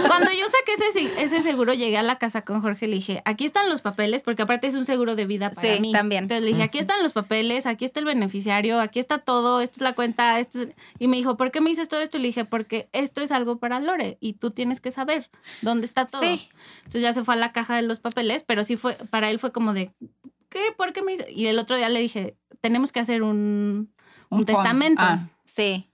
Cuando 0.07 0.31
yo 0.33 0.47
saqué 0.47 0.73
ese, 0.75 0.93
se- 0.93 1.23
ese 1.23 1.43
seguro, 1.43 1.73
llegué 1.75 1.99
a 1.99 2.03
la 2.03 2.17
casa 2.19 2.43
con 2.43 2.63
Jorge, 2.63 2.87
le 2.89 2.97
dije, 2.97 3.23
aquí 3.25 3.45
están 3.45 3.69
los 3.69 3.81
papeles, 3.81 4.23
porque 4.23 4.43
aparte 4.43 4.67
es 4.67 4.75
un 4.75 4.85
seguro 4.85 5.17
de 5.17 5.27
vida 5.27 5.51
para 5.51 5.75
Sí, 5.75 5.81
mí. 5.81 5.93
también. 5.93 6.25
Entonces 6.25 6.43
le 6.45 6.49
dije, 6.51 6.63
aquí 6.63 6.79
están 6.79 7.03
los 7.03 7.13
papeles, 7.13 7.67
aquí 7.67 7.85
está 7.85 8.01
el 8.01 8.07
beneficiario, 8.07 8.81
aquí 8.81 8.99
está 9.01 9.19
todo, 9.19 9.61
esta 9.61 9.77
es 9.77 9.81
la 9.83 9.95
cuenta. 9.95 10.39
esto 10.39 10.63
es-". 10.63 10.69
Y 10.99 11.09
me 11.09 11.17
dijo, 11.17 11.37
¿por 11.37 11.51
qué 11.51 11.61
me 11.61 11.71
dices 11.71 11.89
todo 11.89 12.01
esto? 12.01 12.19
Y 12.19 12.21
le 12.21 12.29
dije, 12.29 12.45
porque 12.45 12.89
esto 12.93 13.21
es 13.21 13.33
algo 13.33 13.57
para 13.57 13.81
Lore 13.81 14.19
y 14.21 14.35
tú 14.35 14.51
tienes 14.51 14.81
que 14.81 14.91
saber 14.93 15.31
dónde 15.61 15.87
está 15.87 16.07
todo. 16.07 16.23
Sí. 16.23 16.49
Entonces 16.79 17.03
ya 17.03 17.13
se 17.13 17.25
fue 17.25 17.35
a 17.35 17.37
la 17.37 17.53
caja 17.53 17.77
de 17.77 17.83
los 17.83 17.99
papeles, 17.99 18.45
pero 18.45 18.63
sí 18.65 18.77
fue, 18.77 18.95
para 19.11 19.31
él 19.31 19.39
fue 19.39 19.53
como 19.53 19.73
de, 19.73 19.93
¿qué? 20.49 20.61
¿Por 20.77 20.93
qué 20.93 21.03
me 21.03 21.13
dices? 21.13 21.27
Y 21.31 21.47
el 21.47 21.59
otro 21.59 21.77
día 21.77 21.89
le 21.89 22.01
dije, 22.01 22.37
tenemos 22.61 22.93
que 22.93 23.01
hacer 23.01 23.23
un, 23.23 23.93
un, 24.31 24.45
fondo. 24.45 24.45
testamento. 24.47 25.03
Ah. 25.03 25.29
Sí. 25.45 25.89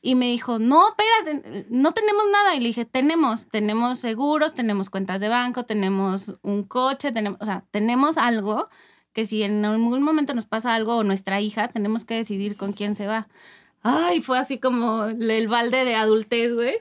Y 0.00 0.14
me 0.14 0.26
dijo, 0.26 0.58
no, 0.58 0.88
espérate, 0.88 1.66
no 1.70 1.92
tenemos 1.92 2.24
nada. 2.32 2.54
Y 2.54 2.60
le 2.60 2.68
dije, 2.68 2.84
tenemos, 2.84 3.48
tenemos 3.48 3.98
seguros, 3.98 4.54
tenemos 4.54 4.90
cuentas 4.90 5.20
de 5.20 5.28
banco, 5.28 5.64
tenemos 5.64 6.34
un 6.42 6.62
coche, 6.62 7.12
tenemos, 7.12 7.38
o 7.40 7.44
sea, 7.44 7.64
tenemos 7.70 8.16
algo 8.16 8.68
que 9.12 9.24
si 9.24 9.42
en 9.42 9.64
algún 9.64 10.02
momento 10.02 10.34
nos 10.34 10.46
pasa 10.46 10.74
algo 10.74 10.96
o 10.96 11.02
nuestra 11.02 11.40
hija, 11.40 11.68
tenemos 11.68 12.04
que 12.04 12.14
decidir 12.14 12.56
con 12.56 12.72
quién 12.72 12.94
se 12.94 13.08
va. 13.08 13.28
Ay, 13.82 14.20
fue 14.22 14.38
así 14.38 14.58
como 14.58 15.04
el 15.04 15.48
balde 15.48 15.84
de 15.84 15.94
adultez, 15.94 16.54
güey. 16.54 16.78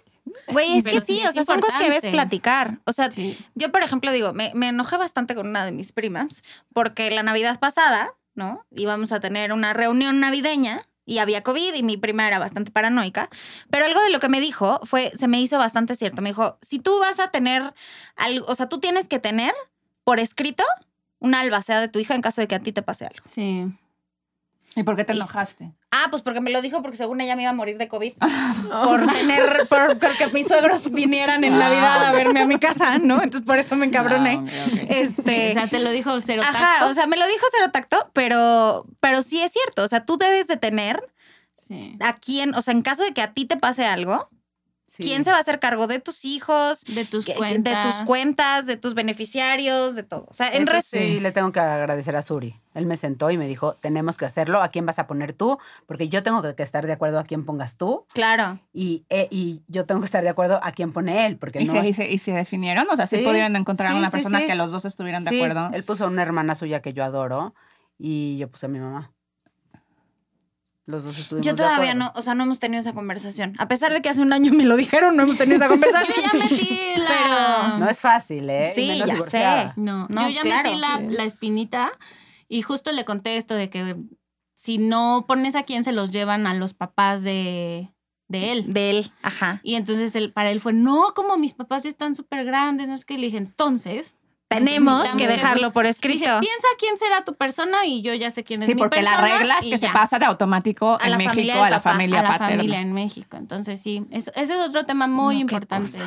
Güey, 0.48 0.78
es 0.78 0.84
Pero 0.84 1.00
que 1.00 1.06
sí, 1.06 1.20
sí 1.20 1.28
o 1.28 1.32
sea, 1.32 1.44
son 1.44 1.60
cosas 1.60 1.82
que 1.82 1.90
ves 1.90 2.06
platicar. 2.06 2.80
O 2.86 2.94
sea, 2.94 3.12
Sí. 3.12 3.38
yo, 3.56 3.72
por 3.72 3.84
ejemplo, 3.84 4.12
digo, 4.12 4.34
me, 4.34 4.52
me 4.54 4.70
enojé 4.70 4.98
bastante 4.98 5.36
con 5.36 5.48
una 5.48 5.66
de 5.66 5.72
mis 5.72 5.92
primas 5.92 6.44
porque 6.74 7.10
la 7.12 7.24
Navidad 7.24 7.60
pasada, 7.60 8.14
¿no? 8.36 8.66
Íbamos 8.72 9.12
a 9.12 9.20
tener 9.20 9.54
una 9.54 9.74
reunión 9.74 10.20
navideña 10.20 10.82
y 11.06 11.20
había 11.20 11.42
COVID 11.42 11.74
y 11.74 11.84
mi 11.84 11.98
prima 11.98 12.28
era 12.28 12.38
bastante 12.38 12.70
paranoica. 12.72 13.30
Pero 13.72 13.86
algo 13.86 14.02
de 14.02 14.10
lo 14.10 14.20
que 14.20 14.30
me 14.30 14.42
dijo 14.42 14.80
fue, 14.84 15.12
se 15.18 15.28
me 15.28 15.40
hizo 15.42 15.58
bastante 15.58 15.96
cierto. 15.96 16.22
Me 16.22 16.30
dijo, 16.30 16.58
si 16.62 16.80
tú 16.80 17.00
vas 17.00 17.20
a 17.20 17.32
tener 17.32 17.74
algo, 18.16 18.46
o 18.48 18.56
sea, 18.56 18.68
tú 18.68 18.80
tienes 18.80 19.08
que 19.08 19.18
tener 19.20 19.54
por 20.04 20.20
escrito 20.20 20.64
una 21.20 21.40
albacea 21.40 21.80
de 21.82 21.88
tu 21.88 22.00
hija 22.00 22.14
en 22.14 22.22
caso 22.22 22.42
de 22.42 22.48
que 22.48 22.56
a 22.56 22.60
ti 22.60 22.72
te 22.74 22.82
pase 22.82 23.06
algo. 23.06 23.24
Sí. 23.26 23.66
¿Y 24.76 24.84
por 24.84 24.96
qué 24.96 25.04
te 25.04 25.14
enojaste? 25.14 25.72
Ah, 25.92 26.06
pues 26.12 26.22
porque 26.22 26.40
me 26.40 26.52
lo 26.52 26.62
dijo 26.62 26.82
porque 26.84 26.98
según 26.98 27.20
ella 27.22 27.36
me 27.36 27.42
iba 27.42 27.52
a 27.52 27.54
morir 27.56 27.78
de 27.80 27.88
COVID. 27.88 28.14
por 28.84 29.08
tener, 29.12 29.66
por, 29.68 29.98
porque 29.98 30.28
mis 30.34 30.48
suegros 30.48 30.92
vinieran 30.92 31.44
en 31.44 31.58
Navidad 31.58 32.06
a 32.06 32.12
verme 32.12 32.42
a 32.42 32.46
mi 32.46 32.60
casa, 32.60 33.00
¿no? 33.00 33.16
Entonces 33.24 33.42
por 33.48 33.58
eso 33.58 33.76
me 33.76 33.88
encabroné. 33.88 34.36
No, 34.38 34.44
ok. 34.44 34.50
Este. 34.90 35.52
O 35.52 35.54
sea, 35.54 35.68
te 35.68 35.80
lo 35.80 35.90
dijo 35.92 36.20
cero 36.22 36.44
Ajá, 36.46 36.60
tacto. 36.60 36.92
o 36.92 36.94
sea, 36.94 37.08
me 37.08 37.18
lo 37.18 37.26
dijo 37.28 37.46
cero 37.52 37.72
tacto, 37.72 38.12
pero, 38.14 38.86
pero 39.00 39.24
sí 39.24 39.42
es 39.42 39.52
cierto. 39.52 39.84
O 39.84 39.88
sea, 39.88 40.06
tú 40.06 40.18
debes 40.18 40.48
de 40.48 40.58
tener 40.58 41.02
Sí. 41.56 41.98
a 42.00 42.18
quién, 42.18 42.54
o 42.56 42.62
sea, 42.62 42.74
en 42.74 42.82
caso 42.82 43.04
de 43.04 43.14
que 43.14 43.22
a 43.22 43.34
ti 43.34 43.46
te 43.46 43.58
pase 43.58 43.86
algo, 43.86 44.30
Sí. 44.98 45.04
¿quién 45.04 45.24
se 45.24 45.32
va 45.32 45.38
a 45.38 45.40
hacer 45.40 45.60
cargo 45.60 45.88
de 45.88 46.00
tus 46.00 46.26
hijos, 46.26 46.84
De 46.86 47.06
tus 47.06 47.26
que- 47.26 47.36
cuentas. 47.36 47.86
de 47.86 47.92
tus 47.94 48.06
cuentas, 48.06 48.66
de 48.66 48.78
tus 48.78 48.94
beneficiarios, 48.96 49.96
de 49.96 50.04
todo? 50.04 50.26
O 50.30 50.34
sea, 50.34 50.48
en 50.50 50.66
resumen. 50.68 51.06
sí, 51.08 51.20
le 51.20 51.32
tengo 51.32 51.52
que 51.52 51.60
agradecer 51.60 52.16
a 52.16 52.22
Suri. 52.22 52.60
Él 52.74 52.86
me 52.86 52.98
sentó 52.98 53.32
y 53.32 53.38
me 53.38 53.48
dijo, 53.48 53.74
tenemos 53.76 54.18
que 54.18 54.26
hacerlo. 54.26 54.62
¿A 54.62 54.70
quién 54.70 54.86
vas 54.86 55.00
a 55.00 55.08
poner 55.08 55.34
tú? 55.34 55.58
Porque 55.86 56.10
yo 56.10 56.22
tengo 56.24 56.42
que, 56.56 56.62
estar 56.64 56.86
de 56.86 56.94
acuerdo 56.94 57.20
a 57.20 57.24
quién 57.24 57.46
pongas 57.46 57.78
tú. 57.78 58.06
Claro. 58.14 58.60
Y, 58.74 59.04
eh, 59.10 59.28
y 59.32 59.62
yo 59.68 59.86
tengo 59.86 60.02
que 60.02 60.06
estar 60.06 60.22
de 60.24 60.30
acuerdo 60.30 60.60
a 60.62 60.72
quién 60.72 60.92
pone 60.94 61.26
él. 61.26 61.38
Porque 61.38 61.62
¿Y, 61.62 61.66
no 61.66 61.72
se, 61.74 61.80
es- 61.80 61.86
y, 61.88 61.94
se, 61.94 62.12
y 62.12 62.18
se 62.20 62.32
definieron? 62.34 62.88
O 62.90 62.96
sea, 62.96 63.08
sí, 63.08 63.18
Sí, 63.18 63.24
pudieron 63.24 63.56
encontrar 63.56 63.92
sí, 63.92 63.98
una 63.98 64.10
persona 64.12 64.40
sí. 64.40 64.48
que 64.48 64.56
los 64.56 64.72
dos 64.72 64.86
estuvieran 64.86 65.24
de 65.24 65.30
Sí, 65.32 65.38
acuerdo. 65.42 65.70
Él 65.74 65.84
puso 65.84 66.06
a 66.06 66.08
una 66.08 66.22
hermana 66.22 66.54
suya 66.56 66.82
que 66.82 66.94
yo 66.94 67.04
adoro 67.04 67.56
y 67.98 68.38
yo 68.38 68.48
puse 68.50 68.68
a 68.68 68.70
mi 68.70 68.80
mamá. 68.80 69.12
Los 70.88 71.04
dos 71.04 71.20
estuvimos 71.20 71.46
Yo 71.46 71.54
todavía 71.54 71.94
no, 71.94 72.12
o 72.16 72.22
sea, 72.24 72.34
no 72.34 72.46
hemos 72.46 72.60
tenido 72.60 72.80
esa 72.82 72.94
conversación. 72.94 73.54
A 73.60 73.68
pesar 73.68 73.94
de 73.94 74.02
que 74.02 74.08
hace 74.10 74.22
un 74.22 74.32
año 74.34 74.52
me 74.54 74.64
lo 74.64 74.76
dijeron, 74.78 75.16
no 75.16 75.24
hemos 75.24 75.38
tenido 75.38 75.58
esa 75.58 75.66
Yo 75.68 75.72
conversación. 75.72 76.18
ya 76.24 76.40
metí 76.40 76.80
la... 76.98 77.08
Pero- 77.08 77.78
No 77.80 77.90
es 77.90 78.00
fácil, 78.02 78.50
¿eh? 78.50 78.72
Y 78.76 78.80
Sí, 78.82 78.88
menos 78.88 79.08
ya 79.08 79.14
divorciada. 79.14 79.74
sé. 79.76 79.82
No, 79.82 80.08
No, 80.10 80.28
yo 80.30 80.36
ya 80.36 80.42
claro. 80.42 80.70
metí 80.70 80.80
la, 80.82 81.00
la 81.02 81.24
espinita 81.26 81.92
y 82.48 82.62
justo 82.64 82.92
le 82.94 83.04
conté 83.06 83.36
esto 83.38 83.54
de 83.54 83.70
que 83.70 83.98
si 84.56 84.78
no 84.78 85.26
pones 85.28 85.56
a 85.56 85.64
quién 85.64 85.84
se 85.84 85.92
los 85.92 86.10
llevan 86.12 86.48
a 86.48 86.54
los 86.54 86.74
papás 86.74 87.22
de, 87.22 87.92
de 88.30 88.52
él. 88.54 88.74
De 88.74 88.90
él, 88.90 89.12
ajá. 89.22 89.60
Y 89.64 89.76
entonces 89.76 90.16
él, 90.16 90.32
para 90.32 90.52
él 90.52 90.60
fue, 90.62 90.72
no, 90.74 91.14
como 91.14 91.38
mis 91.38 91.54
papás 91.54 91.84
ya 91.84 91.90
están 91.90 92.16
súper 92.16 92.46
grandes, 92.46 92.88
no 92.88 92.94
es 92.96 93.04
que 93.06 93.18
le 93.18 93.26
dije, 93.28 93.38
entonces... 93.38 94.16
Tenemos 94.50 95.08
que 95.16 95.28
dejarlo 95.28 95.72
por 95.72 95.86
escrito. 95.86 96.20
dije, 96.20 96.32
piensa 96.40 96.68
quién 96.80 96.98
será 96.98 97.24
tu 97.26 97.34
persona 97.36 97.86
y 97.86 98.02
yo 98.02 98.14
ya 98.14 98.32
sé 98.32 98.44
quién 98.46 98.62
es 98.62 98.68
Sí, 98.68 98.76
mi 98.76 98.80
porque 98.80 99.02
la 99.02 99.18
persona. 99.18 99.38
regla 99.40 99.56
es 99.60 99.66
que 99.66 99.78
se 99.78 99.90
pasa 99.90 100.20
de 100.20 100.26
automático 100.26 100.98
A 101.02 101.06
en 101.06 101.12
la 101.12 101.18
México 101.18 101.32
familia 101.34 101.66
a 101.66 101.70
la 101.70 101.78
papá, 101.80 101.92
familia 101.92 102.20
a 102.20 102.24
la 102.24 102.30
paterna. 102.30 102.56
familia 102.56 102.80
en 102.82 102.94
México. 102.94 103.36
Entonces 103.36 103.82
sí, 103.82 104.06
es- 104.10 104.32
ese 104.36 104.54
es 104.54 104.60
otro 104.60 104.86
tema 104.86 105.08
muy 105.08 105.36
No, 105.36 105.42
importante. 105.42 105.98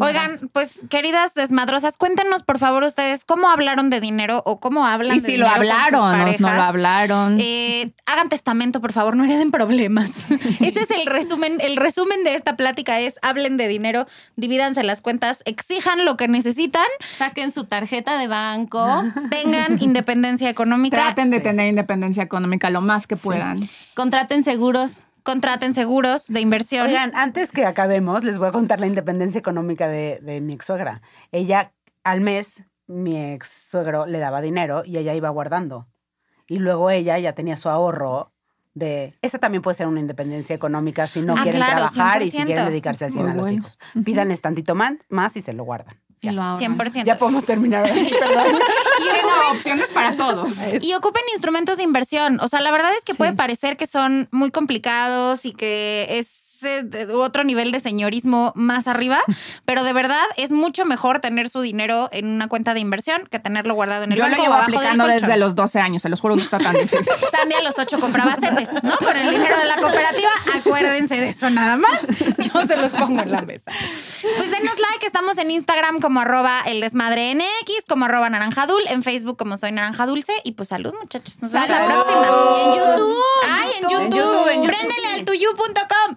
Oigan, 0.00 0.48
pues 0.52 0.80
queridas 0.90 1.34
desmadrosas, 1.34 1.96
cuéntenos 1.96 2.42
por 2.42 2.58
favor 2.58 2.82
ustedes 2.82 3.24
cómo 3.24 3.48
hablaron 3.48 3.90
de 3.90 4.00
dinero 4.00 4.42
o 4.44 4.58
cómo 4.58 4.84
hablan 4.84 5.16
Y 5.16 5.20
de 5.20 5.26
si 5.26 5.36
lo 5.36 5.46
dinero 5.46 5.58
con 5.58 5.66
sus 5.66 5.74
hablaron, 5.76 6.00
no, 6.00 6.16
no 6.16 6.24
parejas. 6.24 6.56
lo 6.56 6.62
hablaron. 6.62 7.38
Eh, 7.40 7.92
hagan 8.06 8.28
testamento, 8.28 8.80
por 8.80 8.92
favor, 8.92 9.16
no 9.16 9.24
hereden 9.24 9.52
problemas. 9.52 10.10
Ese 10.60 10.80
es 10.80 10.90
el 10.90 11.06
resumen. 11.06 11.58
El 11.60 11.76
resumen 11.76 12.24
de 12.24 12.34
esta 12.34 12.56
plática 12.56 12.98
es 12.98 13.14
hablen 13.22 13.56
de 13.56 13.68
dinero, 13.68 14.06
divídanse 14.36 14.82
las 14.82 15.00
cuentas, 15.00 15.42
exijan 15.44 16.04
lo 16.04 16.16
que 16.16 16.26
necesitan, 16.26 16.86
Saquen 17.16 17.52
su 17.52 17.67
tarjeta 17.68 18.18
de 18.18 18.26
banco, 18.28 18.84
tengan 19.30 19.80
independencia 19.82 20.48
económica, 20.50 20.96
Traten 20.96 21.30
de 21.30 21.36
Sí. 21.38 21.42
tener 21.44 21.66
independencia 21.68 22.22
económica 22.22 22.70
lo 22.70 22.80
más 22.80 23.06
que 23.06 23.16
puedan. 23.16 23.60
contraten 23.94 24.42
seguros. 24.44 25.04
contraten 25.22 25.74
seguros 25.74 26.26
de 26.28 26.40
inversión. 26.40 26.86
Oigan, 26.86 27.12
antes 27.14 27.52
que 27.52 27.66
acabemos, 27.66 28.24
les 28.24 28.38
voy 28.38 28.48
a 28.48 28.52
contar 28.52 28.80
la 28.80 28.86
independencia 28.86 29.38
económica 29.38 29.86
de, 29.86 30.18
de 30.22 30.40
mi 30.40 30.54
ex 30.54 30.64
suegra. 30.66 31.02
Ella, 31.32 31.72
al 32.02 32.22
mes, 32.22 32.62
mi 32.86 33.32
ex 33.34 33.68
suegro 33.70 34.06
le 34.06 34.18
daba 34.18 34.40
dinero 34.40 34.82
y 34.86 34.96
ella 34.96 35.12
iba 35.14 35.28
guardando. 35.28 35.86
Y 36.46 36.56
luego 36.60 36.90
ella 36.90 37.18
ya 37.18 37.34
tenía 37.34 37.58
su 37.58 37.68
ahorro 37.68 38.32
de... 38.72 39.18
Esa 39.20 39.38
también 39.38 39.60
puede 39.60 39.74
ser 39.74 39.86
una 39.86 40.00
independencia 40.00 40.56
económica 40.56 41.06
si 41.06 41.20
no 41.20 41.34
Ah, 41.36 41.42
quieren 41.42 41.60
claro, 41.60 41.76
trabajar 41.90 42.22
y 42.22 42.30
si 42.30 42.38
100%. 42.38 42.46
quieren 42.46 42.64
dedicarse 42.66 43.04
al 43.04 43.10
100 43.10 43.22
Muy 43.24 43.32
a 43.32 43.34
los 43.36 43.50
hijos. 43.50 43.78
Pídanles 44.04 44.40
tantito 44.40 44.74
man- 44.74 45.00
más 45.10 45.36
y 45.36 45.42
se 45.42 45.52
lo 45.52 45.64
guardan. 45.64 45.96
Y 46.20 46.30
lo 46.30 46.42
ahorran. 46.42 46.76
100%. 46.76 47.04
Ya 47.04 47.18
podemos 47.18 47.44
terminar. 47.44 47.84
ahí, 47.84 48.10
perdón. 48.20 48.58
Tiene 48.98 49.20
opciones 49.52 49.90
para 49.90 50.16
todos. 50.16 50.52
Y 50.80 50.94
ocupen 50.94 51.22
instrumentos 51.32 51.76
de 51.76 51.84
inversión. 51.84 52.40
O 52.40 52.48
sea, 52.48 52.60
la 52.60 52.70
verdad 52.70 52.90
es 52.96 53.04
que 53.04 53.14
puede 53.14 53.32
parecer 53.32 53.76
que 53.76 53.86
son 53.86 54.28
muy 54.30 54.50
complicados 54.50 55.44
y 55.44 55.52
que 55.52 56.06
es 56.10 56.47
eh, 56.62 57.08
otro 57.12 57.44
nivel 57.44 57.72
de 57.72 57.80
señorismo 57.80 58.52
más 58.54 58.86
arriba, 58.86 59.20
pero 59.64 59.84
de 59.84 59.92
verdad 59.92 60.22
es 60.36 60.52
mucho 60.52 60.84
mejor 60.84 61.20
tener 61.20 61.48
su 61.50 61.60
dinero 61.60 62.08
en 62.12 62.26
una 62.26 62.48
cuenta 62.48 62.74
de 62.74 62.80
inversión 62.80 63.26
que 63.30 63.38
tenerlo 63.38 63.74
guardado 63.74 64.04
en 64.04 64.12
el 64.12 64.18
Yo 64.18 64.24
lo 64.24 64.30
banco 64.30 64.42
llevo 64.42 64.54
o 64.54 64.56
abajo 64.56 64.70
del 64.70 64.78
aplicando 64.78 65.06
desde 65.06 65.36
los 65.36 65.54
12 65.54 65.80
años, 65.80 66.02
se 66.02 66.08
los 66.08 66.20
juro, 66.20 66.36
no 66.36 66.42
está 66.42 66.58
tan 66.58 66.74
difícil. 66.74 67.06
Sandy 67.32 67.54
a 67.54 67.62
los 67.62 67.78
ocho 67.78 67.98
compraba 68.00 68.36
setes, 68.36 68.68
¿no? 68.82 68.96
Con 68.98 69.16
el 69.16 69.30
dinero 69.30 69.58
de 69.58 69.64
la 69.64 69.76
cooperativa. 69.76 70.30
Acuérdense 70.54 71.16
de 71.16 71.28
eso 71.28 71.50
nada 71.50 71.76
más. 71.76 72.00
Yo 72.38 72.62
se 72.66 72.76
los 72.76 72.92
pongo 72.92 73.22
en 73.22 73.30
la 73.30 73.42
mesa. 73.42 73.70
Pues 74.36 74.50
denos 74.50 74.78
like. 74.78 75.06
Estamos 75.06 75.38
en 75.38 75.50
Instagram 75.50 76.00
como 76.00 76.20
arroba 76.20 76.60
el 76.66 76.80
desmadre 76.80 77.34
NX, 77.34 77.84
como 77.88 78.04
arroba 78.04 78.28
naranjadul, 78.30 78.82
en 78.88 79.02
Facebook 79.02 79.36
como 79.36 79.56
soy 79.56 79.72
naranja 79.72 80.06
dulce. 80.06 80.32
Y 80.44 80.52
pues 80.52 80.68
salud, 80.68 80.92
muchachos. 81.00 81.40
Nos 81.40 81.52
vemos 81.52 81.68
la 81.68 81.84
próxima. 81.86 82.26
Y 82.26 82.60
en 82.60 82.74
YouTube. 82.74 83.16
Ay, 83.48 83.70
en 83.78 83.84
En 83.84 83.90
YouTube. 83.90 84.18
YouTube, 84.18 84.48
en 84.48 84.62
YouTube. 84.62 84.76
Préndele 84.76 85.06
al 85.14 85.24
tuyu.com. 85.24 86.16